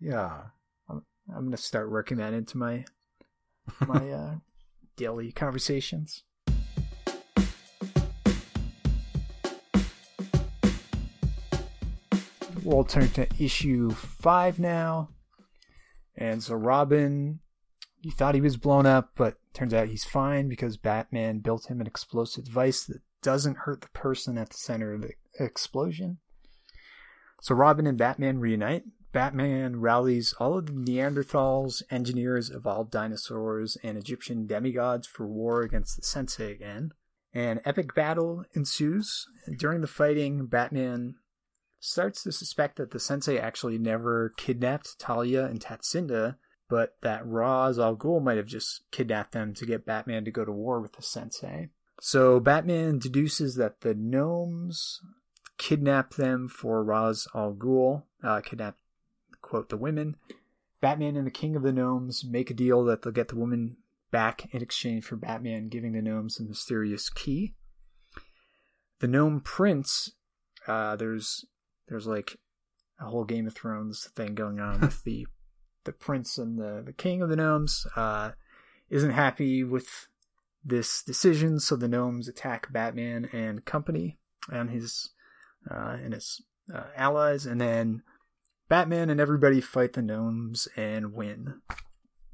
[0.00, 0.42] Yeah.
[0.88, 1.02] I'm
[1.44, 2.84] gonna start working that into my
[3.86, 4.34] my uh,
[4.96, 6.22] daily conversations.
[12.66, 15.10] We'll turn to issue five now,
[16.16, 17.38] and so Robin,
[18.00, 21.80] he thought he was blown up, but turns out he's fine because Batman built him
[21.80, 26.18] an explosive device that doesn't hurt the person at the center of the explosion.
[27.40, 28.82] So Robin and Batman reunite.
[29.12, 35.94] Batman rallies all of the Neanderthals, engineers, evolved dinosaurs, and Egyptian demigods for war against
[35.94, 36.90] the Sensei again.
[37.32, 39.24] An epic battle ensues.
[39.56, 41.14] During the fighting, Batman
[41.86, 46.36] starts to suspect that the Sensei actually never kidnapped Talia and Tatsinda,
[46.68, 50.44] but that Ra's al Ghul might have just kidnapped them to get Batman to go
[50.44, 51.70] to war with the Sensei.
[52.00, 55.00] So Batman deduces that the gnomes
[55.58, 58.76] kidnapped them for Ra's al Ghul, uh, kidnap,
[59.40, 60.16] quote, the women.
[60.80, 63.76] Batman and the King of the Gnomes make a deal that they'll get the woman
[64.10, 67.54] back in exchange for Batman giving the gnomes a mysterious key.
[69.00, 70.12] The gnome prince,
[70.66, 71.44] uh, there's
[71.88, 72.38] there's like
[73.00, 75.26] a whole Game of Thrones thing going on with the
[75.84, 78.32] the prince and the, the king of the gnomes uh,
[78.90, 80.08] isn't happy with
[80.64, 84.18] this decision, so the gnomes attack Batman and company
[84.50, 85.10] and his
[85.70, 86.42] uh, and his
[86.74, 88.02] uh, allies, and then
[88.68, 91.60] Batman and everybody fight the gnomes and win.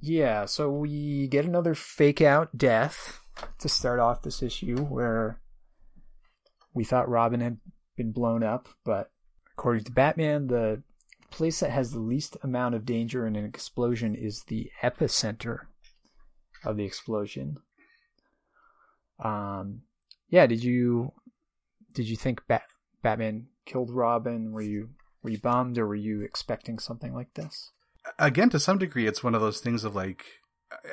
[0.00, 3.20] Yeah, so we get another fake out death
[3.60, 5.40] to start off this issue where
[6.74, 7.58] we thought Robin had
[7.96, 9.10] been blown up, but
[9.56, 10.82] according to Batman, the
[11.30, 15.60] place that has the least amount of danger in an explosion is the epicenter
[16.64, 17.56] of the explosion.
[19.22, 19.82] Um,
[20.28, 21.12] yeah, did you
[21.92, 22.66] did you think Bat-
[23.02, 24.52] Batman killed Robin?
[24.52, 24.90] Were you
[25.22, 27.70] were you bummed, or were you expecting something like this?
[28.18, 30.24] Again, to some degree, it's one of those things of like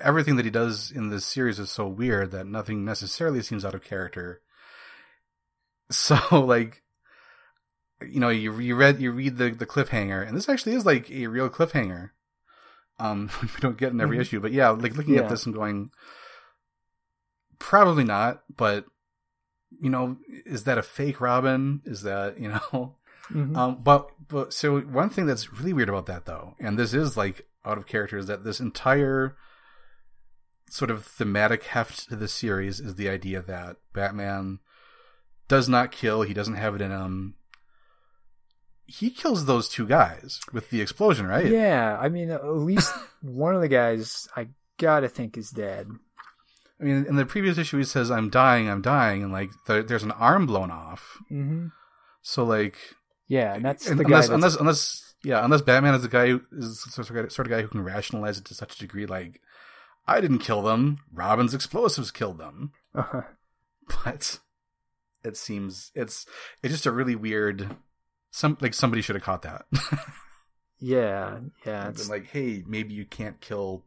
[0.01, 3.75] everything that he does in this series is so weird that nothing necessarily seems out
[3.75, 4.41] of character.
[5.91, 6.83] So, like,
[8.07, 11.09] you know, you you read you read the the cliffhanger, and this actually is like
[11.11, 12.11] a real cliffhanger.
[12.99, 14.21] Um, we don't get in every Mhm.
[14.21, 15.21] issue, but yeah, like looking Yeah.
[15.23, 15.91] at this and going,
[17.59, 18.43] probably not.
[18.55, 18.85] But
[19.79, 21.81] you know, is that a fake Robin?
[21.85, 22.95] Is that you know?
[23.31, 23.55] Mhm.
[23.55, 27.15] Um, but but so one thing that's really weird about that though, and this is
[27.15, 29.35] like out of character, is that this entire
[30.69, 34.59] sort of thematic heft to the series is the idea that Batman
[35.47, 36.21] does not kill.
[36.23, 37.35] He doesn't have it in him.
[38.89, 41.45] He kills those two guys with the explosion, right?
[41.45, 45.87] Yeah, I mean, at least one of the guys I gotta think is dead.
[46.81, 49.83] I mean, in the previous issue, he says, "I'm dying, I'm dying," and like there,
[49.83, 51.17] there's an arm blown off.
[51.31, 51.67] Mm-hmm.
[52.21, 52.77] So like,
[53.27, 54.09] Yeah, and that's and the guy.
[54.09, 57.15] unless that's- unless unless yeah, unless Batman is the guy who is the sort of
[57.15, 59.41] guy, sort of guy who can rationalize it to such a degree, like
[60.07, 60.99] I didn't kill them.
[61.13, 62.71] Robin's explosives killed them.
[62.95, 63.21] Uh-huh.
[64.05, 64.39] But
[65.23, 66.25] it seems it's
[66.63, 67.75] it's just a really weird.
[68.31, 69.65] Some like somebody should have caught that.
[70.79, 71.89] yeah, yeah.
[71.89, 73.83] It's, like, hey, maybe you can't kill.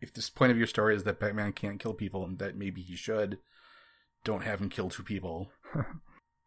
[0.00, 2.82] If this point of your story is that Batman can't kill people and that maybe
[2.82, 3.38] he should,
[4.24, 5.52] don't have him kill two people.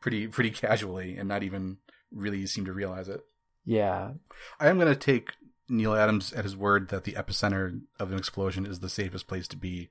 [0.06, 1.78] pretty pretty casually and not even
[2.12, 3.22] really seem to realize it.
[3.64, 4.12] yeah,
[4.60, 5.32] I am going to take
[5.68, 9.48] Neal Adams at his word that the epicenter of an explosion is the safest place
[9.48, 9.90] to be.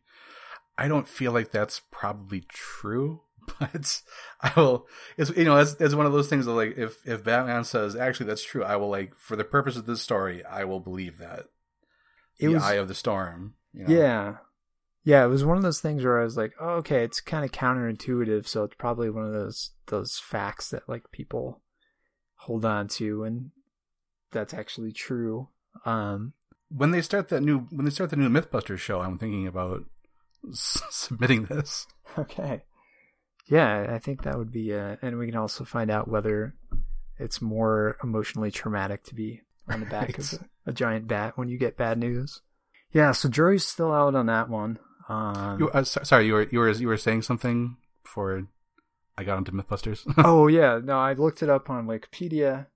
[0.79, 3.23] I don't feel like that's probably true,
[3.59, 4.03] but
[4.41, 4.87] I will.
[5.17, 7.97] It's you know, it's, it's one of those things that like if if Batman says
[7.97, 11.19] actually that's true, I will like for the purpose of this story, I will believe
[11.19, 11.45] that
[12.39, 12.63] it the was.
[12.63, 13.55] eye of the storm.
[13.73, 13.91] You know?
[13.93, 14.37] Yeah,
[15.05, 15.25] yeah.
[15.25, 17.53] It was one of those things where I was like, oh, okay, it's kind of
[17.53, 21.61] counterintuitive, so it's probably one of those those facts that like people
[22.37, 23.51] hold on to, and
[24.31, 25.49] that's actually true.
[25.85, 26.33] Um,
[26.69, 29.85] When they start that new when they start the new MythBusters show, I'm thinking about
[30.51, 31.87] s- submitting this.
[32.17, 32.63] Okay.
[33.47, 36.55] Yeah, I think that would be, uh, and we can also find out whether
[37.19, 41.49] it's more emotionally traumatic to be on the back of a, a giant bat when
[41.49, 42.41] you get bad news.
[42.93, 44.79] Yeah, so jury's still out on that one.
[45.09, 48.47] Um, You, uh, sorry, you were you were you were saying something before
[49.19, 50.13] I got into MythBusters.
[50.25, 52.67] oh yeah, no, I looked it up on Wikipedia.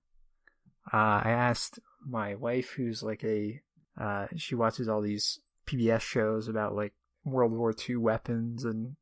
[0.92, 3.60] Uh, I asked my wife, who's like a,
[4.00, 6.94] uh, she watches all these PBS shows about like
[7.24, 8.96] World War II weapons and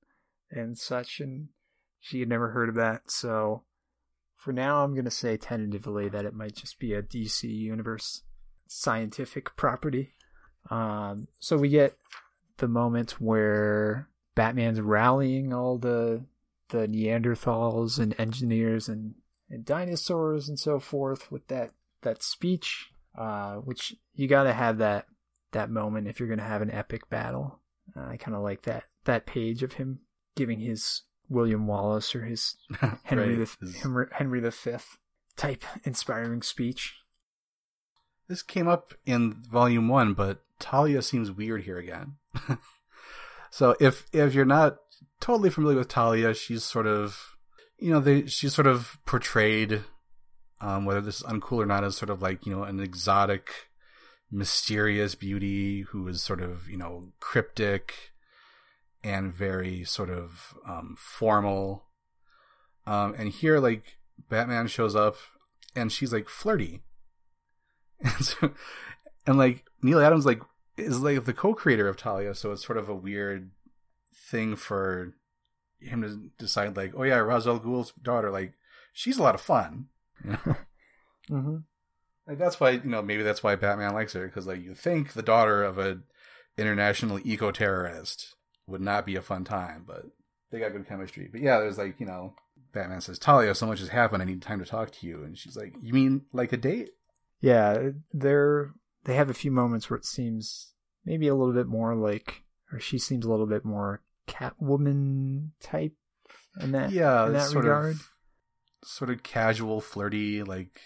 [0.51, 1.49] and such, and
[2.01, 3.11] she had never heard of that.
[3.11, 3.63] So
[4.37, 8.23] for now, I'm gonna say tentatively that it might just be a DC Universe
[8.69, 10.15] scientific property.
[10.71, 11.97] Um, so we get
[12.59, 16.25] the moment where Batman's rallying all the
[16.69, 19.15] the Neanderthals and engineers and,
[19.49, 21.71] and dinosaurs and so forth with that
[22.03, 25.07] that speech, uh, which you got to have that
[25.53, 27.61] that moment if you're going to have an epic battle.
[27.97, 30.01] Uh, I kind of like that that page of him
[30.35, 32.57] giving his William Wallace or his
[33.05, 33.49] Henry Right.
[33.61, 34.99] the Henry, Henry the Fifth
[35.37, 36.97] type inspiring speech.
[38.29, 42.17] This came up in volume one, but Talia seems weird here again.
[43.51, 44.79] so if if you're not
[45.21, 47.37] totally familiar with Talia, she's sort of
[47.79, 49.85] you know, they she's sort of portrayed
[50.61, 53.51] um, whether this is uncool or not as sort of like, you know, an exotic,
[54.31, 58.13] mysterious beauty who is sort of, you know, cryptic
[59.07, 61.85] and very sort of um, formal.
[62.89, 63.99] Um, and here like
[64.29, 65.15] Batman shows up
[65.77, 66.83] and she's like flirty.
[67.99, 68.51] And so,
[69.27, 70.43] and like Neal Adams like
[70.77, 73.53] is like the co-creator of Talia, so it's sort of a weird
[74.31, 75.15] thing for
[75.81, 78.53] him to decide like, oh yeah, Ra's al Ghul's daughter, like
[78.93, 79.87] she's a lot of fun.
[80.23, 80.57] You know?
[81.31, 81.57] Mm-hmm.
[82.29, 85.15] like that's why you know maybe that's why Batman likes her because like you think
[85.15, 86.01] the daughter of a
[86.59, 88.36] international eco terrorist
[88.67, 90.05] would not be a fun time, but
[90.51, 91.29] they got good chemistry.
[91.31, 92.35] But yeah, there's like you know
[92.73, 94.23] Batman says Talia, so much has happened.
[94.23, 96.91] I need time to talk to you, and she's like, you mean like a date?
[97.41, 98.73] Yeah, they're
[99.05, 100.73] they have a few moments where it seems
[101.05, 102.43] maybe a little bit more like,
[102.73, 105.95] or she seems a little bit more Catwoman type
[106.61, 107.95] in that yeah, in that sort regard.
[107.95, 108.09] of
[108.85, 110.81] sort of casual, flirty, like.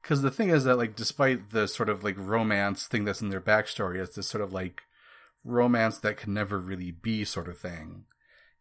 [0.00, 3.28] Because the thing is that, like, despite the sort of like romance thing that's in
[3.28, 4.82] their backstory, it's this sort of like
[5.44, 8.04] romance that can never really be sort of thing.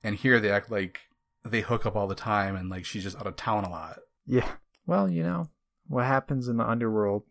[0.04, 1.02] And here they act like
[1.44, 4.00] they hook up all the time, and like she's just out of town a lot.
[4.26, 4.50] Yeah.
[4.86, 5.50] Well, you know
[5.88, 7.24] what happens in the underworld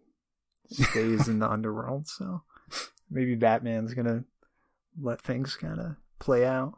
[0.70, 2.06] stays in the underworld.
[2.06, 2.42] So
[3.10, 4.24] maybe Batman's gonna
[5.00, 6.74] let things kind of play out.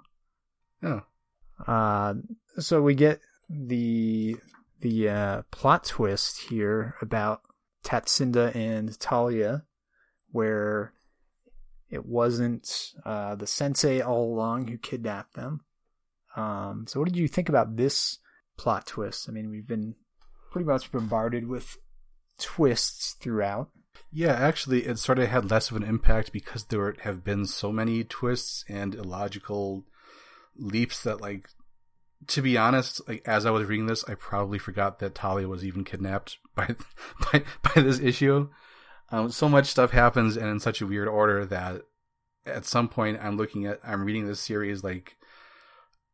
[0.83, 1.01] Yeah.
[1.67, 2.15] Uh,
[2.59, 4.37] so we get the
[4.81, 7.43] the uh, plot twist here about
[7.85, 9.65] Tatsinda and Talia,
[10.31, 10.93] where
[11.93, 15.61] it wasn't uh, the sensei all along who kidnapped them.
[16.35, 18.19] Um, so, what did you think about this
[18.57, 19.29] plot twist?
[19.29, 19.95] I mean, we've been
[20.51, 21.77] pretty much bombarded with
[22.39, 23.69] twists throughout.
[24.11, 27.71] Yeah, actually, it sort of had less of an impact because there have been so
[27.71, 29.85] many twists and illogical
[30.57, 31.51] leaps that, like,
[32.29, 35.65] to be honest, like as I was reading this, I probably forgot that Talia was
[35.65, 36.75] even kidnapped by
[37.33, 38.49] by, by this issue.
[39.13, 41.83] Um, so much stuff happens and in such a weird order that
[42.47, 45.17] at some point I'm looking at, I'm reading this series like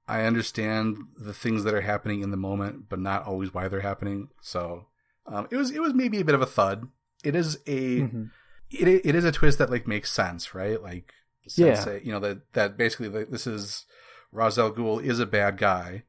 [0.09, 3.81] I understand the things that are happening in the moment, but not always why they're
[3.81, 4.29] happening.
[4.41, 4.87] So
[5.27, 6.89] um, it was it was maybe a bit of a thud.
[7.23, 8.25] It is a Mm-hmm.
[8.71, 10.83] it it is a twist that like makes sense, right?
[10.83, 11.13] Like
[11.57, 11.75] Yeah.
[11.75, 13.85] Sensei, you know that that basically like, this is
[14.33, 16.05] Ra's al Ghul is a bad guy.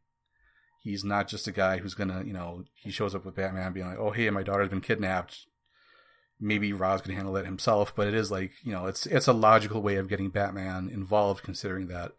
[0.81, 3.85] He's not just a guy who's gonna, you know, he shows up with Batman being
[3.87, 5.45] like, "Oh, hey, my daughter's been kidnapped."
[6.39, 9.33] Maybe Ra's can handle it himself, but it is like, you know, it's it's a
[9.33, 12.13] logical way of getting Batman involved, considering that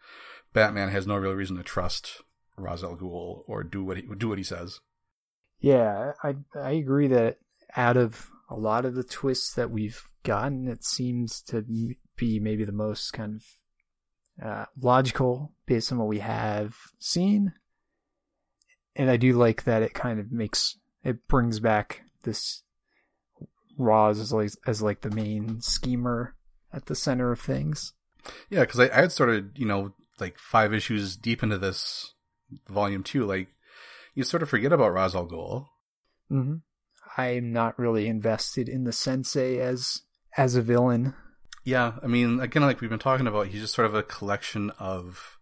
[0.53, 2.23] Batman has no real reason to trust
[2.57, 4.81] Ra's al Ghul or do what he do what he says.
[5.61, 7.39] Yeah, I I agree that
[7.77, 12.65] out of a lot of the twists that we've gotten, it seems to be maybe
[12.65, 17.53] the most kind of uh, logical based on what we have seen.
[18.97, 22.63] And I do like that it kind of makes it brings back this
[23.81, 26.37] Ra's as like as like the main schemer
[26.73, 27.93] at the center of things.
[28.49, 32.15] Yeah, because I, I had started, you know, like five issues deep into this
[32.69, 33.49] volume two, like
[34.15, 35.67] you sort of forget about Ra's al Ghul.
[36.31, 36.57] Mm-hmm.
[37.17, 40.03] I'm not really invested in the sensei as
[40.37, 41.15] as a villain.
[41.65, 44.71] Yeah, I mean, again, like we've been talking about, he's just sort of a collection
[44.79, 45.39] of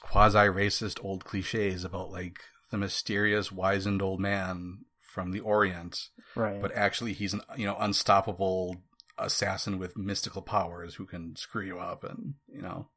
[0.00, 6.60] quasi racist old cliches about like the mysterious, wizened old man from the Orient, Right.
[6.62, 8.76] but actually he's an you know unstoppable
[9.18, 12.88] assassin with mystical powers who can screw you up, and you know.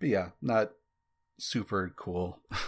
[0.00, 0.72] But yeah, not
[1.38, 2.40] super cool.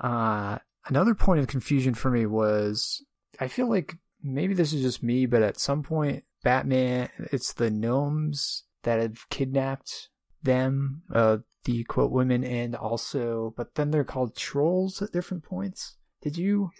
[0.00, 0.56] Uh,
[0.86, 3.04] another point of confusion for me was
[3.38, 7.70] I feel like maybe this is just me, but at some point, Batman, it's the
[7.70, 10.08] gnomes that have kidnapped
[10.42, 15.98] them, uh, the quote women, and also, but then they're called trolls at different points.
[16.22, 16.70] Did you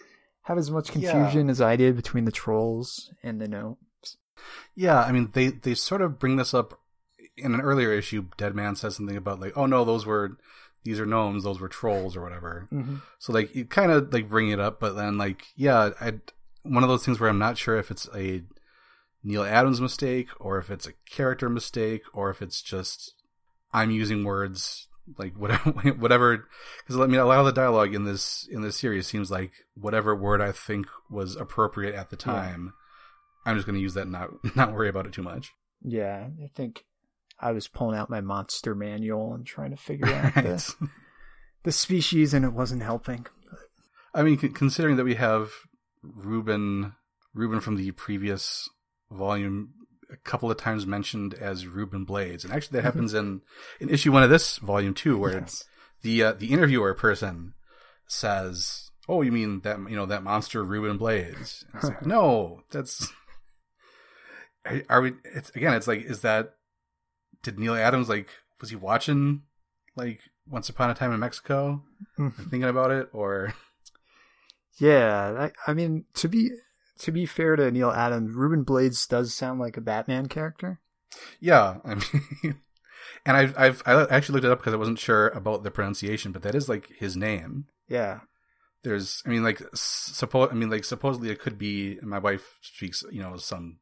[0.43, 1.11] have as much Yeah.
[1.11, 3.77] confusion as I did between the trolls and the gnomes?
[4.75, 6.79] Yeah, I mean they they sort of bring this up
[7.37, 8.25] in an earlier issue.
[8.37, 10.37] Deadman says something about like, oh no, those were
[10.83, 12.67] these are gnomes, those were trolls or whatever.
[12.71, 12.95] Mm-hmm.
[13.19, 16.13] So like you kind of like bring it up, but then like yeah, I
[16.63, 18.43] one of those things where I'm not sure if it's a
[19.23, 23.13] Neal Adams mistake or if it's a character mistake or if it's just
[23.71, 24.87] I'm using words
[25.17, 26.47] like whatever whatever
[26.79, 29.51] because I mean a lot of the dialogue in this in this series seems like
[29.75, 32.73] whatever word I think was appropriate at the time.
[33.45, 35.51] I'm just going to use that and not not worry about it too much.
[35.83, 36.85] Yeah, I think
[37.39, 40.73] I was pulling out my monster manual and trying to figure out the,
[41.63, 43.25] the species, and it wasn't helping.
[44.13, 45.51] I mean, c- considering that we have
[46.03, 46.93] Ruben,
[47.33, 48.69] Ruben from the previous
[49.09, 49.73] volume,
[50.11, 53.41] a couple of times mentioned as Ruben Blades, and actually that happens in
[53.79, 55.63] in issue one of this volume two, where Yes.
[56.01, 57.53] the uh, the interviewer person
[58.07, 62.61] says, "Oh, you mean that you know that monster Ruben Blades?" And it's like, no,
[62.71, 63.07] that's.
[64.89, 65.13] Are, we?
[65.25, 65.73] It's again.
[65.73, 66.53] It's like, is that?
[67.41, 68.29] Did Neal Adams like?
[68.59, 69.41] Was he watching,
[69.95, 71.81] like Once Upon a Time in Mexico,
[72.17, 73.55] and thinking about it, or?
[74.79, 76.51] Yeah, I, I mean to be
[77.01, 80.79] to be fair to Neal Adams, Ruben Blades does sound like a Batman character.
[81.39, 82.59] Yeah, I mean,
[83.25, 86.31] and I've I've I actually looked it up because I wasn't sure about the pronunciation,
[86.31, 87.65] but that is like his name.
[87.89, 88.21] Yeah,
[88.83, 91.97] There's, I mean, like suppose, I mean, like supposedly it could be.
[92.01, 93.79] My wife speaks, you know, some,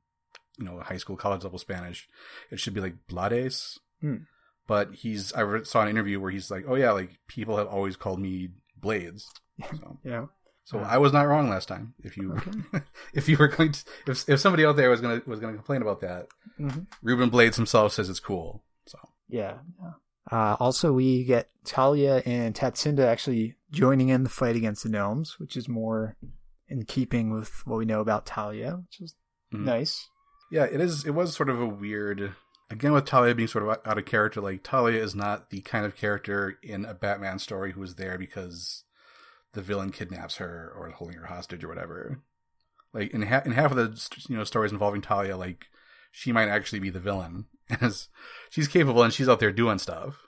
[0.57, 2.07] you know, high school, college level Spanish.
[2.49, 4.23] It should be like Blades, Hmm.
[4.67, 5.31] but he's.
[5.33, 8.49] I saw an interview where he's like, "Oh yeah, like people have always called me
[8.75, 9.29] Blades."
[9.79, 10.25] So, yeah.
[10.69, 11.93] So I was not wrong last time.
[12.03, 12.81] If you, Okay.
[13.13, 15.81] if you were going to, if if somebody out there was gonna was gonna complain
[15.81, 18.63] about that, hmm Ruben Blades himself says it's cool.
[18.87, 18.97] So.
[19.27, 19.57] Yeah.
[19.81, 19.91] yeah.
[20.31, 25.39] Uh, also, we get Talia and Tatsinda actually joining in the fight against the gnomes,
[25.39, 26.15] which is more
[26.67, 29.15] in keeping with what we know about Talia, which is
[29.53, 29.63] Mhm.
[29.65, 30.07] nice.
[30.51, 31.05] Yeah, it is.
[31.05, 32.35] It was sort of a weird.
[32.71, 35.85] Again, with Talia being sort of out of character, like Talia is not the kind
[35.85, 38.83] of character in a Batman story who is there because
[39.53, 42.21] the villain kidnaps her or holding her hostage or whatever.
[42.93, 45.67] Like in ha- in half of the you know stories involving Talia, like
[46.11, 47.45] she might actually be the villain,
[47.81, 48.09] as
[48.49, 50.19] she's capable and she's out there doing stuff.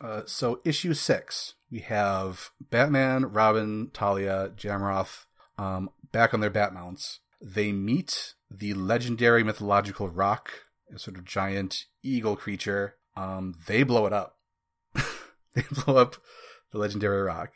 [0.00, 5.26] Uh, so issue six, we have Batman, Robin, Talia, Jamroth,
[5.56, 7.20] um, back on their bat mounts.
[7.40, 10.50] They meet the legendary mythological roc,
[10.94, 12.96] a sort of giant eagle creature.
[13.16, 14.38] Um, they blow it up.
[15.54, 16.16] they blow up
[16.72, 17.52] the legendary roc.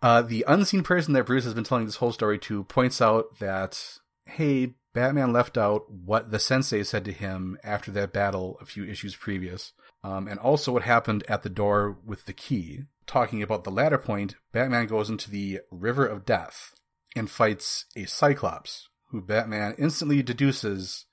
[0.00, 3.38] Uh, the unseen person that Bruce has been telling this whole story to points out
[3.40, 8.64] that, hey, Batman left out what the sensei said to him after that battle a
[8.64, 9.72] few issues previous,
[10.02, 12.82] um, and also what happened at the door with the key.
[13.06, 16.74] Talking about the latter point, Batman goes into the River of Death
[17.16, 21.06] and fights a Cyclops, who Batman instantly deduces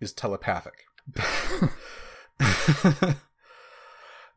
[0.00, 0.84] is telepathic.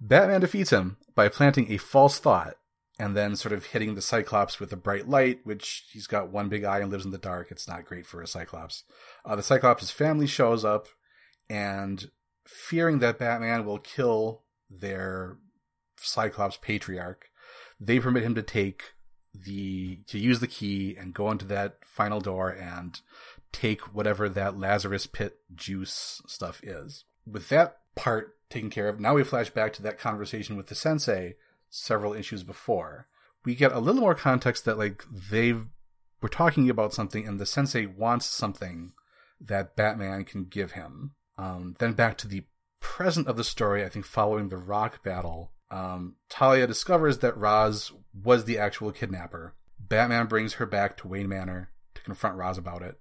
[0.01, 2.55] Batman defeats him by planting a false thought
[2.99, 6.49] and then sort of hitting the Cyclops with a bright light, which he's got one
[6.49, 7.49] big eye and lives in the dark.
[7.49, 8.83] It's not great for a Cyclops.
[9.25, 10.87] Uh, the Cyclops' family shows up,
[11.49, 12.11] and
[12.45, 15.37] fearing that Batman will kill their
[15.97, 17.29] Cyclops patriarch,
[17.79, 18.93] they permit him to take
[19.33, 23.01] the to use the key and go into that final door and
[23.51, 27.05] take whatever that Lazarus pit juice stuff is.
[27.25, 30.75] With that part taken care of, now we flash back to that conversation with the
[30.75, 31.35] sensei
[31.69, 33.07] several issues before.
[33.45, 35.53] We get a little more context that like they
[36.21, 38.93] were talking about something and the sensei wants something
[39.41, 41.11] that Batman can give him.
[41.37, 42.45] Um, then back to the
[42.79, 47.91] present of the story, I think following the roc battle, um, Talia discovers that Ra's
[48.13, 49.55] was the actual kidnapper.
[49.79, 52.99] Batman brings her back to Wayne Manor to confront Ra's about it.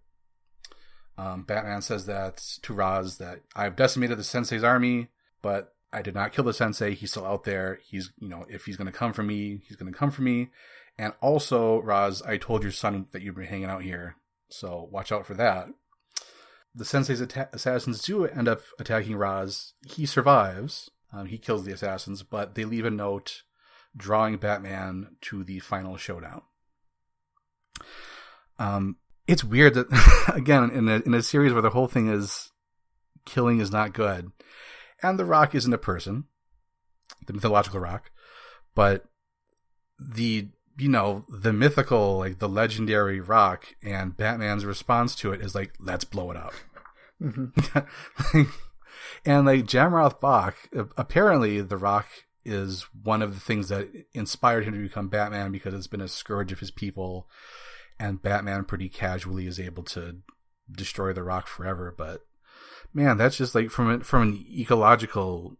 [1.18, 5.08] Um, Batman says that to Ra's that I've decimated the sensei's army,
[5.42, 6.94] but I did not kill the sensei.
[6.94, 7.78] He's still out there.
[7.84, 10.22] He's, you know, if he's going to come for me, he's going to come for
[10.22, 10.48] me.
[10.98, 14.16] And also, Ra's, I told your son that you've been hanging out here,
[14.48, 15.68] so watch out for that.
[16.74, 19.74] The sensei's atta- assassins do end up attacking Ra's.
[19.86, 20.90] He survives.
[21.12, 23.42] Um, he kills the assassins, but they leave a note
[23.96, 26.42] drawing Batman to the final showdown.
[28.58, 28.96] Um,
[29.26, 32.50] it's weird that again in a in a series where the whole thing is
[33.24, 34.30] killing is not good,
[35.02, 36.24] and the Roc isn't a person,
[37.26, 38.10] the mythological Roc,
[38.74, 39.04] but
[39.98, 40.48] the
[40.78, 45.74] you know the mythical like the legendary Roc and Batman's response to it is like
[45.78, 46.54] let's blow it up.
[47.20, 48.42] hmm
[49.24, 50.56] and like Jamroth Bach,
[50.96, 52.06] apparently the Roc
[52.44, 56.08] is one of the things that inspired him to become Batman because it's been a
[56.08, 57.28] scourge of his people,
[57.98, 60.18] and Batman pretty casually is able to
[60.70, 61.94] destroy the roc forever.
[61.96, 62.22] But
[62.92, 65.56] man, that's just like from it from an ecological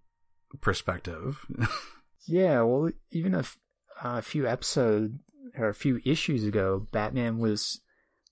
[0.61, 1.47] perspective.
[2.27, 3.59] yeah, well, even a, f-
[4.03, 5.15] a few episodes
[5.57, 7.81] or a few issues ago, Batman was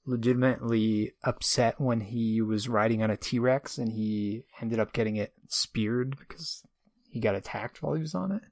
[0.06, 5.16] legitimately upset when he was riding on a T Rex and he ended up getting
[5.16, 6.62] it speared because
[7.10, 8.42] he got attacked while he was on it.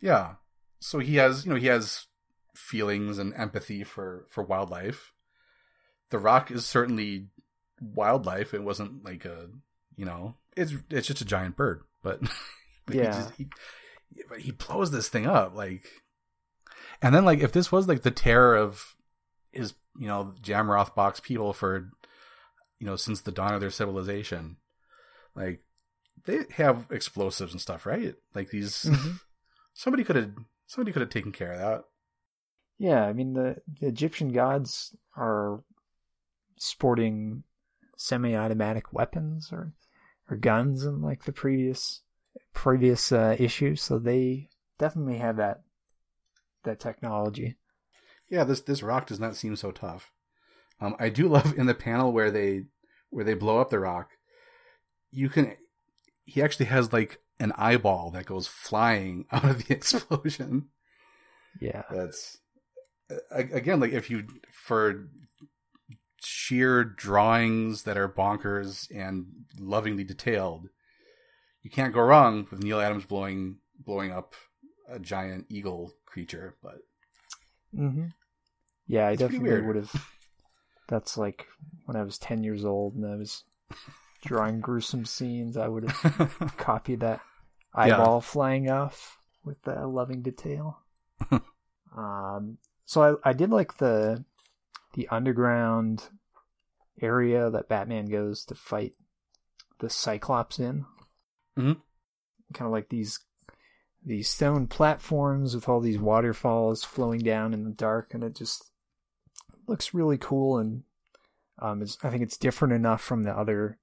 [0.00, 0.34] Yeah.
[0.80, 2.06] So he has, you know, he has
[2.54, 5.12] feelings and empathy for for wildlife.
[6.10, 7.28] The Roc is certainly
[7.80, 8.52] wildlife.
[8.52, 9.48] It wasn't like a,
[9.96, 12.20] you know, it's it's just a giant bird, but,
[12.86, 13.48] but yeah, he, just, he,
[14.28, 15.84] but he blows this thing up like,
[17.00, 18.96] and then like if this was like the terror of
[19.52, 21.90] his, you know, Jamroth Bach people for,
[22.78, 24.56] you know, since the dawn of their civilization,
[25.34, 25.60] like
[26.24, 28.14] they have explosives and stuff, right?
[28.34, 29.12] Like these, mm-hmm.
[29.74, 30.30] somebody could have
[30.66, 31.84] somebody could have taken care of that.
[32.78, 35.62] Yeah, I mean the, the Egyptian gods are
[36.56, 37.42] sporting
[37.96, 39.74] semi-automatic weapons or
[40.30, 42.02] or guns in like the previous
[42.54, 45.62] previous uh, issue, so they definitely have that
[46.64, 47.56] that technology.
[48.30, 50.12] Yeah, this this roc does not seem so tough.
[50.80, 52.64] Um, I do love in the panel where they
[53.10, 54.10] where they blow up the roc.
[55.10, 55.56] You can
[56.24, 60.68] he actually has like an eyeball that goes flying out of the explosion.
[61.60, 62.38] Yeah, that's
[63.30, 65.08] again like if you for
[66.22, 69.26] sheer drawings that are bonkers and
[69.58, 70.68] lovingly detailed,
[71.62, 74.34] you can't go wrong with Neal Adams blowing blowing up
[74.88, 76.56] a giant eagle creature.
[76.62, 76.78] But
[77.74, 78.06] mm-hmm.
[78.90, 80.08] Yeah, I definitely would have.
[80.88, 81.46] That's like
[81.84, 83.44] when I was ten years old and I was
[84.22, 85.56] drawing gruesome scenes.
[85.56, 87.20] I would have copied that
[87.72, 88.20] eyeball yeah.
[88.20, 90.80] flying off with that loving detail.
[91.96, 94.24] um, so I, I did like the
[94.94, 96.08] the underground
[97.00, 98.94] area that Batman goes to fight
[99.78, 100.84] the Cyclops in.
[101.56, 101.74] Mm-hmm.
[102.54, 103.20] Kind of like these
[104.04, 108.69] these stone platforms with all these waterfalls flowing down in the dark, and it just
[109.70, 110.58] looks really cool.
[110.58, 110.82] And
[111.58, 113.78] um, I think it's different enough from the other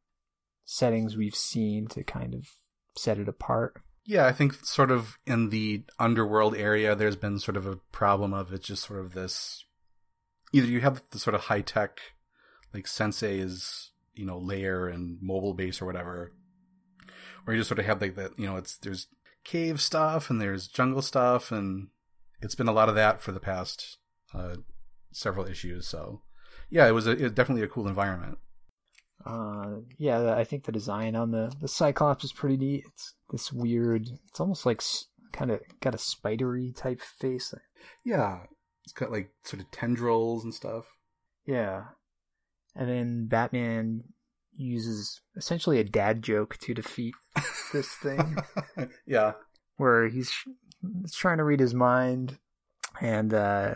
[0.65, 2.51] settings we've seen to kind of
[2.95, 3.81] set it apart.
[4.05, 8.33] Yeah, I think sort of in the underworld area, there's been sort of a problem
[8.33, 9.65] of it's just sort of this.
[10.53, 11.99] Either you have the sort of high tech,
[12.73, 16.31] like Sensei's, you know, layer and mobile base or whatever,
[17.45, 18.38] or you just sort of have like that.
[18.39, 19.07] You know, it's there's
[19.43, 21.89] cave stuff and there's jungle stuff, and
[22.41, 23.97] it's been a lot of that for the past
[24.33, 24.55] uh,
[25.11, 25.87] several issues.
[25.87, 26.21] So,
[26.69, 28.37] yeah, it was, a, it was definitely a cool environment.
[29.25, 32.83] Uh, yeah, I think the design on the the Cyclops is pretty neat.
[32.87, 34.07] It's this weird.
[34.29, 34.81] It's almost like
[35.33, 37.53] kind of got a spidery type face.
[38.05, 38.41] Yeah,
[38.83, 40.85] it's got like sort of tendrils and stuff.
[41.45, 41.85] Yeah,
[42.75, 44.03] and then Batman
[44.55, 47.15] uses essentially a dad joke to defeat
[47.73, 48.37] this thing.
[49.05, 49.33] yeah,
[49.77, 50.31] where he's,
[51.01, 52.38] he's trying to read his mind,
[53.01, 53.75] and uh,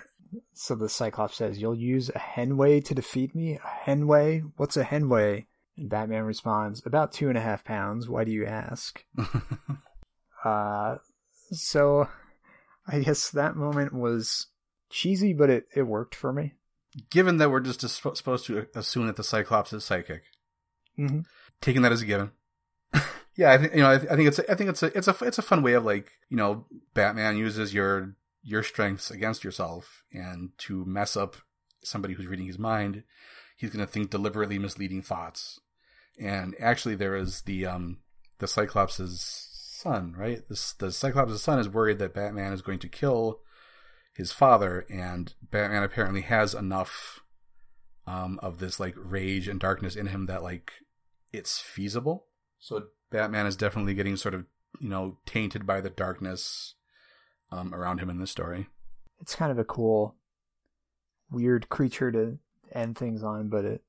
[0.54, 3.56] so the Cyclops says, "You'll use a henway to defeat me.
[3.56, 4.44] A henway?
[4.58, 5.46] What's a henway?"
[5.78, 8.08] And Batman responds, "About two and a half pounds.
[8.08, 9.04] Why do you ask?"
[10.46, 10.96] uh,
[11.52, 12.08] so
[12.88, 14.48] I guess that moment was
[14.90, 16.54] cheesy, but it, it worked for me.
[17.10, 20.24] Given that we're just supposed to assume that the Cyclops is psychic,
[21.00, 21.22] mm-hmm.
[21.62, 22.32] taking that as a given.
[23.38, 23.92] yeah, I think you know.
[23.92, 25.74] I, I think it's a, I think it's a it's a it's a fun way
[25.74, 31.36] of like you know Batman uses your your strengths against yourself and to mess up
[31.84, 33.04] somebody who's reading his mind
[33.62, 35.60] he's going to think deliberately misleading thoughts.
[36.20, 38.00] And actually there is the um
[38.40, 39.00] the cyclops'
[39.80, 40.42] son right?
[40.50, 43.42] The cyclops' son is worried that batman is going to kill
[44.14, 47.22] his father and batman apparently has enough
[48.08, 50.74] um of this like rage and darkness in him that like
[51.32, 52.26] it's feasible.
[52.60, 54.46] So batman is definitely getting sort of
[54.80, 56.74] you know tainted by the darkness
[57.52, 58.68] um, around him in this story.
[59.20, 60.16] It's kind of a cool,
[61.30, 62.38] weird creature to
[62.74, 63.84] end things on, but it,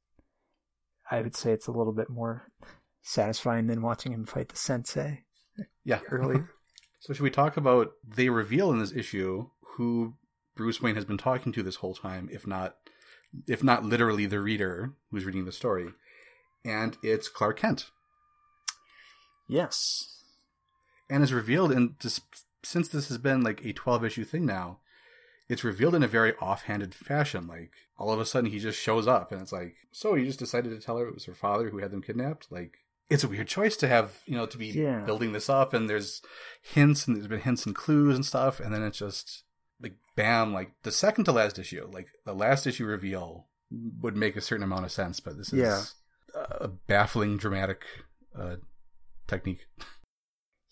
[1.10, 2.50] I would say it's a little bit more
[3.02, 5.24] satisfying than watching him fight the sensei.
[5.84, 6.40] Yeah, early.
[7.00, 10.14] so should we talk about they reveal in this issue who
[10.54, 12.76] Bruce Wayne has been talking to this whole time, if not,
[13.48, 15.88] if not literally the reader who's reading the story,
[16.64, 17.86] and it's Clark Kent.
[19.48, 20.22] Yes,
[21.10, 22.20] and is revealed in this
[22.62, 24.78] since this has been like a 12 issue thing now,
[25.48, 27.46] it's revealed in a very offhanded fashion.
[27.46, 30.38] Like all of a sudden he just shows up and it's like, so you just
[30.38, 32.50] decided to tell her it was her father who had them kidnapped?
[32.50, 32.78] Like
[33.10, 35.00] it's a weird choice to have, you know, to be yeah.
[35.00, 36.22] building this up and there's
[36.62, 38.60] hints and there's been hints and clues and stuff.
[38.60, 39.44] And then it's just
[39.80, 43.48] like, bam, like the second to last issue, like the last issue reveal
[44.00, 45.82] would make a certain amount of sense, but this is, yeah.
[46.34, 47.84] a baffling dramatic
[48.38, 48.56] uh,
[49.26, 49.66] technique.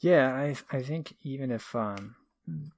[0.00, 2.16] Yeah, I I think even if um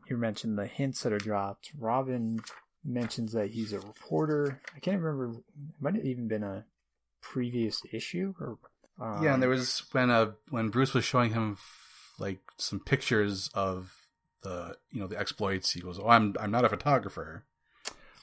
[0.09, 2.41] you mentioned the hints that are dropped, Robin
[2.85, 4.61] mentions that he's a reporter.
[4.77, 5.39] I can't remember.
[5.39, 5.45] It
[5.81, 6.65] might have even been a
[7.21, 8.59] previous issue or.
[9.01, 11.57] Um, yeah, and there was when uh when Bruce was showing him
[12.19, 13.95] like some pictures of
[14.43, 15.73] the you know the exploits.
[15.73, 17.45] He goes, "Oh, I'm I'm not a photographer."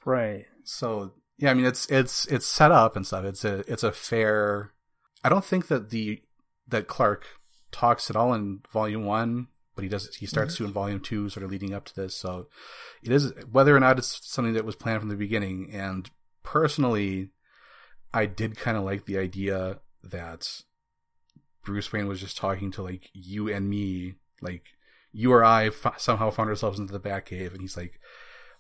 [0.06, 0.46] Right.
[0.64, 3.26] So yeah, I mean it's it's it's set up and stuff.
[3.26, 4.72] It's a it's a fair.
[5.24, 6.22] I don't think that the
[6.68, 7.26] that Clark
[7.72, 10.16] talks at all in Volume One, but he does.
[10.16, 10.64] He starts Mm-hmm.
[10.66, 12.16] to in Volume Two, sort of leading up to this.
[12.16, 12.48] So
[13.04, 15.72] it is whether or not it's something that was planned from the beginning.
[15.74, 16.10] And
[16.44, 17.30] personally,
[18.14, 20.62] I did kind of like the idea that
[21.64, 24.64] Bruce Wayne was just talking to like you and me, like
[25.12, 28.00] you or I f- somehow found ourselves into the Batcave, and he's like,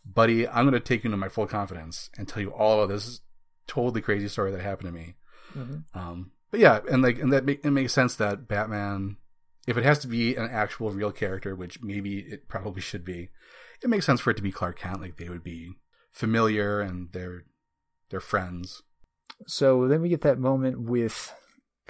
[0.05, 2.93] "Buddy, I'm going to take you into my full confidence and tell you all about
[2.93, 3.21] this
[3.67, 5.15] totally crazy story that happened to me."
[5.55, 5.83] Mhm.
[5.95, 9.17] Um, but yeah, and like, and that make, it makes sense that Batman,
[9.67, 13.29] if it has to be an actual real character, which maybe it probably should be,
[13.81, 15.01] it makes sense for it to be Clark Kent.
[15.01, 15.73] Like they would be
[16.11, 17.43] familiar and they're
[18.09, 18.81] they're friends.
[19.47, 21.33] So then we get that moment with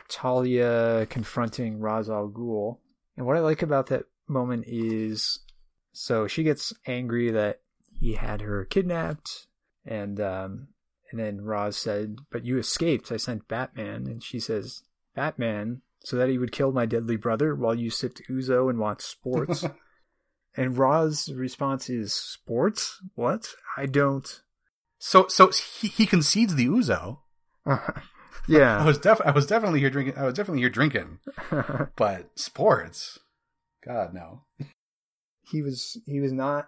[0.07, 2.77] Talia confronting Ra's al Ghul.
[3.18, 5.40] And what I like about that moment is
[5.94, 7.61] so she gets angry that
[7.99, 9.48] he had her kidnapped
[9.86, 10.68] and um
[11.11, 14.84] and then Ra's said, But you escaped, I sent Batman and she says,
[15.15, 19.02] Batman, so that he would kill my deadly brother while you sipped ouzo and watched
[19.03, 19.65] sports.
[20.56, 22.99] and Ra's response is Sports?
[23.15, 23.49] What?
[23.77, 24.41] I don't
[24.98, 27.19] So so he, he concedes the ouzo.
[27.65, 28.02] I
[28.48, 28.84] Yeah.
[28.86, 30.18] was def I was definitely here drinking.
[30.18, 31.19] I was definitely here drinking,
[31.95, 33.19] but sports,
[33.86, 34.44] God no.
[35.41, 36.68] he was he was not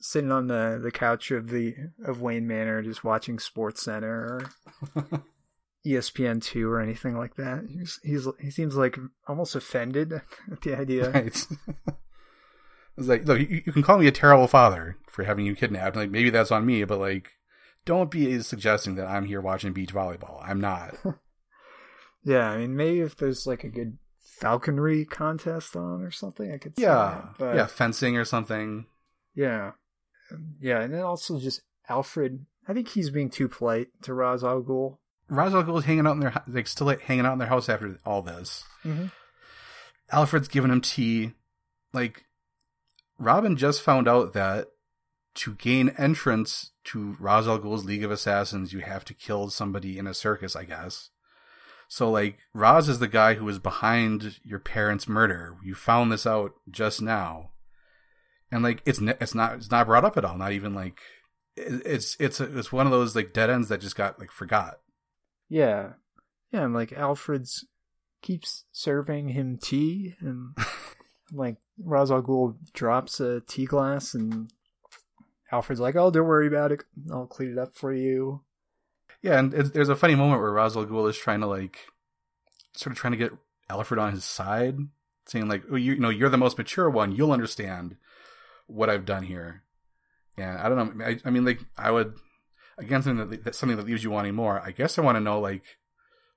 [0.00, 1.74] sitting on the the couch of the
[2.04, 4.50] of Wayne Manor just watching Sports Center
[4.94, 5.22] or
[5.86, 7.64] ESPN two or anything like that.
[7.68, 10.12] He's, he's he seems like almost offended
[10.50, 11.10] at the idea.
[11.10, 11.46] Right.
[12.98, 15.96] It's like, look, you, you can call me a terrible father for having you kidnapped.
[15.96, 17.32] Like, maybe that's on me, but like,
[17.84, 20.42] don't be suggesting that I'm here watching beach volleyball.
[20.42, 20.96] I'm not.
[22.26, 23.98] Yeah, I mean maybe if there's like a good
[24.40, 28.86] falconry contest on or something, I could see yeah, that, but yeah, fencing or something.
[29.32, 29.72] yeah,
[30.60, 32.44] yeah, and then also just Alfred.
[32.68, 34.98] I think he's being too polite to Ra's al Ghul.
[35.28, 37.68] Ra's al Ghul's hanging out in their like still like, hanging out in their house
[37.68, 38.64] after all this.
[38.84, 39.06] Mm-hmm.
[40.10, 41.32] Alfred's giving him tea.
[41.92, 42.24] Like,
[43.18, 44.68] Robin just found out that
[45.34, 49.98] to gain entrance to Ra's al Ghul's League of Assassins, you have to kill somebody
[49.98, 51.10] in a circus, I guess.
[51.88, 55.56] So, like, Ra's is the guy who was behind your parents' murder.
[55.62, 57.50] You found this out just now,
[58.50, 60.36] and like, it's it's not it's not brought up at all.
[60.36, 61.00] Not even like
[61.56, 64.78] it's it's it's one of those like dead ends that just got like forgot.
[65.48, 65.92] Yeah.
[66.52, 67.66] Yeah, and like Alfred's
[68.22, 70.56] keeps serving him tea and
[71.32, 74.52] like Ra's al Ghul drops a tea glass and
[75.50, 76.84] Alfred's like, Oh, don't worry about it.
[77.10, 78.42] I'll clean it up for you.
[79.22, 81.78] Yeah, and it's, there's a funny moment where Ra's al Ghul is trying to like,
[82.74, 83.32] sort of trying to get
[83.70, 84.78] Alfred on his side,
[85.26, 87.12] saying like, oh, you, you know, you're the most mature one.
[87.12, 87.96] You'll understand
[88.66, 89.62] what I've done here.
[90.36, 91.04] And I don't know.
[91.04, 92.14] I, I mean, like, I would
[92.78, 94.60] again something that that's something that leaves you wanting more.
[94.60, 95.64] I guess I want to know like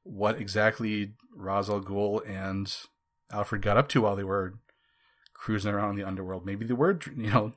[0.03, 2.73] what exactly Ra's al Ghul and
[3.31, 4.55] Alfred got up to while they were
[5.33, 6.45] cruising around in the underworld.
[6.45, 7.53] Maybe they were, you know,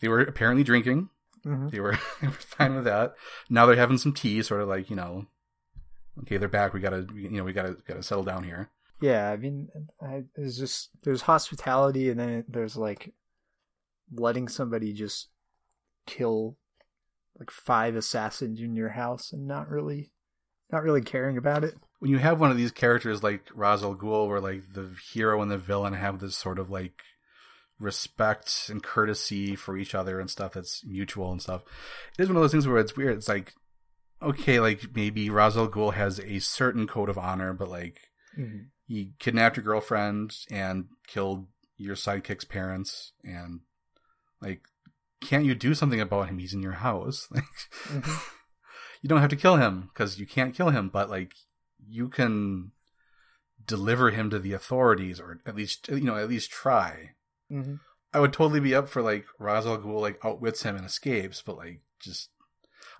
[0.00, 1.10] they were apparently drinking.
[1.46, 1.68] Mm-hmm.
[1.68, 3.14] They were they were fine with that.
[3.50, 5.26] Now they're having some tea, sort of like you know,
[6.20, 6.72] okay, they're back.
[6.72, 8.70] We gotta you know we gotta gotta settle down here.
[9.00, 9.68] Yeah, I mean,
[10.00, 13.12] I, there's just there's hospitality, and then there's like
[14.14, 15.28] letting somebody just
[16.06, 16.56] kill
[17.38, 20.12] like five assassins in your house and not really,
[20.70, 21.74] not really caring about it.
[21.98, 25.40] When you have one of these characters like Ra's al Ghul, where like the hero
[25.40, 27.02] and the villain have this sort of like
[27.78, 31.62] respect and courtesy for each other and stuff that's mutual and stuff.
[32.18, 33.16] It is one of those things where it's weird.
[33.16, 33.54] It's like
[34.20, 37.98] okay, like maybe Ra's al Ghul has a certain code of honor, but like
[38.38, 38.60] Mm-hmm.
[38.86, 43.60] he kidnapped your girlfriend and killed your sidekick's parents and
[44.42, 44.60] like
[45.22, 47.44] can't you do something about him he's in your house like
[47.88, 48.22] Mhm.
[49.02, 51.32] you don't have to kill him because you can't kill him but like
[51.88, 52.72] you can
[53.66, 57.10] deliver him to the authorities or at least you know at least try
[57.50, 57.74] Mm-hmm.
[58.14, 61.42] i would totally be up for like Ra's al Ghul like outwits him and escapes
[61.42, 62.30] but like just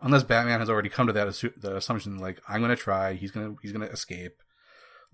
[0.02, 3.30] unless batman has already come to that assu- the assumption like i'm gonna try he's
[3.30, 4.42] gonna he's gonna escape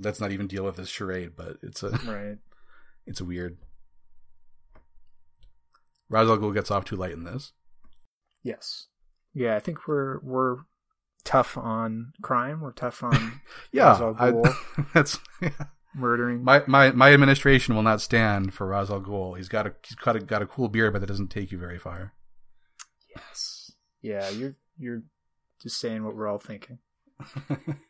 [0.01, 2.39] let's not even deal with this charade but it's a Right.
[3.07, 3.59] it's a weird
[6.09, 7.52] Ra's al Ghul gets off too light in this.
[8.43, 8.86] Yes.
[9.35, 10.56] Yeah, I think we're we're
[11.24, 12.60] tough on crime.
[12.60, 13.40] We're tough on
[13.72, 14.55] Yeah, I-
[14.94, 15.18] that's
[15.94, 16.43] murdering.
[16.44, 19.36] my, my my administration will not stand for Ra's al Ghul.
[19.36, 21.59] He's got a he's got a got a cool beard, but that doesn't take you
[21.59, 22.14] very far.
[23.14, 23.72] yes.
[24.01, 25.02] Yeah, you're you're
[25.60, 26.78] just saying what we're all thinking.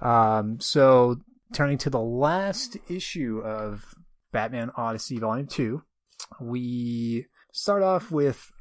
[0.00, 1.16] Um, so
[1.52, 3.94] turning to the last issue of
[4.32, 5.82] Batman Odyssey Volume 2,
[6.40, 8.52] we start off with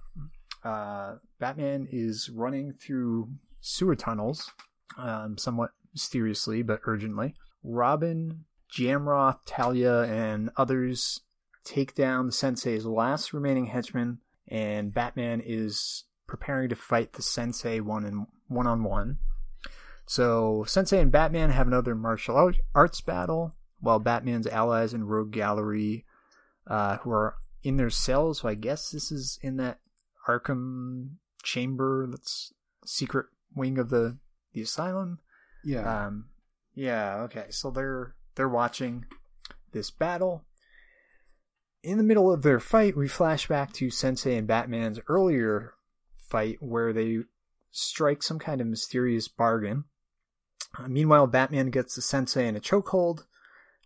[0.63, 3.29] uh, Batman is running through
[3.61, 4.51] sewer tunnels,
[4.97, 7.35] um, somewhat mysteriously but urgently.
[7.63, 8.45] Robin,
[8.75, 11.21] Jamroth, Talia, and others
[11.63, 17.79] take down the Sensei's last remaining henchman, and Batman is preparing to fight the Sensei
[17.79, 19.19] one and one on one.
[20.07, 26.05] So Sensei and Batman have another martial arts battle, while Batman's allies in Rogue Gallery,
[26.65, 28.39] uh, who are in their cells.
[28.39, 29.79] So I guess this is in that
[30.27, 32.53] Arkham chamber, that's
[32.85, 34.17] secret wing of the
[34.53, 35.19] the asylum.
[35.63, 36.29] Yeah, Um,
[36.73, 37.47] yeah, okay.
[37.49, 39.05] So they're they're watching
[39.73, 40.45] this battle.
[41.83, 45.73] In the middle of their fight, we flash back to Sensei and Batman's earlier
[46.17, 47.19] fight where they
[47.71, 49.83] strike some kind of mysterious bargain.
[50.77, 53.25] Uh, meanwhile, Batman gets the Sensei in a chokehold,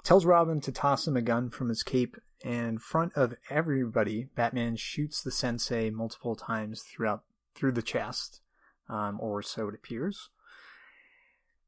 [0.03, 4.27] tells Robin to toss him a gun from his cape, and in front of everybody,
[4.35, 8.41] Batman shoots the Sensei multiple times throughout through the chest,
[8.89, 10.29] um, or so it appears.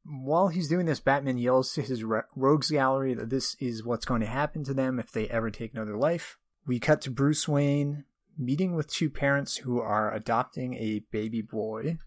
[0.06, 4.22] While he's doing this, Batman yells to his rogues gallery that this is what's going
[4.22, 6.38] to happen to them if they ever take another life.
[6.65, 8.06] We cut to Bruce Wayne
[8.38, 11.99] meeting with two parents who are adopting a baby boy,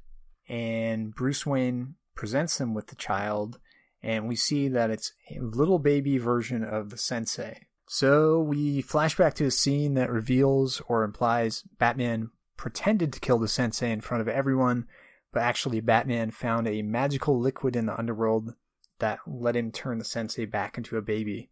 [0.48, 3.60] and Bruce Wayne presents them with the child,
[4.02, 7.66] and we see that it's a little baby version of the sensei.
[7.88, 13.38] So we flash back to a scene that reveals or implies Batman pretended to kill
[13.38, 14.86] the sensei in front of everyone,
[15.32, 18.54] but actually Batman found a magical liquid in the underworld
[18.98, 21.50] that let him turn the sensei back into a baby.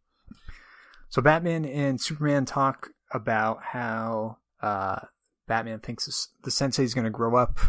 [1.08, 5.00] So Batman and Superman talk about how uh,
[5.46, 7.60] Batman thinks the sensei is going to grow up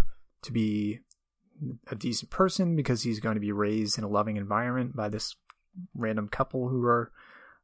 [0.43, 1.01] to be
[1.87, 5.35] a decent person because he's going to be raised in a loving environment by this
[5.93, 7.11] random couple who are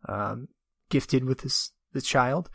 [0.08, 0.48] um,
[0.90, 2.50] gifted with this the child.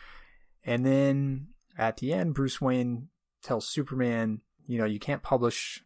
[0.65, 1.49] And then
[1.79, 3.09] at the end, Bruce Wayne
[3.43, 5.83] tells Superman, you know, you can't publish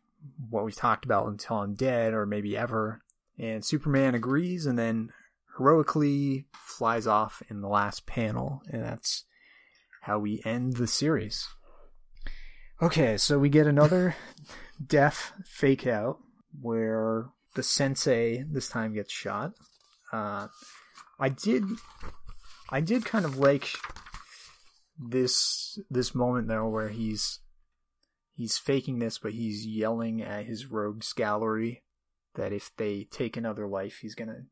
[0.48, 3.02] what we talked about until I'm dead or maybe ever.
[3.38, 5.10] And Superman agrees and then
[5.56, 8.62] heroically flies off in the last panel.
[8.70, 9.24] And that's
[10.02, 11.46] how we end the series.
[12.82, 14.14] Okay, so we get another
[14.84, 16.18] death fake out
[16.60, 19.52] where the sensei this time gets shot.
[20.12, 20.48] Uh,
[21.18, 21.64] I did,
[22.70, 23.70] I did kind of like
[24.98, 27.40] this this moment though where he's
[28.34, 31.82] he's faking this, but he's yelling at his rogues gallery
[32.34, 34.44] that if they take another life, he's gonna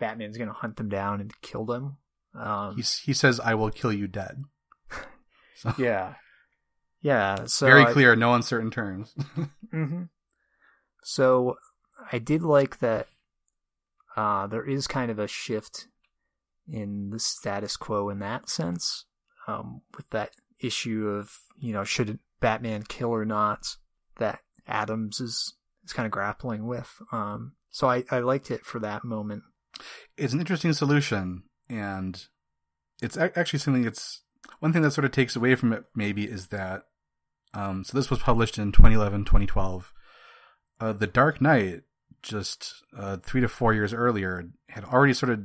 [0.00, 1.98] Batman's gonna hunt them down and kill them.
[2.34, 4.44] Um, He's, he says, "I will kill you dead."
[5.56, 6.14] So, yeah,
[7.04, 7.44] yeah.
[7.44, 9.14] So very I- clear, no uncertain terms.
[9.70, 10.04] hmm
[11.02, 11.56] So
[12.10, 13.06] I did like that
[14.16, 15.86] uh, there is kind of a shift
[16.66, 19.04] in the status quo in that sense,
[19.46, 23.76] um, with that issue of you know should Batman kill or not
[24.16, 25.54] that Adams is
[25.84, 26.90] is kind of grappling with.
[27.12, 29.42] Um, so I, I liked it for that moment.
[30.16, 32.24] it's an interesting solution, and
[33.02, 34.22] it's actually something that's
[34.60, 35.84] one thing that sort of takes away from it.
[35.94, 36.84] Maybe is that
[37.54, 39.92] um, so this was published in 2011, 2012.
[40.80, 41.82] Uh, the Dark Knight,
[42.22, 45.44] just uh, three to four years earlier, had already sort of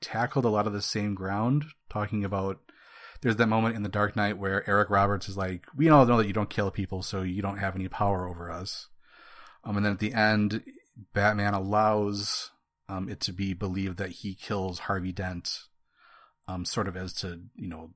[0.00, 2.60] tackled a lot of the same ground, talking about.
[3.22, 6.18] There's that moment in the Dark Knight where Eric Roberts is like, "We all know
[6.18, 8.88] that you don't kill people, so you don't have any power over us."
[9.64, 10.62] Um, and then at the end,
[11.14, 12.50] Batman allows
[12.88, 15.60] um, it to be believed that he kills Harvey Dent,
[16.46, 17.94] um, sort of as to you know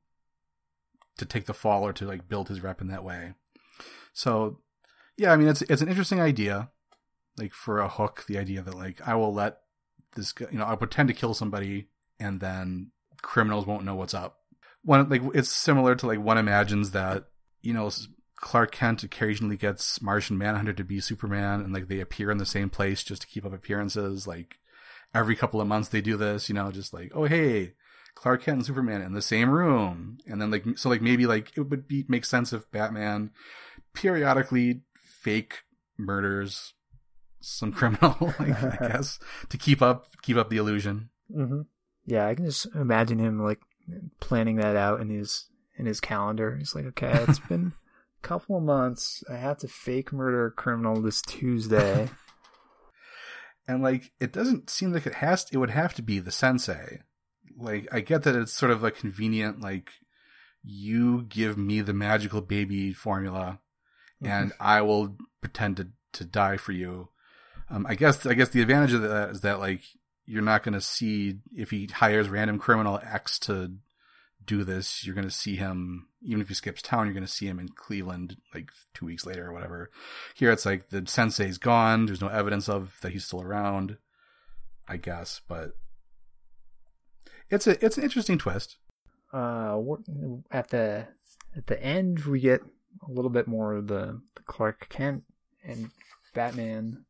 [1.19, 3.35] to take the fall or to like build his rep in that way.
[4.12, 4.61] So,
[5.16, 6.70] yeah, I mean it's it's an interesting idea,
[7.37, 8.24] like for a hook.
[8.27, 9.59] The idea that like I will let
[10.16, 11.89] this guy, you know, I'll pretend to kill somebody
[12.19, 12.93] and then
[13.23, 14.39] criminals won't know what's up.
[14.82, 17.27] One like it's similar to like one imagines that
[17.62, 17.91] you know
[18.37, 22.47] Clark Kent occasionally gets Martian Manhunter to be Superman, and like they appear in the
[22.47, 24.27] same place just to keep up appearances.
[24.27, 24.59] Like
[25.15, 27.74] every couple of months they do this, you know, just like oh hey,
[28.15, 31.53] Clark Kent and Superman in the same room, and then like so like maybe like
[31.57, 33.31] it would be make sense if Batman
[33.94, 35.62] periodically fake
[35.98, 36.74] murders
[37.40, 39.18] some criminal, like, I guess,
[39.48, 41.10] to keep up keep up the illusion.
[41.34, 41.62] Mm-hmm.
[42.06, 43.60] Yeah, I can just imagine him like
[44.20, 45.46] planning that out in his
[45.78, 46.56] in his calendar.
[46.56, 47.72] He's like, okay, it's been
[48.22, 49.24] a couple of months.
[49.30, 52.08] I have to fake murder a criminal this Tuesday.
[53.68, 56.98] and like it doesn't seem like it has it would have to be the sensei
[57.56, 59.90] like i get that it's sort of a convenient like
[60.64, 63.60] you give me the magical baby formula
[64.22, 67.09] and i will pretend to, to die for you.
[67.70, 69.80] Um, i guess i guess the advantage of that is that like
[70.26, 73.72] you're not going to see if he hires random criminal x to
[74.44, 77.30] do this you're going to see him even if he skips town you're going to
[77.30, 79.90] see him in cleveland like two weeks later or whatever.
[80.34, 82.06] Here it's like the sensei's gone.
[82.06, 83.97] There's no evidence of that he's still around
[84.88, 85.72] i guess but
[87.48, 88.76] it's a it's an interesting twist.
[89.32, 89.80] Uh
[90.51, 91.06] at the
[91.56, 92.62] at the end we get
[93.06, 95.24] a little bit more of the, the clark kent
[95.64, 95.90] and
[96.34, 97.04] batman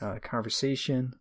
[0.00, 1.12] uh, conversation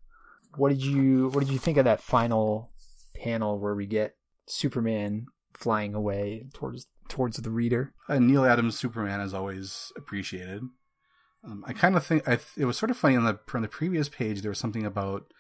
[0.58, 2.72] what did you what did you think of that final
[3.16, 4.16] panel where we get
[4.48, 7.94] superman flying away towards towards the reader.
[8.08, 10.64] Uh, Neal Adams Superman is always appreciated.
[11.44, 13.62] Um, I kind of think I th- it was sort of funny on the on
[13.62, 14.42] the previous page.
[14.42, 15.32] There was something about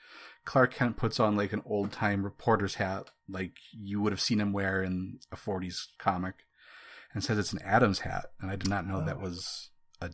[0.46, 4.40] Clark Kent puts on like an old time reporter's hat, like you would have seen
[4.40, 6.46] him wear in a '40s comic,
[7.16, 8.28] and says it's an Adams hat.
[8.40, 9.06] And I did not know oh.
[9.06, 9.70] that was
[10.02, 10.12] a.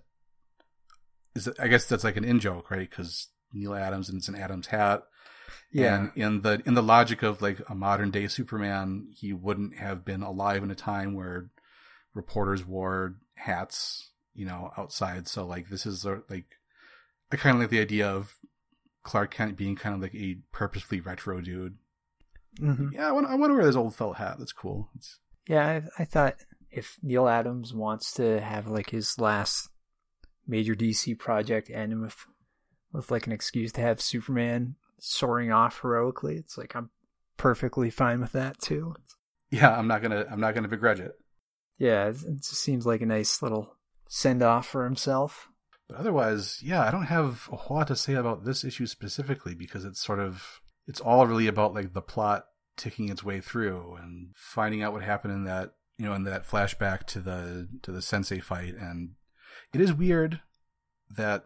[1.35, 2.89] Is it, I guess that's like an in joke, right?
[2.89, 5.03] Because Neal Adams and it's an Adams hat.
[5.73, 5.95] Yeah.
[5.95, 10.05] And in the in the logic of like a modern day Superman, he wouldn't have
[10.05, 11.49] been alive in a time where
[12.13, 15.27] reporters wore hats, you know, outside.
[15.27, 16.45] So like this is a, like
[17.31, 18.37] I kind of like the idea of
[19.03, 21.77] Clark Kent being kind of like a purposefully retro dude.
[22.59, 22.89] Mm-hmm.
[22.93, 24.35] Yeah, I want I want to wear this old felt hat.
[24.37, 24.89] That's cool.
[24.95, 25.17] It's...
[25.47, 26.35] Yeah, I, I thought
[26.71, 29.69] if Neal Adams wants to have like his last
[30.47, 32.15] major DC project end with
[32.93, 36.35] with like an excuse to have Superman soaring off heroically.
[36.35, 36.89] It's like I'm
[37.37, 38.95] perfectly fine with that too.
[39.49, 41.13] Yeah, I'm not gonna I'm not gonna begrudge it.
[41.77, 43.75] Yeah, it just seems like a nice little
[44.07, 45.49] send off for himself.
[45.89, 49.55] But otherwise, yeah, I don't have a whole lot to say about this issue specifically
[49.55, 52.45] because it's sort of it's all really about like the plot
[52.77, 56.47] ticking its way through and finding out what happened in that you know in that
[56.47, 59.11] flashback to the to the sensei fight and
[59.73, 60.41] it is weird
[61.09, 61.45] that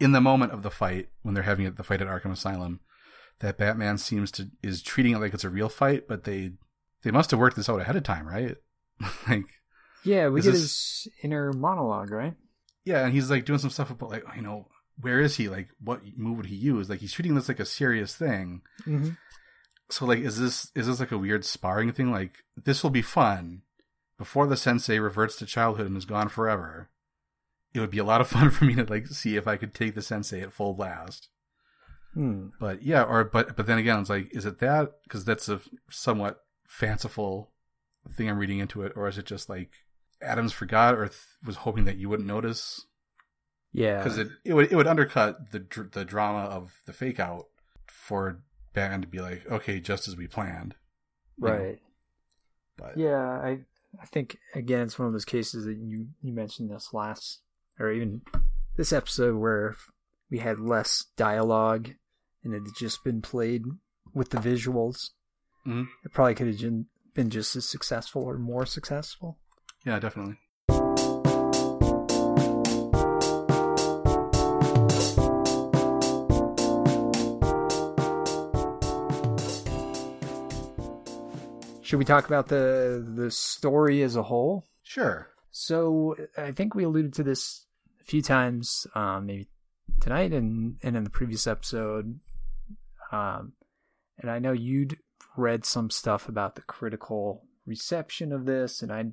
[0.00, 2.80] in the moment of the fight when they're having the fight at Arkham Asylum,
[3.40, 6.52] that Batman seems to is treating it like it's a real fight, but they
[7.02, 8.56] they must have worked this out ahead of time, right?
[9.28, 9.44] like,
[10.04, 10.62] yeah, we get this...
[10.62, 12.34] his inner monologue, right?
[12.84, 14.68] Yeah, and he's like doing some stuff about like you know
[15.00, 15.48] where is he?
[15.48, 16.90] Like, what move would he use?
[16.90, 18.62] Like, he's treating this like a serious thing.
[18.86, 19.10] Mm-hmm.
[19.90, 22.10] So, like, is this is this like a weird sparring thing?
[22.10, 23.62] Like, this will be fun
[24.18, 26.90] before the sensei reverts to childhood and is gone forever
[27.72, 29.74] it would be a lot of fun for me to like see if I could
[29.74, 31.28] take the sensei at full blast.
[32.14, 32.48] Hmm.
[32.58, 35.02] But yeah, or but but then again, it's like, is it that?
[35.04, 35.60] Because that's a
[35.90, 37.52] somewhat fanciful
[38.12, 39.70] thing I'm reading into it, or is it just like
[40.20, 42.86] Adams forgot or th- was hoping that you wouldn't notice?
[43.72, 47.20] Yeah, because it it would it would undercut the dr- the drama of the fake
[47.20, 47.46] out
[47.86, 48.42] for
[48.72, 50.74] Batman to be like, okay, just as we planned,
[51.38, 51.78] right?
[52.76, 53.60] But yeah, I
[54.00, 57.40] I think again it's one of those cases that you you mentioned this last
[57.78, 58.22] or even
[58.76, 59.76] this episode where
[60.30, 61.90] we had less dialogue
[62.44, 63.64] and it had just been played
[64.14, 65.10] with the visuals,
[65.66, 65.84] mm-hmm.
[66.04, 66.84] it probably could have
[67.14, 69.38] been just as successful or more successful.
[69.84, 70.36] Yeah, definitely.
[81.90, 84.64] Should we talk about the the story as a whole?
[84.84, 85.26] Sure.
[85.50, 87.66] So I think we alluded to this
[88.00, 89.48] a few times, um, maybe
[90.00, 92.20] tonight and, and in the previous episode.
[93.10, 93.54] Um,
[94.18, 94.98] and I know you'd
[95.36, 99.12] read some stuff about the critical reception of this, and I'd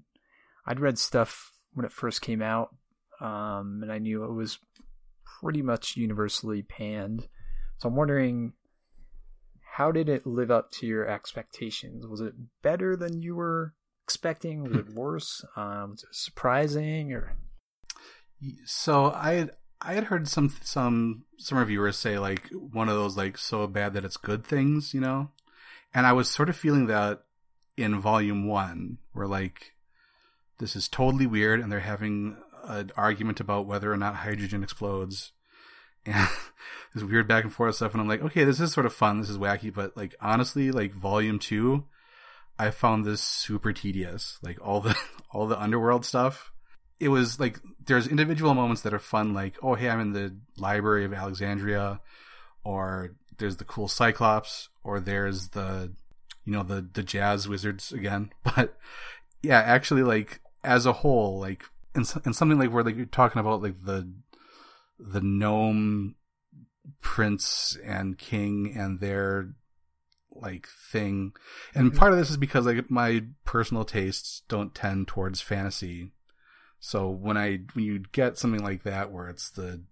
[0.67, 2.75] I'd read stuff when it first came out,
[3.19, 4.59] um, and I knew it was
[5.41, 7.27] pretty much universally panned.
[7.79, 8.53] So I'm wondering,
[9.77, 12.07] how did it live up to your expectations?
[12.07, 12.33] Was it
[12.63, 14.63] better than you were expecting?
[14.63, 15.45] Was it worse?
[15.55, 17.37] Um, was it surprising or?
[18.65, 23.17] So I had I had heard some some some reviewers say like one of those
[23.17, 25.29] like so bad that it's good things, you know,
[25.93, 27.25] and I was sort of feeling that
[27.77, 29.73] in volume one, where like
[30.57, 35.33] this is totally weird, and they're having an argument about whether or not hydrogen explodes,
[36.07, 36.27] and
[36.93, 39.19] this weird back and forth stuff, and I'm like, okay, this is sort of fun,
[39.19, 41.85] this is wacky, but like honestly, like volume two,
[42.57, 44.97] I found this super tedious, like all the
[45.31, 46.51] all the underworld stuff.
[46.99, 50.35] It was like there's individual moments that are fun, like oh hey I'm in the
[50.57, 51.99] Library of Alexandria,
[52.63, 55.91] or there's the cool Cyclops, or there's the
[56.45, 58.31] you know the the jazz wizards again.
[58.43, 58.75] But
[59.43, 63.39] yeah, actually, like as a whole, like in, in something like where like you're talking
[63.39, 64.09] about like the
[64.99, 66.15] the gnome
[67.01, 69.49] prince and king and their
[70.31, 71.33] like thing.
[71.73, 71.97] And Mhm.
[71.97, 76.11] part of this is because like my personal tastes don't tend towards fantasy.
[76.79, 79.83] So when i when you get something like that where it's the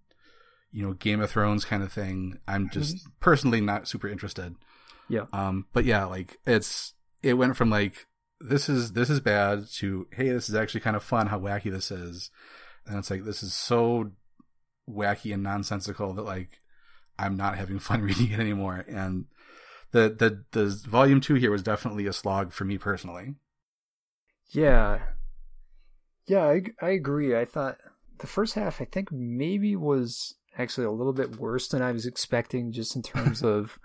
[0.70, 4.54] you know game of thrones kind of thing i'm just personally not super interested.
[5.08, 5.26] Yeah.
[5.32, 8.06] um but yeah like it's it went from like
[8.40, 11.70] this is this is bad to hey this is actually kind of fun how wacky
[11.72, 12.30] this is.
[12.86, 14.12] And it's like this is so
[14.88, 16.60] wacky and nonsensical that like
[17.18, 19.26] i'm not having fun reading it anymore and
[19.92, 23.34] the the the volume two here was definitely a slog for me personally
[24.50, 25.00] Yeah.
[26.26, 27.36] Yeah, I, I agree.
[27.36, 27.78] I thought
[28.18, 32.06] the first half, I think, maybe was actually a little bit worse than I was
[32.06, 33.78] expecting, just in terms of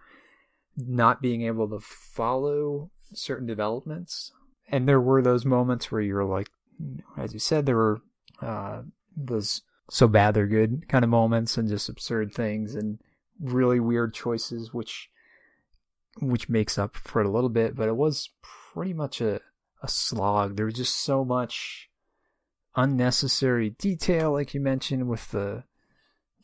[0.75, 4.31] not being able to follow certain developments.
[4.69, 6.49] And there were those moments where you're like,
[7.17, 8.01] as you said, there were
[8.41, 8.81] uh,
[9.15, 9.61] those
[9.93, 12.97] so bad they're good kind of moments and just absurd things and
[13.41, 15.09] really weird choices, which
[16.21, 17.75] which makes up for it a little bit.
[17.75, 19.41] But it was pretty much a
[19.83, 20.55] a slog.
[20.55, 21.89] There was just so much
[22.73, 25.65] unnecessary detail, like you mentioned, with the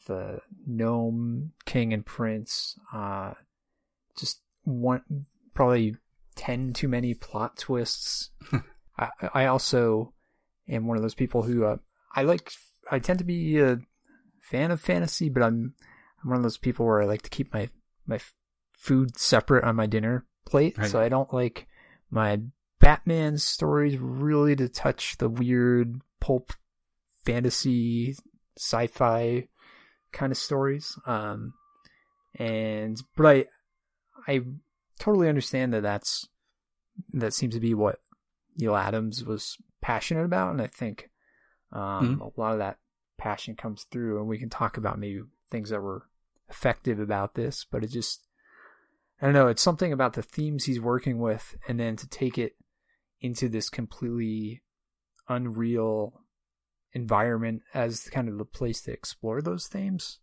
[0.07, 2.77] the gnome king and prince.
[2.93, 3.31] Uh,
[4.19, 5.95] just one probably
[6.35, 8.31] ten too many plot twists.
[8.99, 10.13] I, I also
[10.67, 11.77] am one of those people who uh,
[12.13, 12.51] I like.
[12.91, 13.79] I tend to be a
[14.41, 15.73] fan of fantasy, but I'm
[16.23, 17.69] I'm one of those people where I like to keep my
[18.05, 18.19] my
[18.77, 20.89] food separate on my dinner plate, Right.
[20.89, 21.67] so I don't like
[22.09, 22.39] my
[22.79, 26.53] Batman stories really to touch the weird pulp
[27.25, 28.15] fantasy
[28.57, 29.47] sci-fi
[30.11, 30.97] kind of stories.
[31.05, 31.53] Um,
[32.35, 33.45] and but I
[34.27, 34.41] I
[34.99, 36.27] totally understand that that's
[37.13, 37.99] that seems to be what
[38.57, 41.09] Neal Adams was passionate about, and I think
[41.71, 42.77] um, a lot of that
[43.17, 46.03] passion comes through, and we can talk about maybe things that were
[46.49, 48.21] effective about this, but it just
[49.21, 52.37] I don't know, it's something about the themes he's working with, and then to take
[52.37, 52.55] it
[53.19, 54.61] into this completely
[55.27, 56.21] unreal
[56.93, 60.19] environment as kind of the place to explore those themes.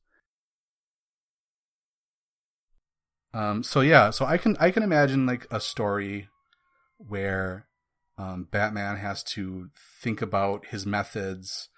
[3.33, 6.29] Um, so yeah, so I can I can imagine like a story
[6.99, 7.67] where
[8.17, 9.71] um, Batman has to
[10.01, 11.69] think about his methods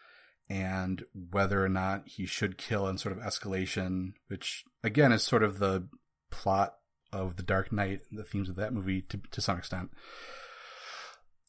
[0.49, 5.43] and whether or not he should kill and sort of escalation, which again is sort
[5.43, 5.89] of the
[6.31, 6.75] plot
[7.13, 9.91] of the Dark Knight, the themes of that movie to to some extent.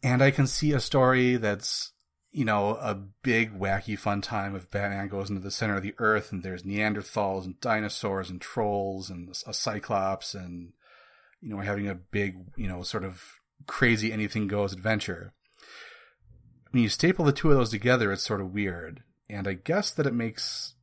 [0.03, 1.91] And I can see a story that's
[2.31, 2.93] you know, a
[3.23, 6.61] big wacky fun time if Batman goes into the center of the earth and there's
[6.63, 10.73] Neanderthals and dinosaurs and trolls and a Cyclops and,
[11.41, 13.23] you know, having a big, you know, sort of
[13.65, 15.33] crazy anything goes adventure.
[16.71, 19.03] When you staple the two of those together, it's sort of weird.
[19.29, 20.75] And I guess that it makes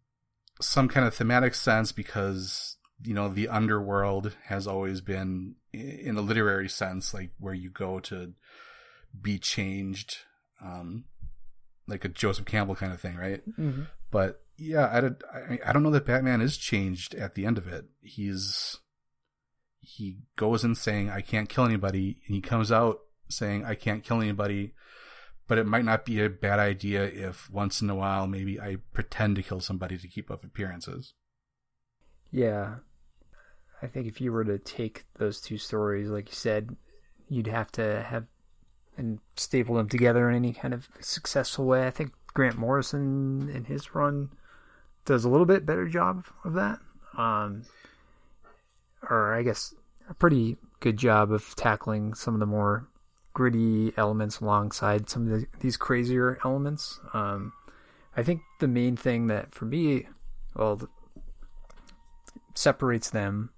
[0.60, 6.22] some kind of thematic sense because, you know, the underworld has always been, in a
[6.22, 8.32] literary sense, like where you go to
[9.20, 10.18] be changed.
[10.62, 11.04] Um,
[11.86, 13.42] like a Joseph Campbell kind of thing, right?
[13.58, 13.82] Mm-hmm.
[14.10, 17.58] But yeah, I, did, I I don't know that Batman is changed at the end
[17.58, 17.86] of it.
[18.00, 18.78] He's
[19.84, 24.04] he goes in saying I can't kill anybody, and he comes out saying I can't
[24.04, 24.72] kill anybody.
[25.46, 28.76] But it might not be a bad idea if once in a while maybe I
[28.94, 31.12] pretend to kill somebody to keep up appearances.
[32.30, 32.76] Yeah.
[33.82, 36.76] I think if you were to take those two stories, like you said,
[37.28, 38.24] you'd have to have
[38.96, 41.86] and staple them together in any kind of successful way.
[41.86, 44.30] I think Grant Morrison in his run
[45.04, 46.78] does a little bit better job of that.
[47.16, 47.64] Um,
[49.10, 49.74] or I guess
[50.08, 52.88] a pretty good job of tackling some of the more
[53.32, 57.00] gritty elements alongside some of the, these crazier elements.
[57.12, 57.52] Um,
[58.16, 60.06] I think the main thing that for me,
[60.54, 60.80] well,
[62.54, 63.50] separates them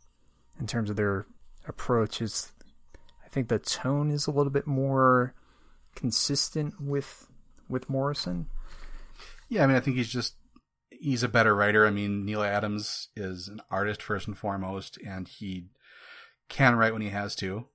[0.59, 1.27] in terms of their
[1.69, 2.53] approach is
[3.25, 5.35] I think the tone is a little bit more
[5.95, 7.27] consistent with
[7.69, 8.47] with Morrison.
[9.49, 10.35] Yeah, I mean, I think he's just
[11.01, 11.87] he's a better writer.
[11.87, 15.67] I mean, Neal Adams is an artist first and foremost, and he
[16.49, 17.67] can write when he has to.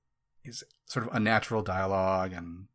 [0.43, 2.67] He's sort of unnatural dialogue, and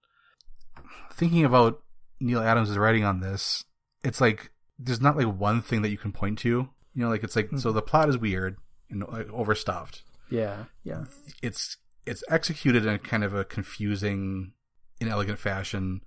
[1.12, 1.82] thinking about
[2.20, 3.64] Neal Adams' writing on this,
[4.04, 6.48] it's like there's not like one thing that you can point to.
[6.48, 7.74] You know, like it's like so mm-hmm.
[7.74, 8.56] the plot is weird
[8.90, 10.02] and like overstuffed.
[10.30, 11.04] Yeah, yeah,
[11.42, 14.52] It's it's executed in kind of a confusing,
[15.00, 16.00] inelegant fashion.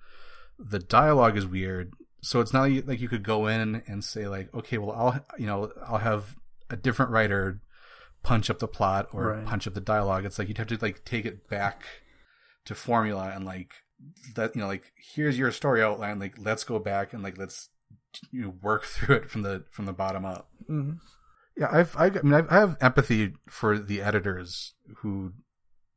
[0.58, 4.54] The dialogue is weird, so it's not like you, could go in and say like,
[4.54, 6.36] okay, well, I'll you know I'll have
[6.70, 7.60] a different writer
[8.24, 9.46] punch up the plot or Right.
[9.46, 10.26] punch up the dialogue.
[10.26, 11.84] It's like you'd have to like take it back
[12.66, 13.72] to formula and like
[14.36, 16.20] that you know like here's your story outline.
[16.20, 17.70] Like let's go back and like let's
[18.32, 20.50] you know work through it from the from the bottom up.
[20.68, 20.94] hmm
[21.58, 25.34] Yeah, I've, I, I mean, I've, I have empathy for the editors who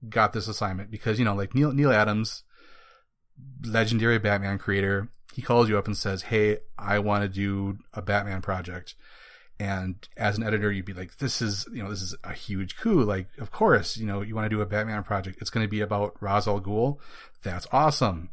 [0.08, 2.44] got this assignment because you know, like Neal Neal Adams,
[3.64, 8.02] legendary Batman creator, he calls you up and says, "Hey, I want to do a
[8.02, 8.94] Batman project,"
[9.58, 12.76] and as an editor, you'd be like, "This is you know, this is a huge
[12.76, 13.02] coup.
[13.02, 15.40] Like, of course, you know, you want to do a Batman project.
[15.40, 16.98] It's going to be about Ra's al Ghul.
[17.42, 18.30] That's awesome."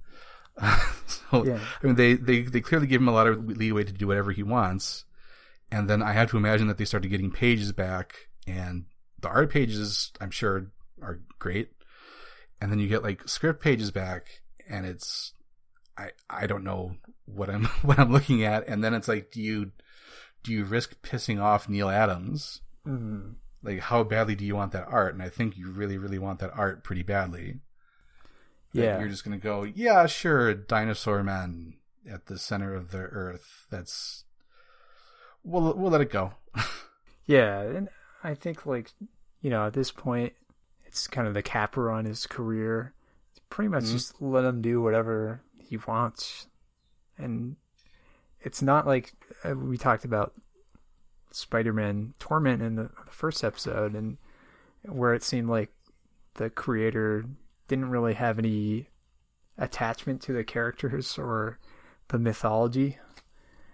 [1.08, 1.60] so, Yeah.
[1.82, 4.32] I mean, they, they they clearly give him a lot of leeway to do whatever
[4.32, 5.06] he wants
[5.72, 8.86] and then I have to imagine that they started getting pages back, and
[9.20, 10.68] the art pages, I'm sure,
[11.02, 11.72] are great.
[12.60, 15.34] And then you get like script pages back, and it's,
[16.00, 16.96] I I don't know
[17.26, 19.72] what I'm what I'm looking at, and then it's like, do you
[20.44, 22.62] do you risk pissing off Neal Adams?
[22.86, 23.32] hmm
[23.62, 25.14] Like, how badly do you want that art?
[25.14, 27.60] And I think you really really want that art pretty badly.
[28.72, 29.00] Yeah.
[29.00, 31.74] you're just gonna go, yeah, sure, dinosaur man
[32.10, 33.66] at the center of the earth.
[33.72, 34.24] That's
[35.44, 36.34] we'll we'll let it go.
[37.26, 37.90] Yeah, and
[38.24, 38.92] I think like
[39.42, 40.34] you know at this point,
[40.86, 42.94] it's kind of the capper on his career.
[43.30, 43.92] It's pretty much Mhm.
[43.92, 46.48] just let him do whatever he wants,
[47.18, 47.56] and
[48.42, 49.14] it's not like
[49.44, 50.34] uh, we talked about
[51.32, 54.18] Spider-Man Torment in the, the first episode, and
[54.84, 55.72] where it seemed like
[56.36, 57.26] the creator
[57.68, 58.88] didn't really have any
[59.58, 61.60] attachment to the characters or
[62.08, 62.98] the mythology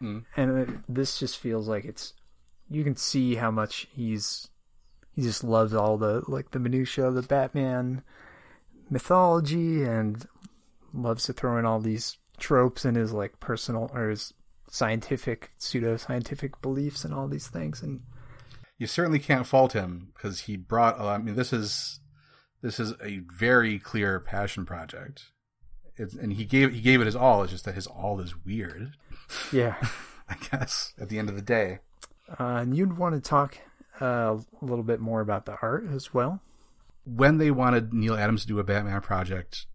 [0.01, 0.25] Mm.
[0.35, 2.11] and it, this just feels like it's
[2.69, 4.49] you can see how much he's
[5.13, 8.03] he just loves all the like the minutia of the Batman
[8.89, 10.27] mythology and
[10.95, 14.33] loves to throw in all these tropes in his like personal or his
[14.69, 18.01] scientific pseudo scientific beliefs and all these things and
[18.77, 20.99] You certainly can't fault him because he brought.
[20.99, 21.99] I mean, this is
[22.61, 25.25] this is a very clear passion project.
[25.97, 27.43] It's, and he gave he gave it his all.
[27.43, 28.91] It's just that his all is weird.
[29.51, 29.75] yeah
[30.29, 31.79] I guess at the end of the day.
[32.39, 33.57] uh, and you'd want to talk
[34.01, 36.41] uh, a little bit more about the art as well
[37.05, 39.67] when they wanted Neal Adams to do a Batman project,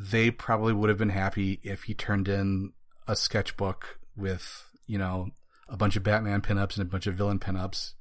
[0.00, 2.72] they probably would have been happy if he turned in
[3.06, 5.28] a sketchbook with, you know,
[5.68, 7.92] a bunch of Batman pinups and a bunch of villain pinups.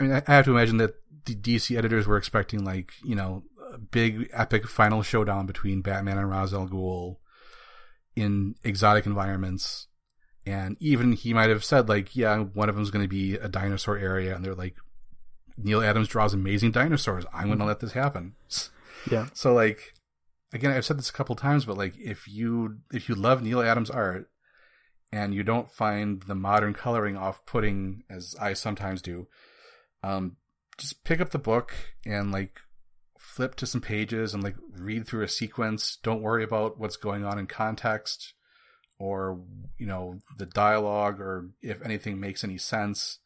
[0.00, 0.94] I mean, I have to imagine that
[1.26, 6.18] the DC editors were expecting, like, you know, a big epic final showdown between Batman
[6.18, 7.18] and Ra's al Ghul
[8.16, 9.86] in exotic environments.
[10.44, 13.48] And even he might have said, like, yeah, one of them's going to be a
[13.48, 14.34] dinosaur area.
[14.34, 14.74] And they're like,
[15.56, 17.24] Neal Adams draws amazing dinosaurs.
[17.32, 18.34] I'm going to let this happen.
[19.08, 19.94] yeah So like,
[20.52, 23.62] again, I've said this a couple times, but like, if you if you love Neal
[23.62, 24.30] Adams art
[25.12, 29.28] and you don't find the modern coloring off-putting as I sometimes do,
[30.02, 30.36] um,
[30.78, 31.74] just pick up the book
[32.06, 32.60] and like
[33.18, 35.98] flip to some pages and like read through a sequence.
[36.02, 38.34] Don't worry about what's going on in context
[39.02, 39.40] or
[39.78, 43.18] you know the dialogue or if anything makes any sense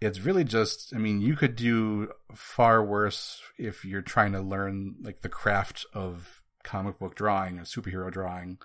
[0.00, 4.94] it's really just i mean you could do far worse if you're trying to learn
[5.02, 8.58] like the craft of comic book drawing or superhero drawing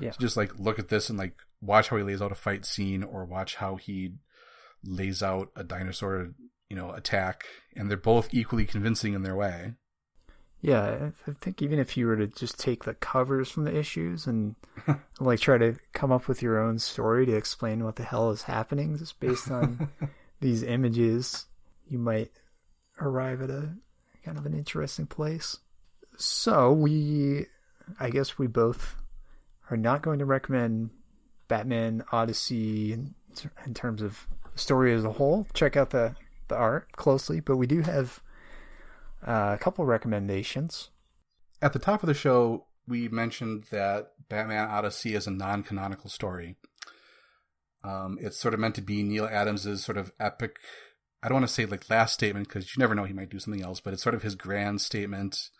[0.00, 0.10] Yeah.
[0.12, 2.64] to just like look at this and like watch how he lays out a fight
[2.64, 4.14] scene or watch how he
[4.84, 6.30] lays out a dinosaur
[6.68, 7.44] you know attack
[7.76, 9.74] and they're both equally convincing in their way
[10.60, 10.82] Yeah,
[11.26, 14.26] I I think even if you were to just take the covers from the issues
[14.26, 14.54] and
[15.20, 18.42] like try to come up with your own story to explain what the hell is
[18.44, 19.88] happening just based on
[20.40, 21.46] these images,
[21.86, 22.30] you might
[23.00, 23.74] arrive at a
[24.24, 25.58] kind of an interesting place.
[26.16, 27.46] So we,
[27.98, 28.96] I guess we both
[29.70, 30.90] are not going to recommend
[31.48, 33.14] Batman Odyssey in,
[33.66, 35.46] in terms of the story as a whole.
[35.54, 36.16] Check out the
[36.48, 38.20] the art closely, but we do have
[39.26, 40.90] uh, a couple recommendations.
[41.62, 46.56] At the top of the show, we mentioned that Batman Odyssey is a non-canonical story.
[47.82, 50.56] Um, it's sort of meant to be Neal Adams's sort of epic.
[51.22, 53.38] I don't want to say like last statement because you never know he might do
[53.38, 55.50] something else, but it's sort of his grand statement.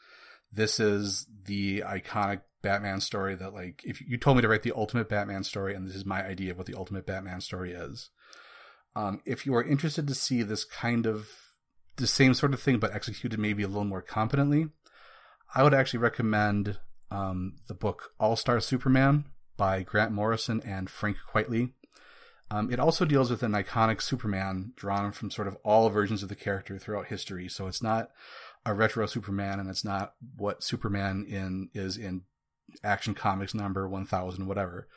[0.55, 4.72] This is the iconic Batman story that like if you told me to write the
[4.74, 8.10] ultimate Batman story, and this is my idea of what the ultimate Batman story is.
[8.97, 11.28] Um, if you are interested to see this kind of
[11.97, 14.68] the same sort of thing but executed maybe a little more competently,
[15.55, 16.78] I would actually recommend
[17.10, 19.26] um, the book All Star Superman
[19.56, 21.72] by Grant Morrison and Frank Quitely.
[22.51, 26.28] Um, it also deals with an iconic Superman drawn from sort of all versions of
[26.28, 27.48] the character throughout history.
[27.48, 28.10] So it's not
[28.66, 32.23] a retro Superman, and it's not what Superman in is in
[32.82, 34.89] Action Comics number one thousand, whatever.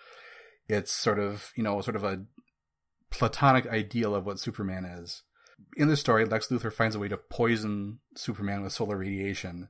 [0.68, 2.26] It's sort of you know sort of a
[3.10, 5.24] platonic ideal of what Superman is.
[5.76, 9.70] In this story, Lex Luthor finds a way to poison Superman with solar radiation.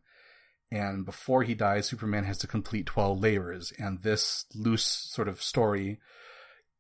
[0.69, 3.72] And before he dies, Superman has to complete 12 labors.
[3.80, 5.99] And this loose sort of story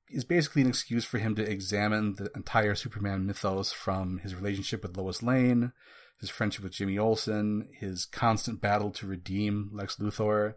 [0.09, 4.83] is basically an excuse for him to examine the entire Superman mythos from his relationship
[4.83, 5.71] with Lois Lane,
[6.19, 10.55] his friendship with Jimmy Olsen, his constant battle to redeem Lex Luthor,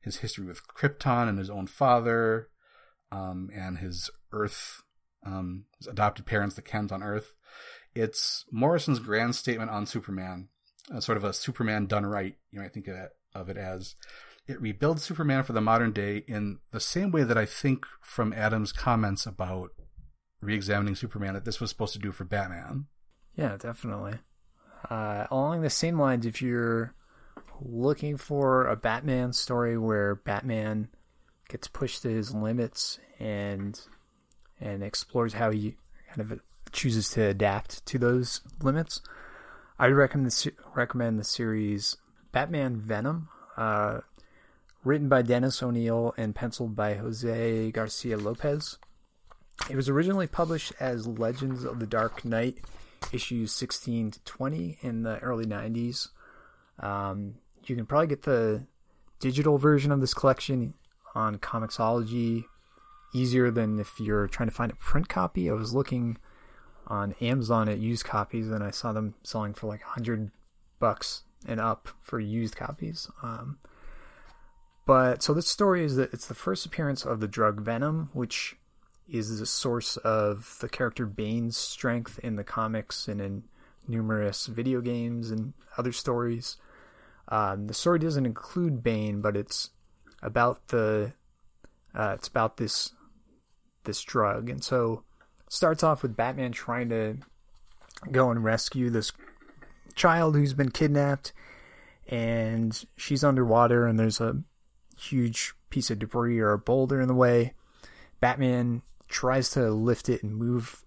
[0.00, 2.48] his history with Krypton and his own father,
[3.12, 4.82] um, and his Earth,
[5.26, 7.34] um, his adopted parents, the Kent on Earth.
[7.94, 10.48] It's Morrison's grand statement on Superman,
[10.94, 12.36] uh, sort of a Superman done right.
[12.52, 13.96] You might think of it, of it as
[14.46, 18.32] it rebuilds Superman for the modern day in the same way that I think from
[18.32, 19.70] Adam's comments about
[20.40, 22.86] re-examining Superman that this was supposed to do for Batman.
[23.34, 24.18] Yeah, definitely.
[24.88, 26.94] Uh, along the same lines, if you're
[27.60, 30.88] looking for a Batman story where Batman
[31.48, 33.80] gets pushed to his limits and
[34.60, 35.74] and explores how he
[36.08, 36.40] kind of
[36.72, 39.00] chooses to adapt to those limits,
[39.78, 41.96] I would recommend the, recommend the series
[42.32, 44.00] Batman Venom, uh,
[44.84, 48.78] written by Dennis O'Neil and penciled by Jose Garcia Lopez.
[49.68, 52.58] It was originally published as Legends of the Dark Knight,
[53.12, 56.08] issues 16 to 20 in the early 90s.
[56.78, 58.66] Um, you can probably get the
[59.18, 60.74] digital version of this collection
[61.14, 62.44] on Comixology
[63.14, 65.50] easier than if you're trying to find a print copy.
[65.50, 66.18] I was looking
[66.86, 70.30] on Amazon at used copies and I saw them selling for like 100
[70.78, 73.08] bucks and up for used copies.
[73.22, 73.58] Um,
[74.86, 78.56] but so this story is that it's the first appearance of the drug Venom, which
[79.10, 83.44] is the source of the character Bane's strength in the comics and in
[83.88, 86.56] numerous video games and other stories.
[87.28, 89.70] Um, the story doesn't include Bane, but it's
[90.22, 91.12] about the
[91.94, 92.92] uh, it's about this
[93.84, 95.04] this drug, and so
[95.46, 97.16] it starts off with Batman trying to
[98.10, 99.12] go and rescue this
[99.94, 101.32] child who's been kidnapped,
[102.08, 104.42] and she's underwater, and there's a
[104.98, 107.54] huge piece of debris or a boulder in the way.
[108.20, 110.84] Batman tries to lift it and move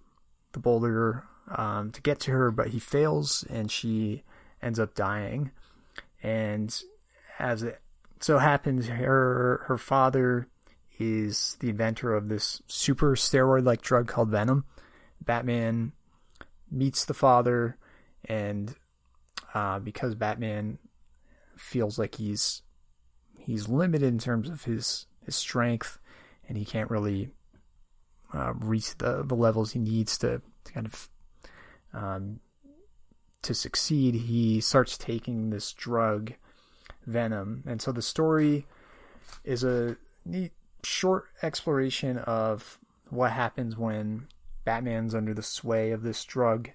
[0.53, 4.23] the boulder um, to get to her, but he fails, and she
[4.61, 5.51] ends up dying.
[6.23, 6.75] And
[7.37, 7.81] as it
[8.21, 10.47] so happens, her her father
[10.97, 14.65] is the inventor of this super steroid like drug called Venom.
[15.21, 15.91] Batman
[16.71, 17.77] meets the father,
[18.25, 18.73] and
[19.53, 20.77] uh, because Batman
[21.57, 22.61] feels like he's
[23.37, 25.99] he's limited in terms of his his strength,
[26.47, 27.29] and he can't really
[28.33, 31.09] uh, reach the the levels he needs to, to kind of
[31.93, 32.39] um,
[33.41, 34.15] to succeed.
[34.15, 36.33] He starts taking this drug,
[37.05, 38.65] Venom, and so the story
[39.43, 40.53] is a neat
[40.83, 42.79] short exploration of
[43.09, 44.27] what happens when
[44.65, 46.69] Batman's under the sway of this drug.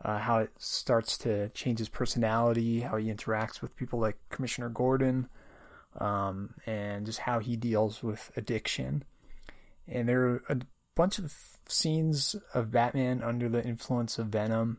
[0.00, 4.68] Uh, how it starts to change his personality, how he interacts with people like Commissioner
[4.68, 5.28] Gordon,
[5.98, 9.02] um, and just how he deals with addiction.
[9.88, 10.58] And there are a
[10.98, 11.32] bunch of
[11.68, 14.78] scenes of Batman under the influence of Venom,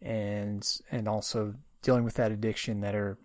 [0.00, 3.18] and and also dealing with that addiction that are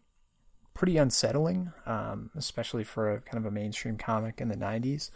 [0.74, 5.12] pretty unsettling, um, especially for a kind of a mainstream comic in the '90s.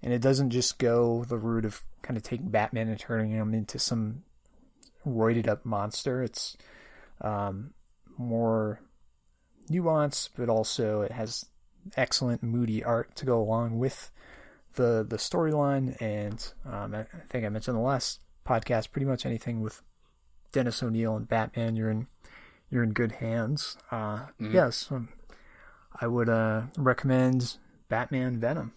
[0.00, 3.52] And it doesn't just go the route of kind of taking Batman and turning him
[3.52, 4.22] into some
[5.04, 6.22] roided up monster.
[6.22, 6.56] It's
[7.20, 7.74] um,
[8.16, 8.80] more
[9.68, 11.46] nuance, but also it has
[11.96, 14.12] excellent moody art to go along with
[14.78, 16.00] the the storyline.
[16.00, 19.82] And um, I think I mentioned the last podcast, pretty much anything with
[20.52, 22.06] Dennis O'Neil and Batman, you're in
[22.70, 23.76] you're in good hands.
[23.90, 23.96] Uh,
[24.40, 24.54] mm-hmm.
[24.54, 25.10] Yes, um,
[26.00, 27.58] I would uh, recommend
[27.90, 28.72] Batman Venom.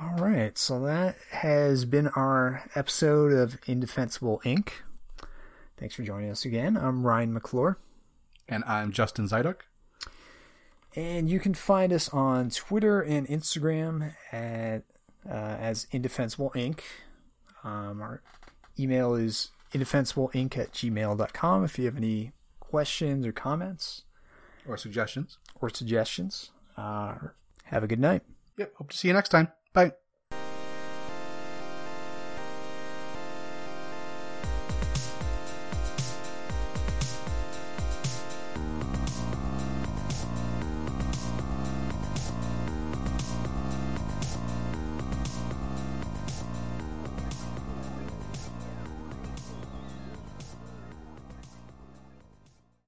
[0.00, 4.70] All right, so that has been our episode of Indefensible Inc.
[5.76, 6.76] Thanks for joining us again.
[6.76, 7.78] I'm Ryan McClure.
[8.48, 9.62] And I'm Justin Zyduk.
[10.98, 14.82] And you can find us on Twitter and Instagram at
[15.24, 16.80] uh, as Indefensible Inc.
[17.62, 18.20] Um, our
[18.80, 24.06] email is indefensibleinc at gmail.com if you have any questions or comments.
[24.66, 25.38] Or suggestions.
[25.60, 26.50] Or suggestions.
[26.76, 27.14] Uh,
[27.66, 28.22] have a good night.
[28.56, 28.74] Yep.
[28.74, 29.52] Hope to see you next time.
[29.72, 29.92] Bye.